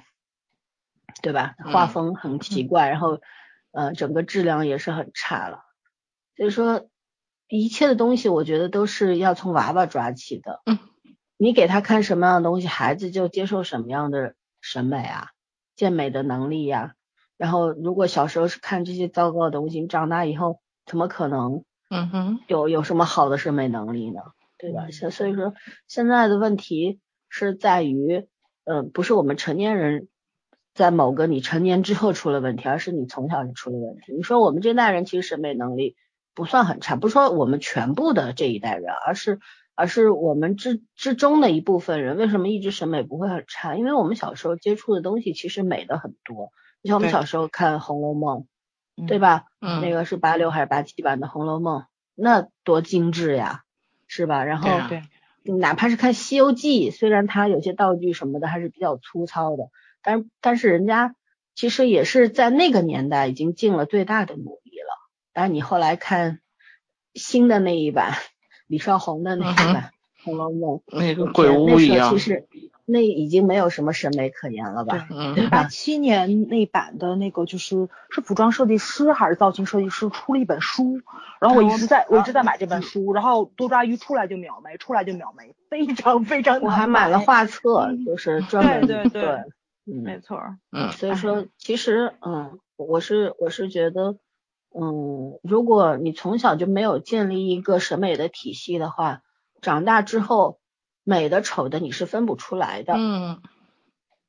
[1.22, 1.56] 对吧？
[1.74, 3.20] 画风很奇怪，然后
[3.72, 5.66] 呃整个质量也是很差了，
[6.38, 6.88] 所以说
[7.58, 10.62] 一切的东西我觉得都是要从娃娃抓起的。
[10.66, 10.80] 嗯。
[11.38, 15.30] 你给他看什么样的东西，孩子就接受什么样的审美啊，
[15.76, 16.94] 健美的能力呀。
[17.36, 24.22] 然后，如果小时候是看这些糟糕的东西，长大以后怎么可能，嗯哼，有有什么好的审美能力呢？
[24.60, 24.92] 对吧？
[24.92, 25.56] 所所以说，
[25.88, 28.28] 现在的问题是在于，
[28.66, 30.08] 嗯，不是我们成年人
[30.76, 34.14] 在某个你成年之后出了问题，而是你从小就出了问题。
[34.14, 35.96] 你说我们这代人其实审美能力
[36.34, 39.40] 不算很差，不是说我们全部的这一代人，而是。
[39.74, 43.76] 而是我们之之中的一部分人，为什么一直审美不会很差？
[43.76, 46.52] 因为我们小时候接触的东西其实美的很多。
[46.84, 48.46] 你像我们小时候看《红楼梦》，
[49.08, 49.46] 对吧？
[49.60, 49.82] 嗯。
[49.82, 51.80] 那个是八六还是八七版的《红楼梦》？
[52.14, 53.62] 那多精致呀，
[54.08, 54.44] 是吧？
[54.44, 55.02] 然后，对。
[55.58, 59.64] 哪怕是看《西游记》，虽然它有些道具什么的还是比较粗糙的，
[60.04, 61.16] 但但是人家
[61.56, 64.61] 其实也是在那个年代已经尽了最大的努力
[65.32, 65.34] 了。
[65.34, 66.40] 但是你后来看
[67.14, 68.14] 新的那一版。
[68.68, 69.92] 李少红的那一版
[70.24, 72.48] 《红楼梦》，那个鬼屋一样，其实
[72.86, 75.10] 那已经没有什么审美可言了吧？
[75.36, 81.02] 对， 八七年那版的那个就是是服装设计师还是造型设计师出了一本书，
[81.42, 86.62] 然后我一直在我一直在买这本书，然后多抓鱼出来就秒没，出来就秒没，非常非常。
[86.62, 89.44] 我还买了画册，就是专门对对对，
[89.84, 90.40] 没错，
[90.72, 94.18] 嗯，所以说其实嗯，我是我是觉得。
[94.74, 99.22] 嗯，如果你从小就没有建立一个审美的体系的话，
[99.62, 100.60] 长大之后
[101.04, 102.94] 美的丑的你是分不出来的。
[102.96, 103.42] 嗯，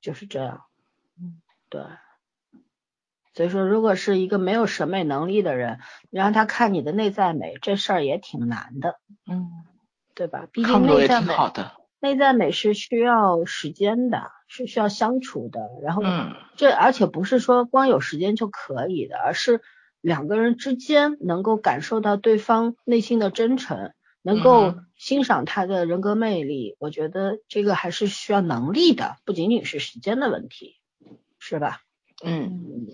[0.01, 0.63] 就是这样。
[1.21, 1.83] 嗯，对。
[3.35, 5.79] 所以说，如果是一个没有审美能力的人，
[6.11, 8.99] 你让他看你的内在美，这事儿也挺难的。
[9.31, 9.49] 嗯，
[10.15, 10.49] 对吧？
[10.53, 11.73] 毕竟内在美，好的。
[12.01, 15.61] 内在美是需要时间的，是需要相处的。
[15.83, 19.63] 然后，嗯，这而且不是说光有时间就可以的，而是。
[20.03, 30.77] 两个人之间能够感受到对方内心的真诚，能够欣赏他的人格魅力，我觉得这个还是需要能力的，不仅仅是时间的问题，
[31.39, 31.81] 是吧？
[32.25, 32.89] 嗯，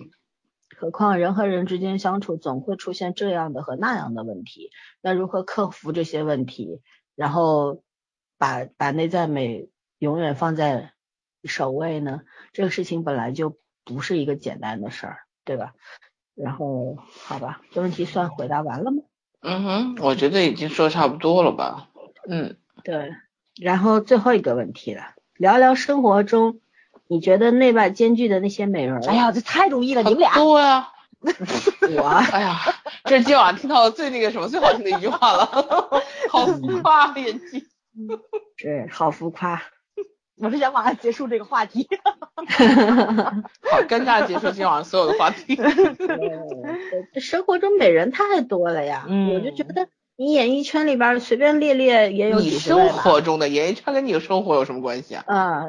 [0.76, 4.70] 何况人和人之间相处总会出现这样的和那样的问题，
[5.00, 6.80] 那如何克服这些问题，
[7.16, 7.82] 然后
[8.36, 10.92] 把把内在美永远放在
[11.44, 12.20] 首位呢？
[12.52, 15.74] 这个事情本来就不是一个简单的事儿，对吧？
[16.42, 19.02] 然后，好吧，这问题算回答完了吗？
[19.40, 21.88] 嗯哼，我觉得已经说差不多了吧。
[22.28, 23.12] 嗯，对。
[23.60, 25.02] 然后最后一个问题了，
[25.36, 26.60] 聊聊生活中
[27.08, 29.04] 你觉得内外兼具的那些美人。
[29.08, 30.34] 哎呀，这太容易了，你们俩。
[30.34, 30.92] 多呀。
[31.20, 32.02] 我，
[32.32, 32.56] 哎呀，
[33.04, 35.46] 这是今晚听到最那个什么最好听的一句话了，
[36.30, 37.66] 好浮夸演技。
[38.56, 39.60] 对，好浮夸。
[40.40, 41.88] 我是想马上结束这个话题，
[42.36, 45.58] 好尴尬，结束今晚所有的话题。
[47.20, 55.24] 生活中美人太多了呀，我就觉得你演艺圈里边随便列列也有你生活中的演艺圈跟你的生活有什么关系啊？
[55.26, 55.64] 啊，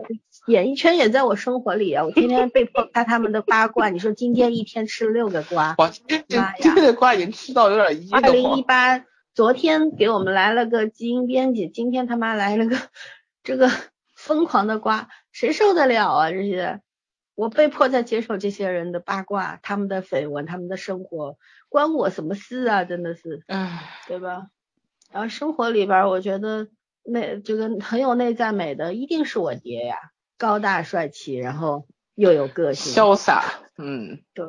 [0.47, 3.89] 演艺圈也在我生活里啊，我天天被迫看他们的八卦。
[3.89, 5.91] 你说今天一天吃六个瓜，哇，
[6.59, 9.03] 这个瓜已经吃到有点噎二零一八。
[9.35, 12.75] 昨天给我们来了个基因编辑，今天他妈来了个
[13.43, 13.69] 这个
[14.29, 16.29] 疯狂的瓜，谁受得了啊？
[16.29, 16.83] 这些
[17.33, 22.83] 我被迫在接受这些人的八卦，他们的绯闻，他们的生活，关我什么事啊？
[22.83, 24.49] 真的是，唉，对吧？
[25.11, 26.67] 然后生活里边，我觉得
[27.01, 29.97] 内这个很有内在美的，一定是我爹呀，
[30.37, 33.43] 高大帅气，然后又有个性，潇洒，
[33.79, 34.45] 嗯，对。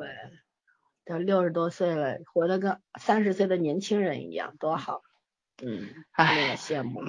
[1.06, 5.00] 都六十多岁了，活得跟三十岁的年轻人一样，多好。
[5.60, 7.00] 嗯，唉，羡慕。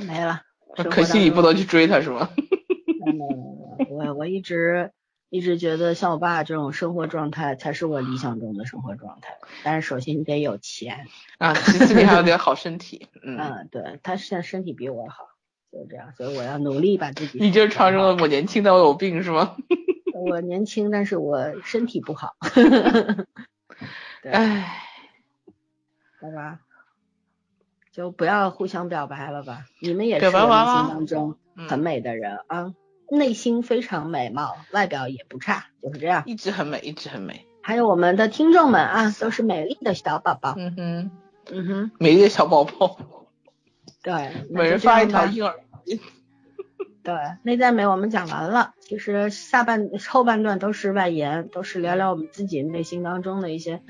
[0.00, 0.42] 没了。
[0.90, 2.30] 可惜你不能去追他是吗？
[3.04, 4.90] 没没没，我我一直
[5.30, 9.36] 一直觉得像我爸这种生活状态才是我理想中的生活状态。
[9.62, 11.06] 但是首先你得有钱
[11.38, 13.08] 啊，其次你还有点好身体。
[13.22, 15.28] 嗯，对他现在身体比我好，
[15.70, 17.38] 就这样，所以我要努力把自己。
[17.38, 19.56] 你就是传说的我年轻但我有病是吗？
[20.14, 22.34] 我年轻，但是我身体不好。
[24.22, 24.82] 唉，
[26.20, 26.60] 好吧，
[27.94, 29.66] 就不要互相表白了吧。
[29.78, 31.36] 你们也是我内心当中
[31.68, 32.74] 很美的人啊，
[33.08, 36.24] 内心非常美貌，外表也不差，就是这样。
[36.26, 37.46] 一直很美，一直很美。
[37.62, 40.54] 还有我们的听众们啊，都是美丽的小宝宝。
[40.58, 41.10] 嗯哼，
[41.52, 42.98] 嗯哼，美丽的小宝宝。
[44.02, 45.54] 对， 每人发一条婴儿。
[47.04, 47.14] 对，
[47.44, 53.82] 内在美我们讲完了，其实下半后半段都是外延，都是聊聊我们自己内心当中的一些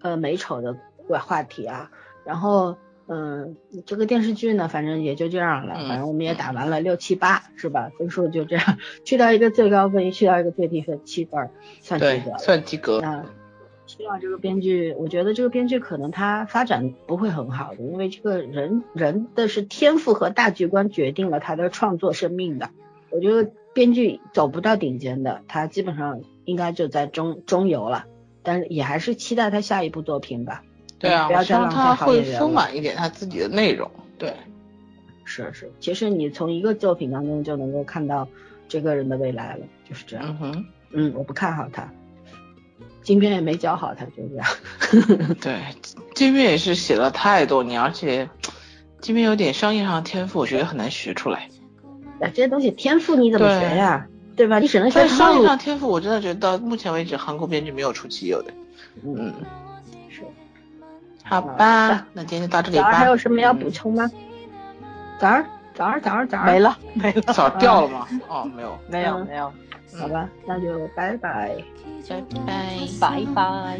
[0.00, 0.76] 呃美丑的
[1.06, 1.90] 话话题啊。
[2.24, 7.90] 然后嗯，这个电视剧呢，反正也就这样了，反正我们也打完了六七八是吧？
[7.98, 11.50] 分数就这样，去掉一个最高分，去掉一个最低分，七分
[11.80, 13.00] 算及格，算及格。
[13.00, 13.24] 那
[13.86, 22.70] 希望这个编剧，我觉得这个编剧可能他发展不会很好的，因为这个人人的是天赋和大局观决定了他的创作生命的。
[23.10, 28.06] 我觉得编剧走不到顶尖的，他基本上应该就在中中游了。
[28.42, 30.62] 但是也还是期待他下一部作品吧。
[31.04, 33.90] 对啊，不要再浪费他会丰满一点他自己的内容。
[34.18, 34.34] 对，
[35.24, 38.26] 是是，其实你从一个作品当中就能够看到
[38.68, 40.24] 这个人的未来了，就是这样。
[40.28, 41.88] 嗯哼，嗯，我不看好他。
[43.02, 44.46] 金边也没教好他，就这样。
[45.42, 45.60] 对，
[46.14, 48.28] 金边也是写了太多年，而且
[49.00, 51.48] 金边有点商业上的天赋，我觉得很难学出来。
[52.20, 54.06] 哎，这些东西天赋你怎么学呀？
[54.36, 54.58] 对吧？
[54.58, 58.50] 你只能学商业上天赋，我真的觉得到目前为止，韩国编剧没有出其有的。
[59.04, 59.34] 嗯，是。
[61.23, 62.91] 好吧，那今天就到这里吧。
[62.91, 64.09] 还有什么要补充吗？
[65.19, 65.45] 早上，
[65.75, 67.21] 早上，早上，早上没了， 没了。
[67.33, 68.07] 早掉了吗？
[68.27, 69.51] 哦，没有，没有，没有。
[69.99, 71.55] 好吧，那就拜拜，
[72.07, 73.79] 拜拜，拜拜。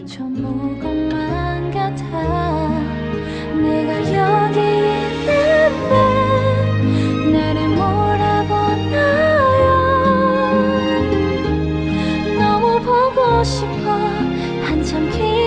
[14.70, 15.43] 번져가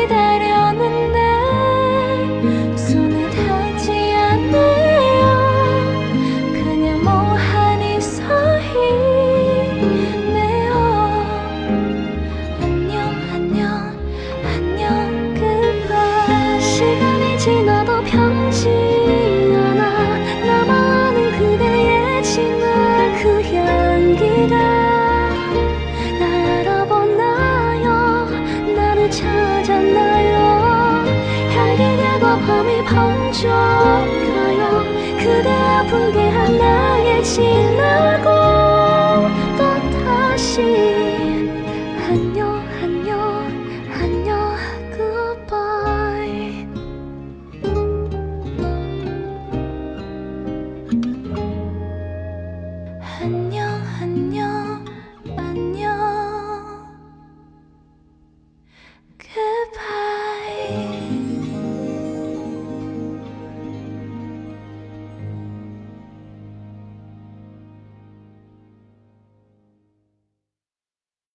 [33.34, 34.17] 昼